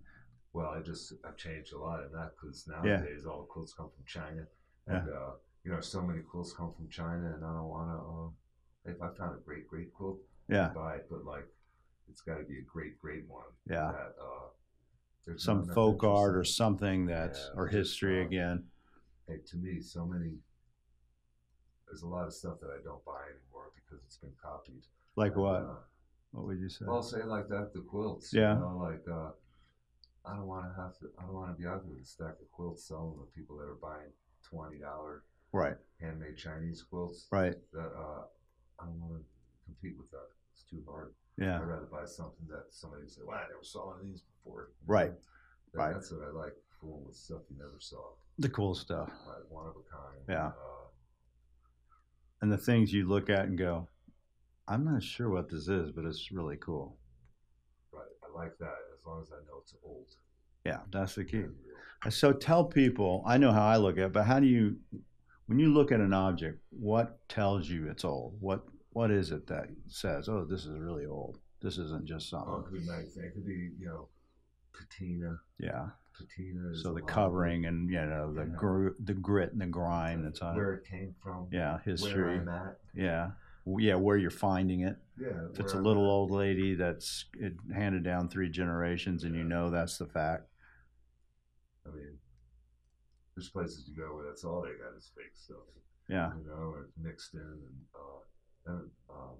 Well, 0.52 0.68
I 0.68 0.80
just 0.80 1.14
I've 1.26 1.36
changed 1.36 1.72
a 1.72 1.78
lot 1.78 2.04
in 2.04 2.12
that 2.12 2.32
because 2.40 2.66
nowadays 2.68 3.24
all 3.26 3.40
the 3.40 3.46
quilts 3.46 3.72
come 3.72 3.88
from 3.94 4.04
China, 4.06 4.46
and 4.86 5.08
uh, 5.08 5.30
you 5.64 5.72
know 5.72 5.80
so 5.80 6.02
many 6.02 6.20
quilts 6.20 6.52
come 6.52 6.72
from 6.76 6.88
China, 6.88 7.32
and 7.34 7.44
I 7.44 7.52
don't 7.54 7.68
want 7.68 7.90
to. 7.90 7.96
Uh, 7.96 8.28
if 8.86 9.00
I 9.02 9.08
found 9.18 9.36
a 9.36 9.40
great 9.44 9.66
great 9.68 9.92
quilt, 9.92 10.18
Yeah. 10.48 10.70
Buy 10.74 10.96
it, 10.96 11.06
but 11.10 11.24
like 11.24 11.46
it's 12.08 12.20
got 12.20 12.38
to 12.38 12.44
be 12.44 12.58
a 12.58 12.62
great 12.62 12.98
great 13.00 13.26
one. 13.28 13.44
Yeah. 13.68 13.90
That, 13.92 14.14
uh, 14.20 14.48
there's 15.26 15.42
Some 15.42 15.66
folk 15.66 16.04
art 16.04 16.36
or 16.36 16.44
something 16.44 17.06
that's 17.06 17.38
Yeah, 17.38 17.60
or 17.60 17.66
history 17.66 18.22
uh, 18.22 18.26
again. 18.26 18.64
Hey, 19.26 19.38
to 19.50 19.56
me, 19.56 19.80
so 19.80 20.06
many. 20.06 20.38
There's 21.86 22.02
a 22.02 22.06
lot 22.06 22.26
of 22.26 22.32
stuff 22.32 22.60
that 22.60 22.70
I 22.70 22.82
don't 22.84 23.04
buy 23.04 23.22
anymore 23.30 23.70
because 23.74 24.04
it's 24.04 24.16
been 24.18 24.32
copied. 24.42 24.82
Like 25.16 25.32
And, 25.32 25.42
what? 25.42 25.62
uh, 25.62 25.74
What 26.32 26.46
would 26.46 26.58
you 26.60 26.68
say? 26.68 26.84
Well, 26.86 27.02
say 27.02 27.22
like 27.24 27.48
that, 27.48 27.72
the 27.72 27.80
quilts. 27.80 28.32
Yeah. 28.32 28.54
You 28.54 28.60
know, 28.60 28.76
like 28.78 29.04
uh, 29.10 29.30
I 30.24 30.36
don't 30.36 30.46
want 30.46 30.66
to 30.66 30.80
have 30.80 30.96
to. 30.98 31.06
I 31.18 31.22
don't 31.22 31.34
want 31.34 31.56
to 31.56 31.60
be 31.60 31.66
out 31.66 31.82
there 31.82 31.92
with 31.92 32.02
a 32.02 32.06
stack 32.06 32.34
of 32.40 32.50
quilts 32.52 32.84
selling 32.86 33.18
to 33.18 33.24
people 33.34 33.56
that 33.58 33.64
are 33.64 33.78
buying 33.82 34.10
twenty 34.42 34.78
dollar 34.78 35.24
Right. 35.52 35.76
handmade 36.00 36.36
Chinese 36.36 36.82
quilts. 36.82 37.26
Right. 37.32 37.54
That 37.72 37.92
uh, 37.96 38.24
I 38.80 38.84
don't 38.84 39.00
want 39.00 39.14
to 39.14 39.24
compete 39.64 39.96
with 39.98 40.10
that. 40.10 40.28
It's 40.52 40.64
too 40.64 40.82
hard. 40.88 41.14
Yeah. 41.38 41.56
I'd 41.56 41.66
rather 41.68 41.86
buy 41.86 42.04
something 42.06 42.46
that 42.48 42.64
somebody 42.70 43.02
would 43.02 43.10
say, 43.10 43.22
"Wow, 43.24 43.34
I 43.34 43.48
never 43.48 43.62
saw 43.62 43.86
one 43.88 44.00
of 44.00 44.04
these 44.06 44.22
before." 44.22 44.70
Right. 44.86 45.12
That- 45.12 45.78
Right. 45.78 45.92
That's 45.92 46.10
what 46.10 46.22
I 46.26 46.30
like. 46.30 46.54
Fooling 46.80 47.04
with 47.04 47.16
stuff 47.16 47.42
you 47.50 47.56
never 47.58 47.78
saw. 47.80 48.12
The 48.38 48.48
cool 48.48 48.74
stuff. 48.74 49.10
Like 49.26 49.50
one 49.50 49.66
of 49.66 49.76
a 49.76 49.82
kind. 49.90 50.24
Yeah. 50.28 50.46
Uh, 50.48 50.52
And 52.42 52.52
the 52.52 52.58
things 52.58 52.92
you 52.92 53.06
look 53.06 53.28
at 53.30 53.46
and 53.46 53.56
go, 53.58 53.88
I'm 54.68 54.84
not 54.84 55.02
sure 55.02 55.28
what 55.30 55.48
this 55.48 55.68
is, 55.68 55.90
but 55.90 56.04
it's 56.04 56.30
really 56.32 56.56
cool. 56.58 56.98
right. 57.92 58.04
I 58.22 58.28
like 58.38 58.56
that 58.58 58.74
as 58.98 59.04
long 59.06 59.22
as 59.22 59.32
I 59.32 59.36
know 59.46 59.58
it's 59.62 59.74
old. 59.82 60.06
Yeah, 60.64 60.80
that's 60.90 61.14
the 61.14 61.24
key. 61.24 61.44
So 62.10 62.32
tell 62.32 62.64
people, 62.64 63.22
I 63.26 63.38
know 63.38 63.52
how 63.52 63.66
I 63.66 63.76
look 63.78 63.96
at 63.98 64.04
it, 64.06 64.12
but 64.12 64.24
how 64.24 64.38
do 64.40 64.46
you, 64.46 64.78
when 65.46 65.58
you 65.58 65.72
look 65.72 65.92
at 65.92 66.00
an 66.00 66.12
object, 66.12 66.60
what 66.70 67.18
tells 67.28 67.68
you 67.68 67.88
it's 67.88 68.04
old? 68.04 68.36
What 68.40 68.66
What 68.90 69.10
is 69.10 69.30
it 69.30 69.46
that 69.48 69.68
says, 69.88 70.28
oh, 70.28 70.44
this 70.48 70.64
is 70.64 70.78
really 70.78 71.06
old? 71.06 71.38
This 71.60 71.76
isn't 71.78 72.06
just 72.06 72.32
Oh, 72.32 72.38
it 72.38 72.44
something. 72.44 72.64
could 72.64 72.80
be 72.80 72.86
nice. 72.86 73.16
It 73.16 73.32
could 73.34 73.44
be, 73.46 73.70
you 73.78 73.86
know, 73.86 74.08
patina. 74.72 75.38
Yeah. 75.58 75.88
Patina 76.16 76.70
is 76.70 76.82
So 76.82 76.94
the 76.94 77.02
covering 77.02 77.66
and, 77.66 77.90
you 77.90 78.00
know, 78.06 78.32
the, 78.32 78.42
Yeah. 78.46 78.56
gr- 78.56 78.88
the 78.98 79.12
grit 79.14 79.52
and 79.52 79.60
the 79.60 79.66
grime 79.66 80.22
that's 80.22 80.40
on 80.40 80.54
it. 80.54 80.56
where 80.56 80.74
it. 80.74 80.82
it 80.84 80.90
came 80.90 81.14
from. 81.22 81.48
Yeah, 81.52 81.72
Where 81.72 81.78
history. 81.80 82.38
I'm 82.38 82.48
at. 82.48 82.78
Yeah. 82.94 83.32
Yeah, 83.66 83.96
where 83.96 84.16
you're 84.16 84.30
finding 84.30 84.80
it. 84.80 84.96
Yeah. 85.18 85.48
If 85.52 85.60
it's 85.60 85.74
a 85.74 85.78
I'm 85.78 85.84
little 85.84 86.04
at. 86.04 86.08
old 86.10 86.30
lady 86.30 86.74
that's 86.74 87.26
it 87.38 87.54
handed 87.74 88.02
down 88.04 88.28
three 88.28 88.48
generations 88.48 89.24
and 89.24 89.34
you 89.34 89.44
know 89.44 89.70
that's 89.70 89.98
the 89.98 90.06
fact. 90.06 90.44
I 91.86 91.90
mean, 91.90 92.18
there's 93.36 93.50
places 93.50 93.84
you 93.86 93.94
go 94.02 94.14
where 94.14 94.24
that's 94.26 94.44
all 94.44 94.62
they 94.62 94.70
got 94.82 94.96
is 94.96 95.10
fake 95.14 95.34
stuff. 95.34 95.58
Yeah. 96.08 96.30
You 96.38 96.46
know, 96.48 96.70
or 96.70 96.82
it's 96.84 96.96
mixed 97.00 97.34
in 97.34 97.40
and 97.40 97.76
uh, 97.94 98.72
and 98.72 98.90
um, 99.10 99.36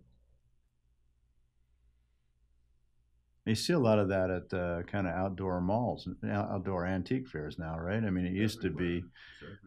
You 3.46 3.54
see 3.54 3.72
a 3.74 3.78
lot 3.78 4.00
of 4.00 4.08
that 4.08 4.28
at 4.28 4.52
uh, 4.52 4.82
kind 4.82 5.06
of 5.06 5.14
outdoor 5.14 5.60
malls, 5.60 6.08
outdoor 6.28 6.84
antique 6.84 7.28
fairs 7.28 7.60
now, 7.60 7.78
right? 7.78 8.02
I 8.02 8.10
mean, 8.10 8.26
it 8.26 8.32
used 8.32 8.60
to 8.62 8.70
be. 8.70 9.04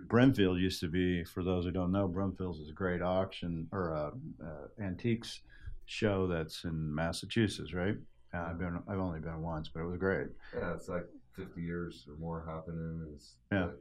Brimfield 0.09 0.59
used 0.59 0.81
to 0.81 0.89
be, 0.89 1.23
for 1.23 1.43
those 1.43 1.63
who 1.63 1.71
don't 1.71 1.91
know, 1.93 2.07
Brimfield's 2.07 2.59
is 2.59 2.69
a 2.69 2.73
great 2.73 3.01
auction 3.01 3.67
or 3.71 3.95
uh, 3.95 4.11
uh, 4.45 4.83
antiques 4.83 5.41
show 5.85 6.27
that's 6.27 6.65
in 6.65 6.93
Massachusetts, 6.93 7.73
right? 7.73 7.95
Uh, 8.33 8.47
I've 8.49 8.59
been, 8.59 8.79
I've 8.89 8.99
only 8.99 9.21
been 9.21 9.41
once, 9.41 9.69
but 9.69 9.79
it 9.81 9.85
was 9.85 9.97
great. 9.97 10.27
Yeah, 10.53 10.73
it's 10.73 10.89
like 10.89 11.05
50 11.37 11.61
years 11.61 12.05
or 12.09 12.17
more 12.17 12.43
happening. 12.45 12.99
There's 13.05 13.35
Yeah. 13.51 13.67
like, 13.67 13.75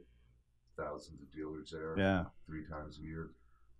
thousands 0.79 1.21
of 1.21 1.31
dealers 1.33 1.71
there. 1.71 1.95
Yeah, 1.97 2.25
Three 2.47 2.65
times 2.65 2.99
a 2.99 3.01
year. 3.01 3.31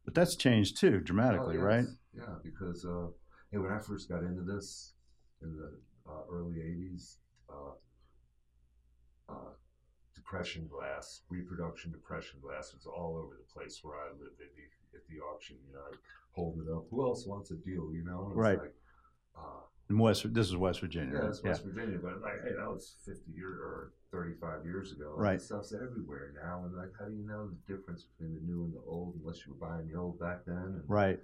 but 0.06 0.14
that's 0.14 0.36
changed 0.36 0.78
too 0.80 1.00
dramatically, 1.00 1.58
Oh, 1.58 1.62
right? 1.62 1.86
Yeah, 2.16 2.36
because 2.44 2.86
uh, 2.86 3.08
hey, 3.52 3.58
when 3.58 3.72
I 3.72 3.80
first 3.80 4.10
got 4.10 4.24
into 4.24 4.42
this 4.42 4.94
in 5.42 5.56
the 5.56 5.72
uh, 6.10 6.24
early 6.32 6.56
'80s, 6.56 7.18
uh, 7.50 7.74
uh, 9.30 9.52
depression 10.16 10.68
glass, 10.68 11.22
reproduction 11.30 11.92
depression 11.92 12.40
glass 12.42 12.74
was 12.74 12.86
all 12.86 13.16
over 13.18 13.36
the 13.38 13.54
place 13.54 13.80
where 13.84 13.96
I 13.98 14.10
lived 14.12 14.42
at 14.42 14.52
the, 14.56 14.98
at 14.98 15.04
the 15.08 15.20
auction. 15.34 15.58
You 15.68 15.74
know, 15.76 15.82
I'd 15.92 15.98
hold 16.32 16.60
it 16.60 16.72
up. 16.72 16.86
Who 16.92 17.04
else 17.06 17.26
wants 17.26 17.52
a 17.52 17.56
deal? 17.56 17.92
You 17.94 18.04
know, 18.06 18.32
Right. 18.34 18.60
Like, 18.60 18.74
uh, 19.38 19.62
In 19.90 19.98
West, 19.98 20.26
this 20.34 20.48
is 20.48 20.58
West 20.58 20.80
Virginia. 20.82 21.14
yeah, 21.22 21.30
it's 21.30 21.44
West 21.44 21.64
Virginia, 21.64 21.98
but 22.02 22.22
like, 22.22 22.42
hey, 22.44 22.54
that 22.58 22.68
was 22.68 22.96
50 23.06 23.32
years 23.32 23.58
or 23.62 23.94
35 24.12 24.66
years 24.66 24.92
ago. 24.92 25.14
Right. 25.16 25.40
Stuff's 25.42 25.74
everywhere 25.74 26.34
now, 26.44 26.64
and 26.66 26.76
like, 26.76 26.90
how 27.00 27.06
do 27.06 27.14
you 27.16 27.26
know 27.28 27.50
the 27.50 27.74
difference 27.74 28.04
between 28.04 28.36
the 28.36 28.42
new 28.42 28.64
and 28.64 28.74
the 28.74 28.82
old 28.88 29.16
unless 29.22 29.46
you 29.46 29.54
were 29.54 29.68
buying 29.68 29.88
the 29.88 29.98
old 30.00 30.20
back 30.20 30.46
then? 30.46 30.56
And 30.58 30.84
Right. 30.88 31.20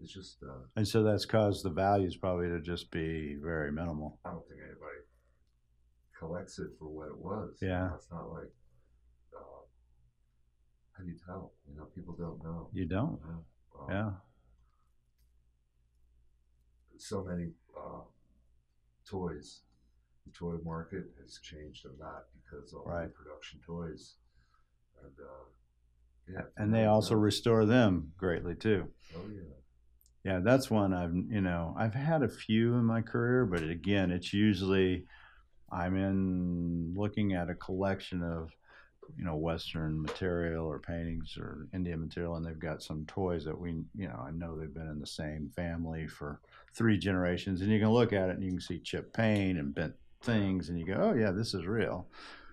It's 0.00 0.12
just. 0.12 0.42
Uh, 0.42 0.66
And 0.76 0.86
so 0.86 1.02
that's 1.02 1.24
caused 1.24 1.64
the 1.64 1.70
values 1.70 2.16
probably 2.16 2.48
to 2.48 2.60
just 2.60 2.90
be 2.90 3.36
very 3.42 3.72
minimal. 3.72 4.18
I 4.24 4.30
don't 4.32 4.46
think 4.48 4.60
anybody 4.60 5.00
collects 6.18 6.58
it 6.58 6.68
for 6.78 6.88
what 6.88 7.08
it 7.08 7.16
was. 7.18 7.56
Yeah. 7.62 7.94
It's 7.94 8.10
not 8.10 8.30
like, 8.30 8.52
uh, 9.34 9.62
how 10.92 11.04
do 11.04 11.08
you 11.10 11.16
tell? 11.26 11.52
You 11.70 11.76
know, 11.78 11.84
people 11.94 12.14
don't 12.18 12.42
know. 12.44 12.68
You 12.74 12.86
don't. 12.86 13.18
you 13.24 13.30
know? 13.30 13.44
Um, 13.80 13.86
Yeah. 13.90 14.10
So 16.98 17.22
many 17.24 17.50
uh, 17.76 18.00
toys. 19.08 19.60
The 20.26 20.32
toy 20.32 20.56
market 20.64 21.04
has 21.22 21.38
changed 21.42 21.86
a 21.86 22.02
lot 22.02 22.24
because 22.34 22.72
of 22.72 22.80
all 22.80 22.92
Right. 22.92 23.04
the 23.08 23.12
production 23.14 23.60
toys. 23.64 24.16
And, 25.02 25.12
uh, 25.20 25.44
yeah. 26.28 26.42
And 26.56 26.74
they 26.74 26.86
also 26.86 27.14
restore 27.14 27.64
them 27.64 28.12
greatly 28.16 28.54
too. 28.54 28.92
Oh, 29.14 29.28
yeah. 29.32 29.42
Yeah, 30.24 30.40
that's 30.40 30.68
one 30.68 30.92
I've 30.92 31.14
you 31.14 31.40
know 31.40 31.72
I've 31.78 31.94
had 31.94 32.24
a 32.24 32.28
few 32.28 32.74
in 32.74 32.84
my 32.84 33.00
career, 33.00 33.46
but 33.46 33.62
again, 33.62 34.10
it's 34.10 34.32
usually 34.34 35.06
I'm 35.70 35.96
in 35.96 36.94
looking 36.96 37.34
at 37.34 37.48
a 37.48 37.54
collection 37.54 38.24
of 38.24 38.50
you 39.16 39.24
know 39.24 39.36
Western 39.36 40.02
material 40.02 40.66
or 40.66 40.80
paintings 40.80 41.36
or 41.38 41.68
Indian 41.72 42.00
material, 42.00 42.34
and 42.34 42.44
they've 42.44 42.58
got 42.58 42.82
some 42.82 43.06
toys 43.06 43.44
that 43.44 43.56
we 43.56 43.70
you 43.94 44.08
know 44.08 44.16
I 44.20 44.32
know 44.32 44.58
they've 44.58 44.74
been 44.74 44.88
in 44.88 44.98
the 44.98 45.06
same 45.06 45.48
family 45.54 46.08
for 46.08 46.40
three 46.74 46.98
generations, 46.98 47.60
and 47.60 47.70
you 47.70 47.78
can 47.78 47.90
look 47.90 48.12
at 48.12 48.28
it 48.28 48.34
and 48.34 48.42
you 48.42 48.50
can 48.50 48.60
see 48.60 48.80
chip 48.80 49.12
paint 49.12 49.60
and 49.60 49.72
bent 49.72 49.94
things, 50.22 50.68
and 50.68 50.78
you 50.78 50.86
go, 50.86 50.94
oh 50.94 51.14
yeah, 51.14 51.30
this 51.30 51.54
is 51.54 51.66
real. 51.66 52.06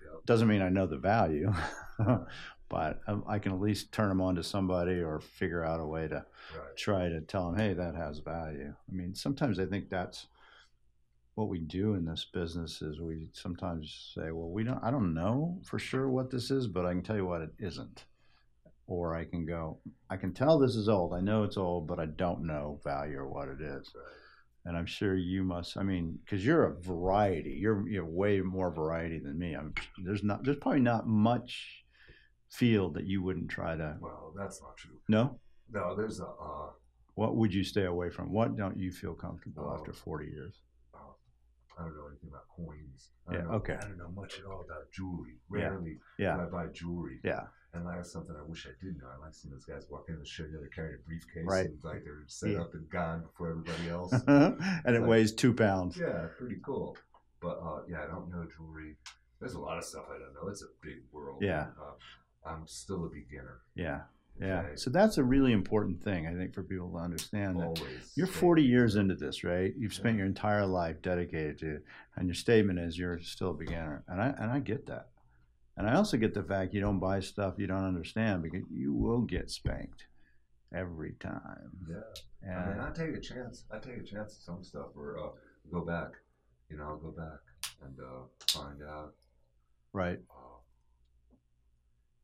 Yep. 0.04 0.26
Doesn't 0.26 0.48
mean 0.48 0.62
I 0.62 0.68
know 0.68 0.86
the 0.86 0.96
value, 0.98 1.52
but 2.68 3.00
I 3.28 3.38
can 3.38 3.52
at 3.52 3.60
least 3.60 3.92
turn 3.92 4.08
them 4.08 4.20
on 4.20 4.34
to 4.36 4.42
somebody 4.42 5.00
or 5.00 5.20
figure 5.20 5.64
out 5.64 5.80
a 5.80 5.86
way 5.86 6.08
to 6.08 6.24
Right. 6.56 6.76
try 6.76 7.08
to 7.08 7.20
tell 7.22 7.50
them, 7.50 7.58
hey, 7.58 7.72
that 7.74 7.94
has 7.94 8.18
value. 8.18 8.74
I 8.88 8.92
mean, 8.92 9.14
sometimes 9.14 9.58
I 9.58 9.66
think 9.66 9.88
that's 9.88 10.26
what 11.36 11.48
we 11.48 11.58
do 11.58 11.94
in 11.94 12.04
this 12.04 12.26
business 12.32 12.80
is 12.82 13.00
we 13.00 13.30
sometimes 13.32 14.12
say, 14.14 14.30
well, 14.30 14.50
we 14.50 14.62
don't, 14.62 14.82
I 14.84 14.90
don't 14.90 15.14
know 15.14 15.58
for 15.64 15.78
sure 15.78 16.08
what 16.08 16.30
this 16.30 16.50
is, 16.50 16.66
but 16.68 16.84
I 16.86 16.92
can 16.92 17.02
tell 17.02 17.16
you 17.16 17.26
what 17.26 17.40
it 17.42 17.50
isn't. 17.58 18.04
Or 18.86 19.16
I 19.16 19.24
can 19.24 19.46
go, 19.46 19.78
I 20.10 20.16
can 20.16 20.32
tell 20.34 20.58
this 20.58 20.76
is 20.76 20.88
old. 20.88 21.14
I 21.14 21.20
know 21.20 21.42
it's 21.42 21.56
old, 21.56 21.86
but 21.88 21.98
I 21.98 22.06
don't 22.06 22.46
know 22.46 22.78
value 22.84 23.16
or 23.18 23.26
what 23.28 23.48
it 23.48 23.60
is. 23.60 23.90
Right. 23.94 24.04
And 24.66 24.76
I'm 24.76 24.86
sure 24.86 25.14
you 25.14 25.44
must. 25.44 25.76
I 25.76 25.82
mean, 25.82 26.18
because 26.24 26.44
you're 26.44 26.64
a 26.64 26.80
variety. 26.80 27.50
You're 27.60 27.86
you're 27.88 28.06
way 28.06 28.40
more 28.40 28.70
variety 28.70 29.18
than 29.18 29.38
me. 29.38 29.54
I'm 29.54 29.74
there's 30.04 30.22
not 30.22 30.42
there's 30.44 30.56
probably 30.56 30.80
not 30.80 31.06
much 31.06 31.84
field 32.50 32.94
that 32.94 33.04
you 33.06 33.22
wouldn't 33.22 33.50
try 33.50 33.76
to. 33.76 33.96
Well, 34.00 34.32
that's 34.36 34.62
not 34.62 34.76
true. 34.76 34.98
No. 35.08 35.38
No, 35.70 35.94
there's 35.94 36.20
a. 36.20 36.24
Uh, 36.26 36.70
What 37.14 37.36
would 37.36 37.52
you 37.52 37.62
stay 37.64 37.84
away 37.84 38.08
from? 38.10 38.32
What 38.32 38.56
don't 38.56 38.78
you 38.78 38.90
feel 38.90 39.14
comfortable 39.14 39.68
Oh. 39.70 39.74
after 39.78 39.92
40 39.92 40.26
years? 40.30 40.60
I 41.76 41.82
don't 41.82 41.96
know 41.96 42.06
anything 42.08 42.30
about 42.30 42.46
coins. 42.56 43.10
I 43.28 43.34
Yeah, 43.34 43.42
know, 43.42 43.50
okay. 43.58 43.74
I 43.74 43.80
don't 43.80 43.98
know 43.98 44.08
much 44.10 44.38
at 44.38 44.44
all 44.46 44.60
about 44.60 44.90
jewelry. 44.92 45.34
Yeah, 45.52 45.68
Rarely 45.70 45.98
Yeah. 46.18 46.36
do 46.36 46.42
I 46.42 46.46
buy 46.46 46.66
jewelry. 46.68 47.20
Yeah. 47.24 47.46
And 47.74 47.86
that's 47.86 48.12
something 48.12 48.34
I 48.38 48.42
wish 48.48 48.66
I 48.66 48.84
did 48.84 48.98
know. 48.98 49.06
I 49.14 49.24
like 49.24 49.34
seeing 49.34 49.52
those 49.52 49.64
guys 49.64 49.86
walk 49.90 50.06
in 50.08 50.18
the 50.18 50.24
show, 50.24 50.44
they're 50.44 50.68
carrying 50.68 50.94
a 50.94 51.06
briefcase, 51.08 51.44
Right. 51.44 51.66
and 51.66 51.78
like 51.82 52.04
they're 52.04 52.22
set 52.26 52.50
Yeah. 52.50 52.60
up 52.60 52.74
and 52.74 52.88
gone 52.88 53.22
before 53.22 53.50
everybody 53.50 53.88
else. 53.88 54.12
and 54.26 54.56
it 54.86 55.00
like- 55.00 55.08
weighs 55.10 55.32
two 55.32 55.52
pounds. 55.52 55.96
yeah, 55.98 56.26
pretty 56.38 56.56
cool. 56.64 56.96
But 57.40 57.58
uh, 57.62 57.82
yeah, 57.88 58.02
I 58.02 58.06
don't 58.06 58.30
know 58.30 58.46
jewelry. 58.56 58.96
There's 59.40 59.54
a 59.54 59.60
lot 59.60 59.76
of 59.78 59.84
stuff 59.84 60.04
I 60.08 60.18
don't 60.18 60.32
know. 60.34 60.48
It's 60.48 60.62
a 60.62 60.66
big 60.82 61.02
world. 61.12 61.42
Yeah. 61.42 61.66
Uh, 61.80 62.48
I'm 62.48 62.66
still 62.66 63.04
a 63.04 63.08
beginner. 63.08 63.58
Yeah. 63.74 64.02
Yeah. 64.40 64.60
Okay? 64.60 64.76
So 64.76 64.90
that's 64.90 65.18
a 65.18 65.24
really 65.24 65.52
important 65.52 66.02
thing, 66.02 66.26
I 66.26 66.34
think, 66.34 66.54
for 66.54 66.62
people 66.62 66.90
to 66.92 66.96
understand. 66.98 67.58
That 67.60 67.66
Always. 67.66 68.12
you're 68.16 68.26
40 68.26 68.62
years 68.62 68.96
into 68.96 69.14
this, 69.14 69.44
right? 69.44 69.72
You've 69.76 69.94
spent 69.94 70.14
Yeah. 70.14 70.18
your 70.20 70.26
entire 70.26 70.66
life 70.66 71.02
dedicated 71.02 71.58
to 71.58 71.74
it, 71.76 71.84
and 72.16 72.26
your 72.26 72.34
statement 72.34 72.78
is 72.78 72.98
you're 72.98 73.20
still 73.20 73.50
a 73.50 73.54
beginner, 73.54 74.02
and 74.08 74.20
I 74.20 74.28
and 74.38 74.50
I 74.50 74.58
get 74.60 74.86
that, 74.86 75.10
and 75.76 75.88
I 75.88 75.94
also 75.96 76.16
get 76.16 76.34
the 76.34 76.42
fact 76.42 76.74
you 76.74 76.80
don't 76.80 76.98
buy 77.00 77.20
stuff 77.20 77.54
you 77.58 77.66
don't 77.66 77.84
understand 77.84 78.42
because 78.42 78.62
you 78.70 78.92
will 78.92 79.22
get 79.22 79.50
spanked 79.50 80.06
every 80.74 81.12
time. 81.20 81.70
Yeah. 81.88 81.96
And 82.42 82.58
I 82.58 82.68
mean, 82.68 82.80
I 82.80 82.90
take 82.92 83.16
a 83.16 83.20
chance. 83.20 83.64
I 83.72 83.78
take 83.78 83.96
a 83.98 84.02
chance 84.02 84.36
at 84.36 84.42
some 84.42 84.62
stuff 84.64 84.88
or 84.96 85.18
uh, 85.18 85.28
go 85.72 85.80
back. 85.84 86.12
You 86.70 86.76
know, 86.78 86.84
I'll 86.84 86.96
go 86.98 87.10
back 87.10 87.40
and 87.84 87.94
uh, 88.00 88.24
find 88.48 88.82
out. 88.82 89.14
right, 89.92 90.18
Uh, 90.30 90.58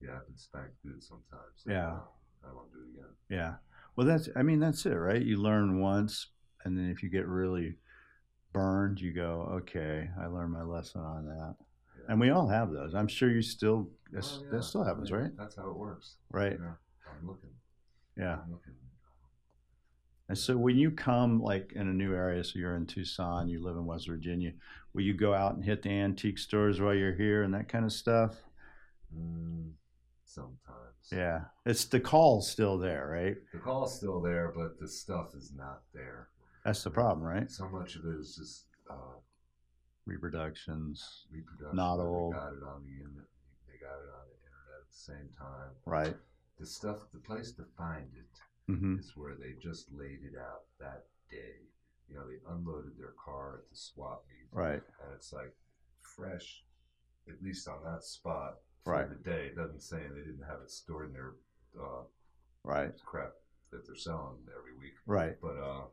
yeah, 0.03 0.17
I've 0.17 0.27
been 0.27 0.37
spanked 0.37 0.75
good 0.85 1.03
sometimes. 1.03 1.65
Yeah. 1.67 1.89
uh, 1.95 2.49
I 2.49 2.53
won't 2.55 2.73
do 2.73 2.79
it 2.81 2.99
again. 2.99 3.11
yeah. 3.29 3.55
Well, 3.97 4.07
that's 4.07 4.29
I 4.35 4.43
mean 4.43 4.61
that's 4.61 4.87
it, 4.87 4.95
right? 4.95 5.21
You 5.23 5.37
learn 5.37 5.81
once, 5.81 6.29
and 6.65 6.77
then 6.79 6.91
if 6.91 7.03
you 7.03 7.11
get 7.11 7.27
really 7.27 7.77
burned, 8.53 9.01
you 9.01 9.13
go, 9.13 9.49
okay, 9.63 10.09
I 10.21 10.27
learned 10.27 10.53
my 10.53 10.63
lesson 10.63 11.03
on 11.03 11.27
that. 11.27 11.57
And 12.09 12.21
we 12.21 12.31
all 12.31 12.49
have 12.49 12.73
those. 12.73 12.95
I'm 12.95 13.09
sure 13.09 13.31
you 13.31 13.43
still 13.43 13.89
that's, 14.13 14.39
Oh, 14.41 14.45
yeah. 14.45 14.51
that 14.59 14.65
still 14.65 14.85
happens, 14.85 15.11
I 15.11 15.15
mean, 15.15 15.23
right? 15.25 15.33
That's 15.39 15.57
how 15.57 15.71
it 15.71 15.77
works. 15.77 16.17
Right. 16.31 16.53
You 16.53 16.59
know, 16.59 16.75
I'm 17.09 17.27
looking. 17.27 17.51
Yeah. 18.17 18.39
I'm 18.45 18.51
looking. 18.51 18.75
And 20.29 20.39
so 20.39 20.57
when 20.57 20.77
you 20.79 20.93
come 20.93 21.43
like 21.43 21.73
in 21.75 21.89
a 21.89 21.93
new 21.93 22.15
area, 22.15 22.45
so 22.45 22.59
you're 22.59 22.77
in 22.77 22.87
Tucson, 22.87 23.49
you 23.49 23.63
live 23.65 23.77
in 23.77 23.85
West 23.85 24.07
Virginia, 24.07 24.53
will 24.95 25.03
you 25.03 25.13
go 25.13 25.35
out 25.35 25.55
and 25.55 25.65
hit 25.65 25.83
the 25.83 25.91
antique 25.91 26.39
stores 26.39 26.81
while 26.81 26.95
you're 26.95 27.15
here 27.15 27.43
and 27.43 27.53
that 27.55 27.69
kind 27.69 27.85
of 27.85 27.93
stuff? 27.93 28.37
Mm, 29.17 29.73
sometimes. 30.25 30.57
Yeah. 31.11 31.41
It's 31.67 31.85
the 31.87 31.99
call's 31.99 32.49
still 32.49 32.79
there, 32.79 33.09
right? 33.09 33.37
The 33.53 33.59
call's 33.59 33.97
still 33.97 34.21
there, 34.21 34.53
but 34.55 34.79
the 34.79 34.87
stuff 34.87 35.35
is 35.35 35.53
not 35.57 35.83
there. 35.93 36.29
That's 36.65 36.85
the 36.85 36.91
problem, 36.91 37.27
right? 37.27 37.51
So 37.51 37.69
much 37.69 37.97
of 37.97 38.05
it 38.05 38.21
is 38.21 38.37
just 38.37 38.67
uh, 38.89 39.19
Reproductions. 40.07 41.27
reproduction. 41.33 41.77
Not 41.77 41.97
They 41.97 42.03
got 42.33 42.53
it 42.53 42.63
on 42.65 42.83
the 42.85 42.97
internet. 42.99 43.29
They 43.69 43.79
got 43.79 43.97
it 44.01 44.11
on 44.11 44.25
the 44.29 44.39
internet 44.43 44.81
at 44.81 44.89
the 44.91 44.97
same 44.97 45.29
time. 45.39 45.71
Right. 45.87 46.17
The 46.59 46.67
stuff, 46.67 46.99
the 47.13 47.21
place 47.21 47.53
to 47.53 47.65
find 47.77 48.09
it 48.17 48.37
hmm 48.67 48.97
is 48.99 49.13
where 49.17 49.35
they 49.35 49.55
just 49.63 49.91
laid 49.93 50.21
it 50.23 50.37
out 50.39 50.63
that 50.79 51.07
day. 51.31 51.67
You 52.09 52.17
know, 52.17 52.27
they 52.27 52.39
unloaded 52.53 52.99
their 52.99 53.15
car 53.25 53.61
at 53.63 53.69
the 53.71 53.77
swap 53.77 54.25
meet, 54.29 54.49
Right. 54.53 54.83
and 55.03 55.13
it's 55.15 55.33
like 55.33 55.55
fresh, 56.03 56.65
at 57.29 57.43
least 57.43 57.69
on 57.69 57.83
that 57.85 58.03
spot 58.05 58.59
for 58.85 58.93
Right. 58.95 59.09
the 59.09 59.15
day. 59.31 59.47
It 59.47 59.57
doesn't 59.57 59.81
say 59.81 59.99
they 60.09 60.21
didn't 60.25 60.43
have 60.49 60.61
it 60.63 60.71
stored 60.71 61.09
in 61.09 61.13
their 61.13 61.35
uh, 61.81 62.03
Right. 62.65 62.93
crap 63.05 63.33
that 63.71 63.87
they're 63.87 63.95
selling 63.97 64.39
every 64.59 64.75
week. 64.77 64.95
Right. 65.07 65.41
But 65.41 65.57
uh, 65.57 65.85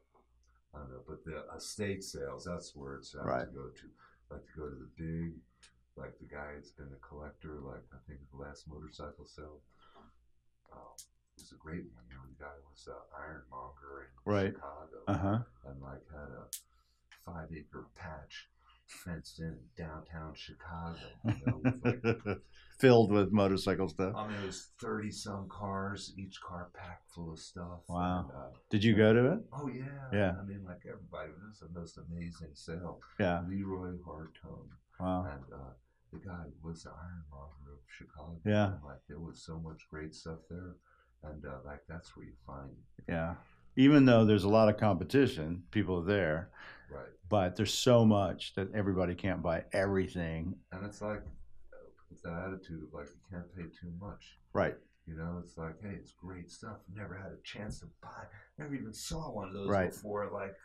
I 0.78 0.82
don't 0.82 0.92
know. 0.92 1.02
But 1.08 1.26
the 1.26 1.44
estate 1.58 2.04
sales, 2.04 2.46
that's 2.46 2.76
where 2.76 2.96
it's 2.96 3.16
I 3.16 3.24
Right. 3.24 3.40
like 3.40 3.50
to 3.50 3.54
go 3.56 3.68
to. 3.70 3.86
I 4.30 4.34
like 4.36 4.46
to 4.46 4.60
go 4.60 4.70
to 4.70 4.76
the 4.76 4.92
big, 4.96 5.34
like 5.96 6.18
the 6.20 6.26
guy 6.26 6.54
that's 6.54 6.72
been 6.72 6.94
a 6.94 7.02
collector. 7.08 7.60
Like 7.60 7.84
I 7.94 7.98
think 8.08 8.20
the 8.30 8.38
last 8.38 8.68
motorcycle 8.68 9.26
sale. 9.26 9.62
Uh, 10.72 10.94
it 11.38 11.42
was 11.42 11.52
a 11.52 11.56
great 11.56 11.86
one. 11.94 12.04
You 12.10 12.16
know, 12.16 12.28
the 12.30 12.44
guy 12.44 12.54
was 12.70 12.88
an 12.88 12.94
ironmonger 13.18 14.06
in 14.06 14.32
Right. 14.32 14.54
Chicago, 14.54 15.00
Uh 15.08 15.18
huh. 15.18 15.40
and 15.66 15.82
like 15.82 16.04
had 16.12 16.30
a 16.30 16.46
five 17.26 17.50
acre 17.56 17.88
patch 17.96 18.50
fenced 18.88 19.40
in 19.40 19.58
downtown 19.78 20.34
Chicago. 20.36 20.98
You 21.26 21.34
know, 21.46 21.62
with 21.64 21.86
like 21.86 22.38
Filled 22.80 23.12
with 23.12 23.32
motorcycle 23.32 23.90
stuff. 23.90 24.14
I 24.16 24.28
mean, 24.28 24.38
it 24.40 24.46
was 24.46 24.68
thirty 24.80 25.10
some 25.10 25.48
cars, 25.50 26.14
each 26.16 26.40
car 26.42 26.70
packed 26.76 27.10
full 27.12 27.32
of 27.34 27.40
stuff. 27.40 27.80
Wow. 27.90 28.20
And, 28.30 28.38
uh, 28.38 28.50
Did 28.70 28.84
you 28.84 28.96
go 28.96 29.14
to 29.14 29.32
it? 29.34 29.40
Oh 29.52 29.68
yeah, 29.68 29.84
Yeah. 30.14 30.34
I 30.40 30.46
mean, 30.46 30.64
like 30.64 30.82
everybody, 30.88 31.30
it 31.32 31.36
was 31.50 31.60
the 31.60 31.80
most 31.80 31.98
amazing 31.98 32.50
sale. 32.54 33.00
Yeah. 33.20 33.42
Leroy 33.50 33.94
Hartone, 34.08 34.70
Wow. 35.00 35.26
and 35.26 35.44
uh, 35.52 35.74
the 36.14 36.20
guy 36.20 36.44
was 36.64 36.84
the 36.84 36.92
ironmonger 36.92 37.74
of 37.74 37.80
Chicago. 37.88 38.40
Yeah. 38.46 38.74
and, 38.74 38.84
like 38.86 39.02
there 39.10 39.20
was 39.20 39.42
so 39.44 39.58
much 39.60 39.88
great 39.90 40.14
stuff 40.14 40.38
there, 40.48 40.76
and 41.24 41.44
uh, 41.46 41.58
like 41.66 41.82
that's 41.90 42.16
where 42.16 42.28
you 42.28 42.34
find. 42.46 42.70
Yeah. 43.10 43.34
Even 43.78 44.06
though 44.06 44.26
there's 44.26 44.44
a 44.44 44.50
lot 44.50 44.68
of 44.70 44.78
competition, 44.78 45.64
people 45.72 46.00
are 46.00 46.04
there, 46.04 46.50
right. 46.92 47.06
but 47.30 47.56
there's 47.56 47.74
so 47.74 48.04
much 48.04 48.54
that 48.56 48.74
everybody 48.74 49.14
can't 49.16 49.42
buy 49.42 49.64
everything. 49.72 50.56
And 50.72 50.84
it's 50.86 51.02
like 51.02 51.22
with 52.10 52.22
that 52.24 52.46
attitude 52.48 52.84
of 52.84 52.94
like 52.94 53.08
you 53.08 53.22
can't 53.38 53.56
pay 53.56 53.64
too 53.80 53.94
much. 54.02 54.38
Right. 54.52 54.76
You 55.06 55.16
know, 55.16 55.40
it's 55.42 55.58
like, 55.58 55.76
hey, 55.82 55.96
it's 55.96 56.12
great 56.12 56.52
stuff. 56.52 56.78
Never 56.94 57.16
had 57.16 57.32
a 57.32 57.38
chance 57.44 57.80
to 57.80 57.86
buy. 58.02 58.26
Never 58.58 58.74
even 58.76 58.92
saw 58.94 59.32
one 59.32 59.48
of 59.48 59.54
those 59.54 59.70
Right. 59.70 59.92
before. 59.92 60.30
Like, 60.34 60.56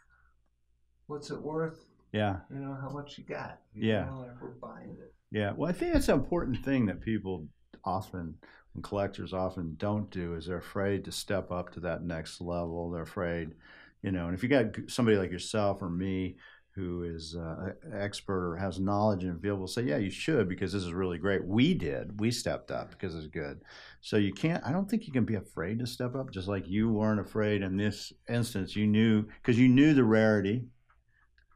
what's 1.07 1.31
it 1.31 1.41
worth? 1.41 1.85
Yeah. 2.13 2.41
You 2.51 2.61
know, 2.61 2.77
how 2.81 2.89
much 2.91 3.19
you 3.19 3.25
got? 3.25 3.61
You 3.75 3.89
Yeah. 3.91 4.07
know, 4.07 4.21
like 4.21 4.41
we're 4.41 4.49
buying 4.53 4.97
it. 4.99 5.15
Yeah. 5.31 5.53
Well, 5.53 5.69
I 5.69 5.73
think 5.73 5.93
that's 5.93 6.09
an 6.09 6.19
important 6.19 6.65
thing 6.65 6.87
that 6.87 7.01
people 7.01 7.47
often, 7.85 8.37
and 8.75 8.83
collectors 8.83 9.33
often 9.33 9.75
don't 9.77 10.11
do, 10.11 10.35
is 10.35 10.47
they're 10.47 10.59
afraid 10.59 11.05
to 11.05 11.12
step 11.12 11.51
up 11.51 11.73
to 11.73 11.81
that 11.81 12.03
next 12.03 12.41
level. 12.41 12.91
They're 12.91 13.03
afraid, 13.03 13.55
you 14.03 14.12
know, 14.12 14.27
and 14.27 14.35
if 14.35 14.43
you 14.43 14.49
got 14.49 14.66
somebody 14.89 15.16
like 15.16 15.31
yourself 15.31 15.83
or 15.83 15.91
me 15.91 16.37
who 16.75 17.03
is 17.03 17.37
uh, 17.37 17.73
an 17.83 17.93
expert 17.93 18.53
or 18.53 18.57
has 18.57 18.81
knowledge 18.81 19.25
in 19.25 19.31
a 19.31 19.39
field, 19.39 19.61
will 19.61 19.66
say, 19.66 19.83
yeah, 19.83 19.99
you 19.99 20.11
should 20.11 20.49
because 20.49 20.73
this 20.73 20.83
is 20.83 20.93
really 20.95 21.18
great. 21.18 21.45
We 21.45 21.75
did. 21.75 22.18
We 22.18 22.31
stepped 22.31 22.70
up 22.70 22.93
because 22.93 23.14
it's 23.14 23.27
good. 23.27 23.61
So 24.01 24.16
you 24.16 24.33
can't, 24.33 24.64
I 24.64 24.73
don't 24.73 24.89
think 24.89 25.07
you 25.07 25.12
can 25.12 25.27
be 25.27 25.35
afraid 25.35 25.79
to 25.81 25.87
step 25.87 26.14
up, 26.14 26.31
just 26.31 26.49
like 26.49 26.66
you 26.66 26.89
weren't 26.89 27.20
afraid 27.20 27.61
in 27.61 27.77
this 27.77 28.11
instance. 28.27 28.75
You 28.75 28.87
knew, 28.87 29.27
because 29.43 29.59
you 29.59 29.68
knew 29.68 29.93
the 29.93 30.05
rarity 30.05 30.64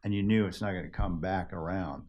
and 0.05 0.12
you 0.12 0.23
knew 0.23 0.45
it's 0.45 0.61
not 0.61 0.73
going 0.73 0.85
to 0.85 0.91
come 0.91 1.19
back 1.19 1.55
around. 1.55 2.03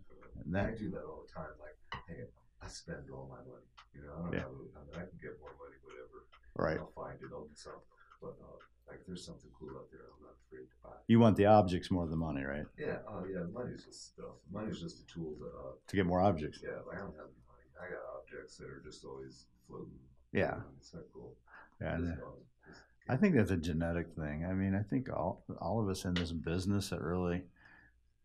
And 0.43 0.53
that, 0.53 0.65
I 0.65 0.71
do 0.71 0.89
that 0.91 1.03
all 1.07 1.23
the 1.25 1.33
time. 1.33 1.47
Like, 1.61 2.01
hey, 2.09 2.23
I 2.61 2.67
spend 2.67 3.09
all 3.13 3.29
my 3.31 3.37
money. 3.37 3.63
You 3.97 4.05
know, 4.05 4.13
I 4.13 4.21
don't 4.21 4.33
Yeah. 4.33 4.39
have. 4.45 4.53
I 4.53 4.79
mean, 4.85 4.95
I 4.95 5.03
can 5.09 5.17
get 5.21 5.33
more 5.41 5.55
money, 5.57 5.77
whatever. 5.83 6.17
right. 6.55 6.77
I'll 6.79 6.93
find 6.93 7.17
it. 7.21 7.29
I'll 7.33 7.45
do 7.49 7.55
something. 7.55 7.81
But 8.21 8.37
uh, 8.41 8.57
like, 8.87 9.01
there's 9.07 9.25
something 9.25 9.49
cool 9.59 9.69
out 9.77 9.89
there. 9.91 10.01
I'm 10.05 10.23
not 10.23 10.35
afraid 10.47 10.69
to 10.69 10.77
buy. 10.83 10.95
You 11.07 11.19
want 11.19 11.35
the 11.37 11.45
objects 11.45 11.89
more 11.91 12.03
than 12.05 12.11
the 12.11 12.17
money, 12.17 12.43
right? 12.43 12.65
Yeah. 12.77 12.99
Oh 13.07 13.25
yeah. 13.25 13.43
Money's 13.51 13.83
just 13.85 14.13
stuff. 14.13 14.37
Money's 14.51 14.79
just 14.79 15.01
a 15.01 15.05
tool 15.07 15.33
to. 15.39 15.45
Uh, 15.45 15.73
To 15.87 15.95
get 15.95 16.05
more 16.05 16.21
objects. 16.21 16.59
yeah. 16.63 16.77
Like, 16.87 16.97
I 16.97 16.99
don't 17.01 17.15
have 17.17 17.29
any 17.33 17.43
money. 17.49 17.67
I 17.81 17.85
got 17.89 18.03
objects 18.17 18.57
that 18.57 18.69
are 18.69 18.81
just 18.83 19.03
always 19.05 19.45
floating. 19.67 19.99
Yeah. 20.31 20.61
It's 20.79 20.93
not 20.93 21.03
cool. 21.13 21.35
Yeah. 21.81 21.97
Just, 21.97 22.03
and, 22.03 22.13
uh, 22.13 22.15
just- 22.15 22.81
I 23.09 23.15
think 23.17 23.35
that's 23.35 23.51
a 23.51 23.57
genetic 23.57 24.07
thing. 24.15 24.45
I 24.45 24.53
mean, 24.53 24.73
I 24.75 24.83
think 24.83 25.09
all 25.09 25.43
all 25.61 25.81
of 25.81 25.87
us 25.89 26.03
in 26.05 26.13
this 26.15 26.31
business 26.33 26.89
that 26.89 27.01
really 27.01 27.43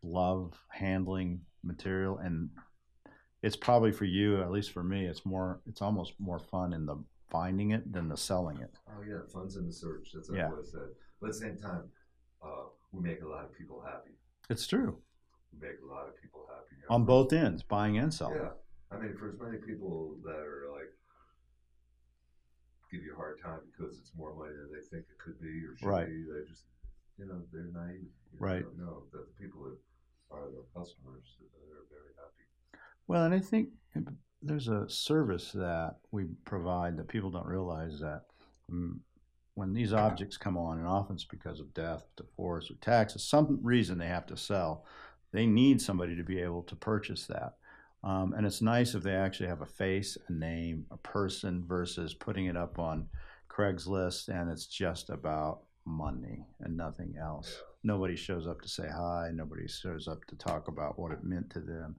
love 0.01 0.53
handling 0.69 1.45
material, 1.63 2.17
and 2.17 2.49
it's 3.43 3.55
probably 3.55 3.91
for 3.91 4.05
you, 4.05 4.41
at 4.41 4.49
least 4.51 4.71
for 4.71 4.83
me, 4.83 5.05
it's 5.05 5.25
more. 5.25 5.59
It's 5.67 5.81
almost 5.81 6.13
more 6.19 6.39
fun 6.39 6.73
in 6.73 6.85
the 6.85 6.95
finding 7.29 7.71
it 7.71 7.91
than 7.91 8.07
the 8.07 8.17
selling 8.17 8.57
it. 8.61 8.73
Oh 8.87 9.01
yeah, 9.07 9.19
funds 9.31 9.55
in 9.57 9.67
the 9.67 9.73
search. 9.73 10.09
That's 10.13 10.29
what 10.29 10.37
Yeah. 10.37 10.49
I 10.51 10.63
said. 10.63 10.89
But 11.19 11.27
at 11.27 11.33
the 11.33 11.39
same 11.39 11.57
time, 11.57 11.91
uh, 12.43 12.65
we 12.91 13.01
make 13.01 13.21
a 13.21 13.27
lot 13.27 13.43
of 13.45 13.53
people 13.53 13.81
happy. 13.81 14.11
It's 14.49 14.67
true 14.67 14.97
We 15.53 15.67
make 15.67 15.79
a 15.81 15.85
lot 15.85 16.07
of 16.07 16.15
people 16.21 16.45
happy. 16.49 16.75
you 16.75 16.81
know. 16.89 16.95
on 16.95 17.05
both 17.05 17.31
ends, 17.33 17.63
buying 17.63 17.97
and 17.97 18.13
selling. 18.13 18.37
Yeah, 18.41 18.51
I 18.91 18.97
mean, 18.99 19.15
for 19.15 19.29
as 19.29 19.39
many 19.39 19.57
people 19.57 20.17
that 20.23 20.39
are 20.39 20.69
like 20.71 20.91
give 22.91 23.01
you 23.03 23.13
a 23.13 23.15
hard 23.17 23.41
time 23.41 23.59
because 23.71 23.97
it's 23.97 24.11
more 24.15 24.35
money 24.35 24.53
than 24.53 24.69
they 24.71 24.85
think 24.85 25.03
it 25.09 25.17
could 25.17 25.39
be 25.41 25.65
or 25.65 25.75
should 25.75 25.87
Right. 25.87 26.05
be, 26.07 26.23
they 26.29 26.45
just, 26.45 26.65
you 27.17 27.25
know, 27.25 27.41
they're 27.51 27.71
naive. 27.73 28.05
You 28.31 28.37
Right. 28.39 28.61
They 28.61 28.69
don't 28.69 28.77
know 28.77 29.03
that 29.11 29.25
the 29.25 29.33
people 29.41 29.63
that 29.65 29.77
are 30.29 30.45
the 30.51 30.61
customers, 30.77 31.25
they're 31.41 31.89
very 31.89 32.13
happy. 32.21 32.42
Well, 33.07 33.25
and 33.25 33.33
I 33.33 33.39
think 33.39 33.69
there's 34.41 34.67
a 34.67 34.89
service 34.89 35.51
that 35.53 35.97
we 36.11 36.25
provide 36.45 36.97
that 36.97 37.07
people 37.07 37.29
don't 37.29 37.45
realize 37.45 37.99
that 37.99 38.23
mm, 38.71 38.97
when 39.55 39.73
these 39.73 39.93
objects 39.93 40.37
come 40.37 40.57
on, 40.57 40.79
and 40.79 40.87
often 40.87 41.15
it's 41.15 41.25
because 41.25 41.59
of 41.59 41.73
death, 41.73 42.05
divorce, 42.17 42.71
or 42.71 42.75
taxes, 42.75 43.23
some 43.23 43.59
reason 43.61 43.97
they 43.97 44.07
have 44.07 44.25
to 44.27 44.37
sell, 44.37 44.85
they 45.31 45.45
need 45.45 45.81
somebody 45.81 46.15
to 46.15 46.23
be 46.23 46.39
able 46.39 46.63
to 46.63 46.75
purchase 46.75 47.27
that. 47.27 47.53
Um, 48.03 48.33
and 48.35 48.45
it's 48.45 48.61
nice 48.61 48.95
if 48.95 49.03
they 49.03 49.15
actually 49.15 49.47
have 49.47 49.61
a 49.61 49.65
face, 49.65 50.17
a 50.27 50.33
name, 50.33 50.85
a 50.91 50.97
person 50.97 51.63
versus 51.65 52.13
putting 52.13 52.47
it 52.47 52.57
up 52.57 52.77
on 52.79 53.07
Craigslist 53.49 54.27
and 54.29 54.49
it's 54.49 54.65
just 54.65 55.09
about 55.09 55.61
money 55.85 56.45
and 56.59 56.75
nothing 56.75 57.15
else. 57.21 57.61
Nobody 57.83 58.15
shows 58.15 58.47
up 58.47 58.61
to 58.61 58.67
say 58.67 58.87
hi. 58.89 59.29
Nobody 59.33 59.67
shows 59.67 60.07
up 60.07 60.23
to 60.25 60.35
talk 60.35 60.67
about 60.67 60.97
what 60.97 61.11
it 61.11 61.23
meant 61.23 61.49
to 61.51 61.59
them. 61.59 61.95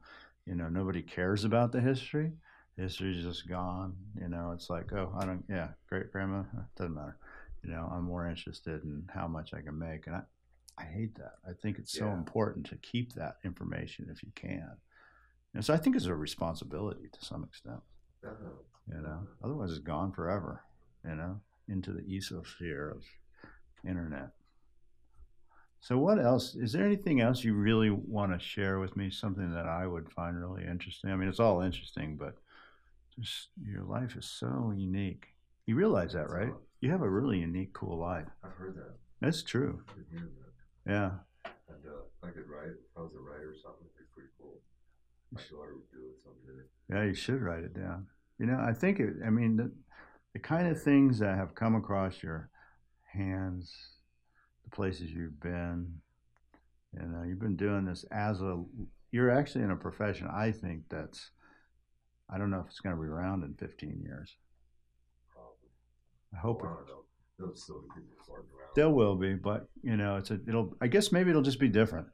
You 0.47 0.55
know, 0.55 0.69
nobody 0.69 1.03
cares 1.03 1.45
about 1.45 1.73
the 1.73 1.81
history. 1.81 2.33
History's 2.77 3.23
just 3.25 3.49
gone. 3.49 3.95
You 4.21 4.29
know, 4.29 4.53
it's 4.53 4.69
like, 4.69 4.93
oh, 4.93 5.15
I 5.19 5.25
don't, 5.25 5.45
yeah, 5.49 5.69
great 5.89 6.11
grandma, 6.13 6.43
doesn't 6.77 6.95
matter. 6.95 7.17
You 7.63 7.71
know, 7.71 7.91
I'm 7.91 8.05
more 8.05 8.29
interested 8.29 8.83
in 8.83 9.09
how 9.15 9.27
much 9.27 9.55
I 9.55 9.61
can 9.63 9.79
make. 9.79 10.07
And 10.07 10.17
I, 10.17 10.23
I 10.77 10.85
hate 10.85 11.15
that. 11.17 11.35
I 11.49 11.53
think 11.63 11.79
it's 11.79 11.93
so 11.93 12.11
important 12.11 12.67
to 12.67 12.77
keep 12.77 13.15
that 13.15 13.37
information 13.45 14.09
if 14.11 14.23
you 14.23 14.33
can. 14.35 14.71
And 15.55 15.65
so 15.65 15.73
I 15.73 15.77
think 15.77 15.95
it's 15.97 16.07
a 16.07 16.15
responsibility 16.15 17.09
to 17.13 17.25
some 17.25 17.45
extent, 17.45 17.81
Definitely. 18.21 18.65
you 18.89 19.01
know, 19.01 19.21
otherwise 19.43 19.71
it's 19.71 19.79
gone 19.79 20.13
forever, 20.13 20.63
you 21.09 21.15
know, 21.15 21.41
into 21.69 21.93
the 21.93 22.03
esosphere 22.03 22.91
of 22.91 23.05
internet. 23.89 24.31
So 25.85 25.99
what 25.99 26.19
else? 26.19 26.55
Is 26.55 26.73
there 26.73 26.87
anything 26.87 27.21
else 27.21 27.45
you 27.45 27.53
really 27.53 27.91
want 27.91 28.33
to 28.33 28.39
share 28.39 28.79
with 28.79 28.97
me? 28.97 29.11
Something 29.11 29.53
that 29.53 29.67
I 29.67 29.87
would 29.87 30.11
find 30.11 30.41
really 30.41 30.65
interesting? 30.65 31.11
I 31.11 31.17
mean, 31.17 31.29
it's 31.29 31.41
all 31.41 31.61
interesting, 31.61 32.17
but 32.17 32.37
just 33.21 33.51
your 33.63 33.83
life 33.83 34.17
is 34.17 34.25
so 34.25 34.73
unique. 34.75 35.27
You 35.67 35.75
realize 35.75 36.15
that, 36.15 36.31
right? 36.31 36.55
You 36.81 36.91
have 36.91 37.03
a 37.03 37.09
really 37.11 37.39
unique, 37.41 37.75
cool 37.75 37.99
life. 37.99 38.25
I've 38.43 38.53
heard 38.53 38.77
that. 38.77 38.95
That's 39.21 39.43
true. 39.43 39.83
I've 39.91 39.97
been 39.97 40.07
hearing 40.11 40.33
that. 40.41 40.91
Yeah. 40.91 41.11
And 41.69 41.85
uh, 41.87 42.27
I 42.27 42.31
could 42.31 42.49
write. 42.49 42.71
If 42.71 42.97
I 42.97 43.01
was 43.03 43.13
a 43.15 43.21
writer 43.21 43.51
or 43.51 43.57
something, 43.63 43.85
it'd 43.85 43.99
be 43.99 44.05
pretty 44.15 44.31
cool. 44.41 44.63
My 45.33 45.43
daughter 45.51 45.75
would 45.75 45.91
do 45.93 46.07
it 46.09 46.23
someday. 46.25 46.63
Yeah, 46.89 47.05
you 47.07 47.15
should 47.15 47.43
write 47.43 47.63
it 47.63 47.75
down. 47.75 48.07
You 48.39 48.47
know, 48.47 48.59
I 48.59 48.73
think 48.73 49.01
it, 49.01 49.17
I 49.23 49.29
mean, 49.29 49.59
the, 49.59 49.71
the 50.33 50.39
kind 50.39 50.67
of 50.67 50.83
things 50.83 51.19
that 51.19 51.37
have 51.37 51.55
come 51.55 51.75
across 51.75 52.23
your 52.23 52.49
hands, 53.13 53.71
places 54.75 55.11
you've 55.11 55.41
been, 55.41 55.95
you 56.93 57.01
uh, 57.03 57.07
know, 57.07 57.23
you've 57.23 57.41
been 57.41 57.57
doing 57.57 57.87
this 57.87 58.05
as 58.11 58.43
a, 58.43 58.63
you're 59.13 59.31
actually 59.31 59.65
in 59.65 59.71
a 59.71 59.77
profession, 59.77 60.29
I 60.33 60.53
think 60.53 60.83
that's, 60.91 61.31
I 62.29 62.37
don't 62.39 62.51
know 62.51 62.61
if 62.61 62.67
it's 62.67 62.81
going 62.81 62.95
to 62.95 63.01
be 63.01 63.09
around 63.09 63.45
in 63.45 63.55
15 63.55 64.03
years. 64.03 64.37
Probably. 65.33 65.71
I 66.35 66.39
hope 66.39 66.63
I 66.63 66.67
it, 66.67 66.69
don't 66.69 66.89
know. 66.89 67.05
There'll 67.39 67.57
still 67.57 67.83
be 67.97 68.03
around. 68.31 68.71
there 68.77 68.91
will 68.91 69.17
be, 69.17 69.35
but 69.35 69.69
you 69.83 69.97
know, 69.97 70.17
it's 70.17 70.31
a, 70.31 70.39
it'll, 70.47 70.77
I 70.81 70.87
guess 70.87 71.13
maybe 71.13 71.31
it'll 71.31 71.43
just 71.43 71.61
be 71.61 71.69
different. 71.69 72.07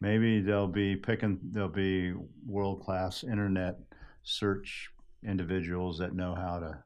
Maybe 0.00 0.40
they'll 0.40 0.66
be 0.66 0.96
picking, 0.96 1.38
there'll 1.42 1.68
be 1.68 2.14
world 2.46 2.82
class 2.82 3.22
internet 3.22 3.78
search 4.22 4.88
individuals 5.26 5.98
that 5.98 6.14
know 6.14 6.34
how 6.34 6.58
to, 6.58 6.82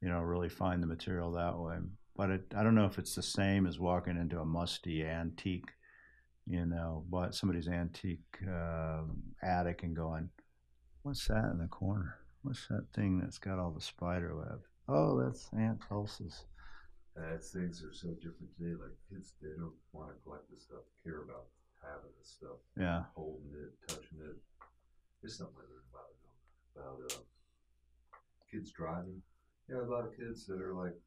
you 0.00 0.08
know, 0.08 0.20
really 0.20 0.48
find 0.48 0.82
the 0.82 0.86
material 0.86 1.32
that 1.32 1.58
way. 1.58 1.76
But 2.18 2.30
it, 2.30 2.52
I 2.56 2.64
don't 2.64 2.74
know 2.74 2.86
if 2.86 2.98
it's 2.98 3.14
the 3.14 3.22
same 3.22 3.64
as 3.64 3.78
walking 3.78 4.16
into 4.16 4.40
a 4.40 4.44
musty 4.44 5.06
antique, 5.06 5.70
you 6.48 6.66
know, 6.66 7.04
but 7.08 7.32
somebody's 7.32 7.68
antique 7.68 8.38
uh, 8.42 9.02
attic 9.40 9.84
and 9.84 9.94
going, 9.94 10.28
"What's 11.02 11.28
that 11.28 11.48
in 11.52 11.58
the 11.58 11.68
corner? 11.68 12.18
What's 12.42 12.66
that 12.68 12.86
thing 12.92 13.20
that's 13.20 13.38
got 13.38 13.60
all 13.60 13.70
the 13.70 13.80
spider 13.80 14.36
web? 14.36 14.60
Oh, 14.88 15.22
that's 15.22 15.48
Aunt 15.56 15.80
Tulsa's." 15.88 16.44
And 17.14 17.40
things 17.40 17.84
are 17.84 17.94
so 17.94 18.08
different 18.14 18.50
today. 18.58 18.74
Like 18.74 18.98
kids, 19.08 19.34
they 19.40 19.54
don't 19.56 19.78
want 19.92 20.10
to 20.10 20.22
collect 20.24 20.50
this 20.50 20.64
stuff, 20.64 20.82
care 21.04 21.22
about 21.22 21.46
having 21.80 22.10
this 22.18 22.30
stuff, 22.30 22.58
Yeah, 22.76 23.04
holding 23.14 23.54
it, 23.54 23.70
touching 23.86 24.18
it. 24.26 24.36
There's 25.22 25.38
something 25.38 25.54
I 25.56 25.70
learned 25.70 25.86
about 25.94 26.10
about 26.74 27.12
uh, 27.12 28.18
kids 28.50 28.72
driving. 28.72 29.22
Yeah, 29.70 29.82
a 29.82 29.90
lot 29.90 30.04
of 30.04 30.16
kids 30.16 30.46
that 30.46 30.60
are 30.60 30.74
like 30.74 30.98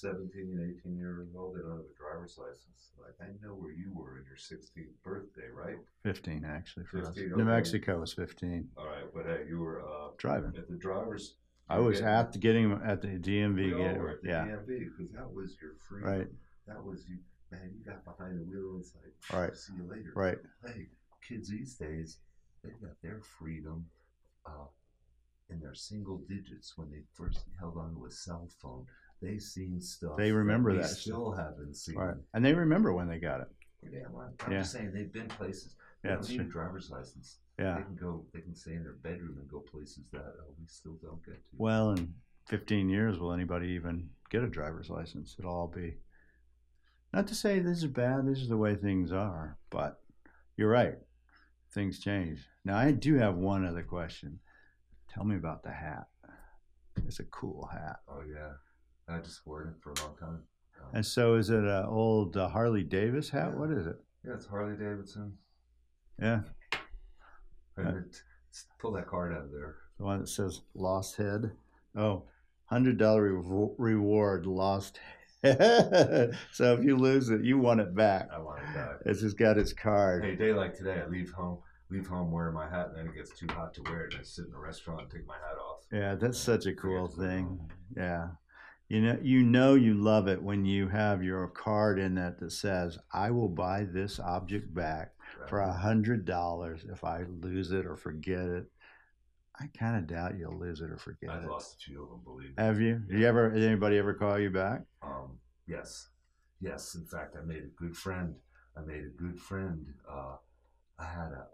17, 0.00 0.30
and 0.34 0.76
18 0.80 0.96
years 0.96 1.28
old, 1.36 1.54
they 1.56 1.60
don't 1.60 1.70
have 1.70 1.80
a 1.80 1.96
driver's 1.98 2.38
license. 2.38 2.92
Like, 3.00 3.14
I 3.20 3.32
know 3.44 3.54
where 3.54 3.72
you 3.72 3.92
were 3.94 4.18
in 4.18 4.24
your 4.26 4.36
16th 4.36 4.94
birthday, 5.02 5.48
right? 5.54 5.76
15 6.04 6.44
actually 6.44 6.84
for 6.86 6.98
us. 7.00 7.08
15, 7.08 7.28
New 7.30 7.34
okay. 7.34 7.44
Mexico 7.44 8.00
was 8.00 8.12
15. 8.12 8.68
All 8.76 8.86
right, 8.86 9.04
but 9.14 9.26
hey, 9.26 9.44
you 9.48 9.58
were 9.58 9.82
uh, 9.82 10.10
Driving. 10.18 10.52
at 10.56 10.68
the 10.68 10.76
driver's. 10.76 11.34
I 11.68 11.78
was 11.78 12.00
Yeah. 12.00 12.20
at 12.20 12.32
the 12.32 12.38
getting 12.38 12.72
at 12.84 13.02
the 13.02 13.08
We 13.08 13.18
DMV. 13.18 13.74
all 13.76 13.82
Get, 13.92 14.00
were 14.00 14.10
at 14.10 14.22
the 14.22 14.28
yeah, 14.28 14.46
DMV 14.46 14.66
because 14.96 15.12
that 15.12 15.30
was 15.32 15.56
your 15.60 15.72
freedom. 15.88 16.08
right, 16.10 16.28
That 16.66 16.82
was 16.84 17.06
you, 17.08 17.18
man. 17.50 17.70
You 17.76 17.84
got 17.84 18.04
behind 18.04 18.38
the 18.38 18.44
wheel 18.44 18.70
and 18.70 18.80
it's 18.80 18.94
like, 18.94 19.38
Right. 19.40 19.56
see 19.56 19.74
you 19.76 19.84
later. 19.88 20.12
right. 20.14 20.38
Hey, 20.66 20.86
kids 21.26 21.48
these 21.50 21.74
days, 21.74 22.18
they've 22.64 22.80
got 22.80 22.96
their 23.02 23.20
freedom 23.20 23.84
uh, 24.46 24.66
in 25.50 25.60
their 25.60 25.74
single 25.74 26.18
digits 26.28 26.72
when 26.76 26.90
they 26.90 27.02
first 27.12 27.40
held 27.58 27.76
onto 27.76 28.06
a 28.06 28.10
cell 28.10 28.48
phone. 28.62 28.86
They've 29.20 29.42
seen 29.42 29.80
stuff. 29.80 30.16
They 30.16 30.30
remember 30.32 30.74
that 30.76 30.86
stuff. 30.86 30.98
Still 30.98 31.32
haven't 31.32 31.74
seen. 31.76 31.96
Right. 31.96 32.16
And 32.34 32.44
they 32.44 32.54
remember 32.54 32.92
when 32.92 33.08
they 33.08 33.18
got 33.18 33.40
it. 33.40 33.48
You're 33.82 34.00
damn 34.02 34.12
right. 34.12 34.30
I'm 34.44 34.52
Yeah. 34.52 34.58
just 34.60 34.72
saying 34.72 34.92
they've 34.92 35.12
been 35.12 35.28
places. 35.28 35.74
They 36.02 36.10
Yeah, 36.10 36.14
don't 36.16 36.28
need 36.28 36.40
a 36.40 36.44
driver's 36.44 36.90
license. 36.90 37.38
Yeah. 37.58 37.76
They 37.78 37.82
can 37.82 37.96
go. 37.96 38.24
They 38.32 38.40
can 38.40 38.54
stay 38.54 38.74
in 38.74 38.84
their 38.84 38.92
bedroom 38.94 39.38
and 39.38 39.48
go 39.48 39.60
places 39.60 40.04
that 40.12 40.20
uh, 40.20 40.44
we 40.58 40.66
still 40.66 40.94
don't 41.02 41.24
get 41.24 41.34
to. 41.34 41.56
Well, 41.56 41.90
in 41.92 42.14
15 42.46 42.88
years, 42.88 43.18
will 43.18 43.32
anybody 43.32 43.68
even 43.70 44.10
get 44.30 44.44
a 44.44 44.48
driver's 44.48 44.88
license? 44.90 45.34
It'll 45.38 45.52
all 45.52 45.66
be. 45.68 45.96
Not 47.12 47.26
to 47.28 47.34
say 47.34 47.58
this 47.58 47.78
is 47.78 47.86
bad, 47.86 48.26
this 48.26 48.38
is 48.38 48.48
the 48.48 48.56
way 48.56 48.76
things 48.76 49.12
are, 49.12 49.56
but 49.70 50.00
you're 50.56 50.70
right. 50.70 50.98
Things 51.72 51.98
change. 51.98 52.46
Now, 52.64 52.76
I 52.76 52.92
do 52.92 53.14
have 53.16 53.36
one 53.36 53.64
other 53.66 53.82
question. 53.82 54.40
Tell 55.12 55.24
me 55.24 55.36
about 55.36 55.62
the 55.62 55.70
hat. 55.72 56.06
It's 57.06 57.20
a 57.20 57.24
cool 57.24 57.66
hat. 57.72 58.00
Oh 58.08 58.22
yeah, 58.28 58.52
I 59.08 59.18
just 59.18 59.46
wore 59.46 59.62
it 59.62 59.74
for 59.82 59.90
a 59.92 59.94
long 60.04 60.16
time. 60.18 60.28
Um, 60.80 60.88
And 60.94 61.06
so, 61.06 61.34
is 61.34 61.50
it 61.50 61.64
an 61.64 61.84
old 61.86 62.36
uh, 62.36 62.48
Harley 62.48 62.82
Davis 62.84 63.30
hat? 63.30 63.50
Yeah. 63.52 63.58
What 63.58 63.70
is 63.70 63.86
it? 63.86 63.96
yeah, 64.24 64.34
it's 64.34 64.46
Harley 64.46 64.76
Davidson. 64.76 65.32
Yeah, 66.20 66.40
And 67.76 67.96
it, 67.98 68.22
pull 68.80 68.92
that 68.92 69.06
card 69.06 69.32
out 69.32 69.44
of 69.44 69.52
there. 69.52 69.76
the 69.98 70.04
one 70.04 70.18
that 70.20 70.28
says 70.28 70.60
Lost 70.74 71.16
Head. 71.16 71.52
Oh, 71.96 72.24
hundred 72.64 72.98
dollar 72.98 73.30
revo- 73.30 73.74
reward, 73.78 74.44
lost 74.46 74.98
so 75.44 76.74
if 76.74 76.84
you 76.84 76.96
lose 76.96 77.30
it, 77.30 77.44
you 77.44 77.58
want 77.58 77.78
it 77.80 77.94
back. 77.94 78.28
I 78.34 78.38
want 78.40 78.58
it 78.60 78.74
back. 78.74 78.96
It's 79.06 79.20
just 79.20 79.38
got 79.38 79.56
its 79.56 79.72
card. 79.72 80.24
Hey, 80.24 80.34
day 80.34 80.52
like 80.52 80.76
today, 80.76 81.00
I 81.00 81.08
leave 81.08 81.30
home, 81.30 81.58
leave 81.90 82.08
home 82.08 82.32
wearing 82.32 82.54
my 82.54 82.68
hat, 82.68 82.88
and 82.88 82.96
then 82.98 83.06
it 83.06 83.14
gets 83.14 83.38
too 83.38 83.46
hot 83.50 83.72
to 83.74 83.82
wear 83.82 84.06
it, 84.06 84.14
and 84.14 84.20
I 84.20 84.24
sit 84.24 84.46
in 84.46 84.52
a 84.52 84.58
restaurant 84.58 85.02
and 85.02 85.10
take 85.10 85.26
my 85.28 85.34
hat 85.34 85.56
off. 85.56 85.82
Yeah, 85.92 86.16
that's 86.16 86.38
such 86.38 86.66
a 86.66 86.74
cool 86.74 87.06
thing. 87.06 87.60
Yeah. 87.96 88.30
You 88.88 89.02
know, 89.02 89.18
you 89.22 89.42
know 89.42 89.74
you 89.74 89.94
love 89.94 90.28
it 90.28 90.42
when 90.42 90.64
you 90.64 90.88
have 90.88 91.22
your 91.22 91.46
card 91.48 91.98
in 91.98 92.14
that 92.14 92.40
that 92.40 92.52
says, 92.52 92.98
"I 93.12 93.30
will 93.30 93.48
buy 93.48 93.84
this 93.84 94.18
object 94.18 94.72
back 94.74 95.12
Right? 95.38 95.48
for 95.48 95.60
a 95.60 95.72
hundred 95.72 96.24
dollars 96.24 96.84
if 96.90 97.04
I 97.04 97.24
lose 97.24 97.70
it 97.70 97.84
or 97.84 97.96
forget 97.96 98.46
it." 98.46 98.70
I 99.60 99.66
kind 99.76 99.96
of 99.96 100.06
doubt 100.06 100.38
you'll 100.38 100.58
lose 100.58 100.80
it 100.80 100.90
or 100.90 100.96
forget 100.96 101.30
it. 101.30 101.32
I've 101.32 101.44
lost 101.50 101.74
a 101.74 101.78
few 101.84 102.02
of 102.02 102.10
them, 102.10 102.20
believe 102.24 102.50
me. 102.50 102.54
Have 102.56 102.80
you? 102.80 103.00
Did 103.00 103.18
you 103.18 103.26
ever? 103.26 103.50
Did 103.50 103.64
anybody 103.64 103.98
ever 103.98 104.14
call 104.14 104.38
you 104.38 104.50
back? 104.50 104.82
Um, 105.02 105.38
yes, 105.66 106.08
yes. 106.60 106.94
In 106.94 107.04
fact, 107.04 107.36
I 107.36 107.44
made 107.44 107.64
a 107.64 107.76
good 107.76 107.96
friend. 107.96 108.36
I 108.76 108.80
made 108.82 109.04
a 109.04 109.08
good 109.22 109.38
friend. 109.40 109.84
Uh, 110.08 110.36
I 110.98 111.04
had 111.04 111.32
a, 111.32 111.46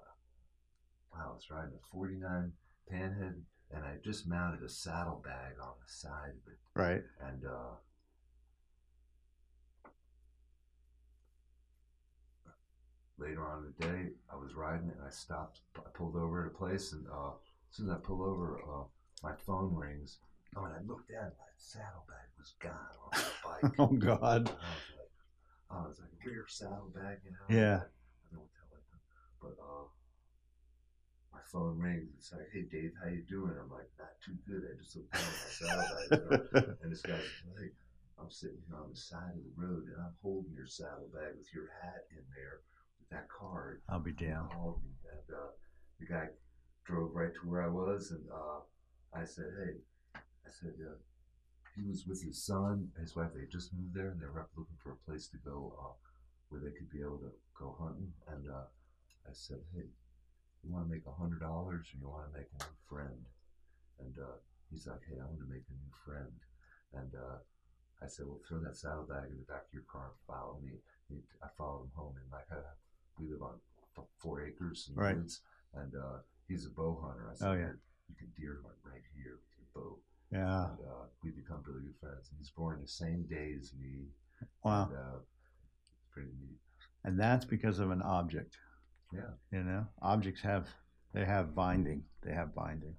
wow, 1.12 1.30
I 1.30 1.32
was 1.32 1.48
riding 1.50 1.72
a 1.74 1.86
49 1.90 2.52
Panhead, 2.92 3.40
and 3.74 3.84
I 3.84 3.96
just 4.02 4.26
mounted 4.26 4.62
a 4.62 4.68
saddlebag 4.68 5.58
on 5.60 5.72
the 5.84 5.92
side 5.92 6.30
of 6.30 6.52
it. 6.52 6.58
Right. 6.74 7.02
And 7.20 7.44
uh, 7.44 7.74
later 13.18 13.44
on 13.44 13.58
in 13.58 13.72
the 13.76 13.86
day, 13.86 14.10
I 14.32 14.36
was 14.36 14.54
riding 14.54 14.88
it 14.88 14.96
and 14.96 15.06
I 15.06 15.10
stopped. 15.10 15.60
I 15.76 15.90
pulled 15.92 16.16
over 16.16 16.42
at 16.42 16.52
a 16.52 16.56
place, 16.56 16.92
and 16.92 17.06
uh, 17.12 17.30
as 17.70 17.76
soon 17.76 17.88
as 17.88 17.92
I 17.92 17.98
pull 17.98 18.22
over, 18.22 18.60
uh, 18.62 18.84
my 19.22 19.32
phone 19.46 19.74
rings. 19.74 20.18
Oh, 20.56 20.64
and 20.64 20.74
I 20.74 20.80
looked 20.86 21.10
down, 21.10 21.24
and 21.24 21.32
my 21.38 21.52
saddlebag 21.56 22.28
was 22.38 22.54
gone 22.60 22.72
on 23.02 23.10
the 23.12 23.68
bike. 23.68 23.74
Oh 23.78 23.86
God. 23.86 24.48
And 24.48 24.48
I 24.48 24.52
was 24.52 24.94
like, 24.98 25.10
oh, 25.70 25.86
it's 25.90 26.00
like 26.00 26.10
a 26.10 26.28
rear 26.28 26.44
saddlebag, 26.48 27.18
you 27.24 27.32
know? 27.32 27.46
Yeah. 27.48 27.80
I 27.80 28.30
don't 28.30 28.38
know 28.38 28.40
what 28.40 28.50
the 28.52 28.58
hell 28.60 28.70
I 28.70 28.82
done. 28.86 29.02
But 29.42 29.56
uh, 29.58 29.86
phone 31.50 31.78
rings. 31.78 32.10
It's 32.18 32.32
like, 32.32 32.48
hey, 32.52 32.62
Dave, 32.62 32.92
how 33.02 33.10
you 33.10 33.22
doing? 33.28 33.54
I'm 33.60 33.70
like, 33.70 33.90
not 33.98 34.14
too 34.24 34.36
good. 34.46 34.62
I 34.64 34.76
just 34.80 34.96
looked 34.96 35.12
down 35.12 35.22
at 35.22 35.40
my 35.42 35.50
saddlebag. 35.50 36.76
And 36.82 36.92
this 36.92 37.02
guy's 37.02 37.20
like, 37.58 37.74
I'm 38.20 38.30
sitting 38.30 38.62
here 38.66 38.78
on 38.78 38.90
the 38.90 38.96
side 38.96 39.34
of 39.34 39.44
the 39.44 39.56
road 39.56 39.84
and 39.86 39.98
I'm 39.98 40.14
holding 40.22 40.54
your 40.54 40.66
saddlebag 40.66 41.36
with 41.36 41.52
your 41.52 41.68
hat 41.82 42.06
in 42.10 42.22
there 42.34 42.62
with 43.00 43.08
that 43.10 43.28
card. 43.28 43.82
I'll 43.88 44.00
be 44.00 44.12
down. 44.12 44.48
called 44.48 44.80
me 44.84 44.92
and 45.10 45.36
uh, 45.36 45.50
the 46.00 46.06
guy 46.06 46.28
drove 46.84 47.14
right 47.14 47.34
to 47.34 47.48
where 47.48 47.62
I 47.62 47.68
was 47.68 48.12
and 48.12 48.24
uh, 48.30 48.60
I 49.12 49.24
said, 49.24 49.50
hey, 49.58 49.74
I 50.14 50.50
said, 50.50 50.74
uh, 50.80 50.96
he 51.74 51.82
was 51.82 52.06
with 52.06 52.22
his 52.22 52.42
son 52.44 52.88
and 52.94 53.02
his 53.02 53.16
wife. 53.16 53.30
They 53.34 53.46
just 53.50 53.74
moved 53.74 53.94
there 53.94 54.10
and 54.10 54.20
they 54.20 54.26
were 54.26 54.40
up 54.40 54.50
looking 54.56 54.78
for 54.78 54.92
a 54.92 55.10
place 55.10 55.26
to 55.28 55.38
go 55.44 55.74
uh, 55.80 55.92
where 56.48 56.60
they 56.60 56.70
could 56.70 56.90
be 56.90 57.00
able 57.00 57.18
to 57.18 57.32
go 57.58 57.76
hunting. 57.78 58.12
And 58.28 58.48
uh, 58.48 58.70
I 59.26 59.32
said, 59.32 59.58
hey, 59.74 59.90
you 60.64 60.72
want 60.72 60.86
to 60.88 60.92
make 60.92 61.06
a 61.06 61.12
hundred 61.12 61.40
dollars 61.40 61.86
or 61.92 61.96
you 62.00 62.08
want 62.08 62.26
to 62.32 62.38
make 62.38 62.48
a 62.48 62.64
new 62.64 62.76
friend? 62.88 63.20
And 64.00 64.14
uh, 64.18 64.38
he's 64.70 64.86
like, 64.86 65.02
hey, 65.08 65.20
I 65.20 65.26
want 65.28 65.40
to 65.40 65.50
make 65.52 65.64
a 65.68 65.76
new 65.76 65.92
friend. 66.04 66.34
And 66.94 67.12
uh, 67.14 67.38
I 68.02 68.06
said, 68.08 68.26
well, 68.26 68.40
throw 68.48 68.58
that 68.60 68.76
saddlebag 68.76 69.30
in 69.30 69.38
the 69.38 69.46
back 69.50 69.68
of 69.68 69.72
your 69.72 69.86
car 69.90 70.10
and 70.10 70.20
follow 70.26 70.58
me. 70.64 70.80
He, 71.08 71.20
I 71.42 71.48
followed 71.58 71.84
him 71.84 71.94
home, 71.94 72.14
and 72.16 72.26
like 72.32 72.48
I, 72.50 72.60
we 73.20 73.28
live 73.30 73.42
on 73.42 73.60
four 74.18 74.42
acres 74.44 74.86
in 74.88 74.96
the 74.96 75.02
Right. 75.02 75.16
woods, 75.16 75.40
and 75.74 75.94
uh, 75.94 76.18
he's 76.48 76.66
a 76.66 76.70
bow 76.70 76.98
hunter. 77.04 77.30
I 77.30 77.36
said, 77.36 77.48
Oh, 77.48 77.52
yeah. 77.54 77.72
You 78.08 78.14
can 78.18 78.28
deer 78.36 78.60
hunt 78.62 78.76
right 78.84 79.02
here 79.16 79.38
with 79.40 79.52
your 79.56 79.68
bow. 79.74 79.98
Yeah. 80.30 80.68
And 80.70 80.80
uh, 80.80 81.04
we 81.22 81.30
become 81.30 81.62
really 81.66 81.82
good 81.84 81.96
friends. 82.00 82.28
And 82.30 82.38
he's 82.38 82.50
born 82.50 82.80
the 82.82 82.88
same 82.88 83.24
day 83.24 83.54
as 83.58 83.72
me. 83.80 84.08
Wow. 84.62 84.88
And, 84.90 84.96
uh, 84.98 85.18
it's 85.20 86.04
pretty 86.12 86.30
neat. 86.40 86.58
And 87.04 87.18
that's 87.18 87.44
because 87.44 87.78
of 87.78 87.90
an 87.90 88.02
object. 88.02 88.56
Yeah. 89.14 89.58
You 89.58 89.64
know, 89.64 89.86
objects 90.02 90.42
have 90.42 90.68
they 91.12 91.24
have 91.24 91.54
binding. 91.54 92.02
They 92.22 92.32
have 92.32 92.54
binding. 92.54 92.94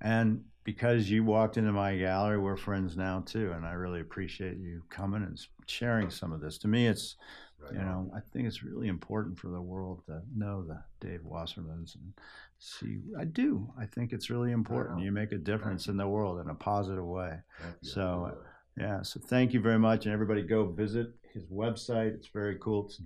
And 0.00 0.44
because 0.64 1.10
you 1.10 1.24
walked 1.24 1.58
into 1.58 1.72
my 1.72 1.96
gallery, 1.96 2.38
we're 2.38 2.56
friends 2.56 2.96
now 2.96 3.22
too, 3.26 3.52
and 3.52 3.66
I 3.66 3.72
really 3.72 4.00
appreciate 4.00 4.56
you 4.56 4.82
coming 4.88 5.22
and 5.22 5.38
sharing 5.66 6.10
some 6.10 6.32
of 6.32 6.40
this. 6.40 6.58
To 6.58 6.68
me, 6.68 6.86
it's 6.86 7.16
Right 7.62 7.74
you 7.74 7.78
know, 7.80 8.10
I 8.14 8.20
think 8.32 8.46
it's 8.46 8.62
really 8.62 8.88
important 8.88 9.38
for 9.38 9.48
the 9.48 9.60
world 9.60 10.02
to 10.06 10.22
know 10.34 10.64
the 10.64 10.82
Dave 11.06 11.20
Wassermans 11.20 11.94
and 11.94 12.12
see. 12.58 13.00
I 13.18 13.24
do. 13.24 13.70
I 13.78 13.86
think 13.86 14.12
it's 14.12 14.30
really 14.30 14.52
important. 14.52 15.00
You 15.00 15.12
make 15.12 15.32
a 15.32 15.38
difference 15.38 15.86
in 15.88 15.96
the 15.96 16.08
world 16.08 16.40
in 16.40 16.48
a 16.48 16.54
positive 16.54 17.04
way. 17.04 17.38
So, 17.82 18.38
Yeah, 18.76 19.02
so 19.02 19.20
thank 19.20 19.52
you 19.52 19.60
very 19.60 19.78
much. 19.78 20.06
And 20.06 20.14
everybody 20.14 20.42
go 20.42 20.66
visit 20.66 21.08
his 21.34 21.44
website. 21.46 22.14
It's 22.14 22.28
very 22.28 22.56
cool. 22.60 22.86
It's 22.86 23.00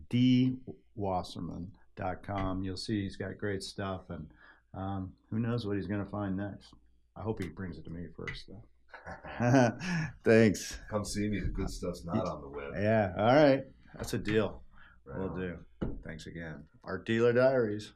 dwasserman.com. 1.96 2.62
You'll 2.64 2.76
see 2.76 3.02
he's 3.02 3.16
got 3.16 3.36
great 3.38 3.62
stuff. 3.62 4.02
And 4.08 4.26
um, 4.74 5.12
who 5.30 5.38
knows 5.38 5.66
what 5.66 5.76
he's 5.76 5.86
going 5.86 6.04
to 6.04 6.10
find 6.10 6.36
next. 6.36 6.68
I 7.16 7.20
hope 7.22 7.40
he 7.42 7.48
brings 7.48 7.78
it 7.78 7.84
to 7.84 7.90
me 7.90 8.06
first, 8.16 8.48
though. 8.48 9.72
Thanks. 10.24 10.78
Come 10.90 11.04
see 11.04 11.28
me. 11.28 11.40
The 11.40 11.46
good 11.48 11.70
stuff's 11.70 12.04
not 12.04 12.26
on 12.26 12.40
the 12.40 12.48
web. 12.48 12.72
Yeah, 12.74 13.12
all 13.16 13.34
right. 13.34 13.64
That's 13.96 14.14
a 14.14 14.18
deal. 14.18 14.62
Right 15.04 15.18
We'll 15.18 15.30
on. 15.30 15.40
do. 15.40 15.58
Thanks 16.04 16.26
again. 16.26 16.64
Art 16.82 17.06
Dealer 17.06 17.32
Diaries. 17.32 17.92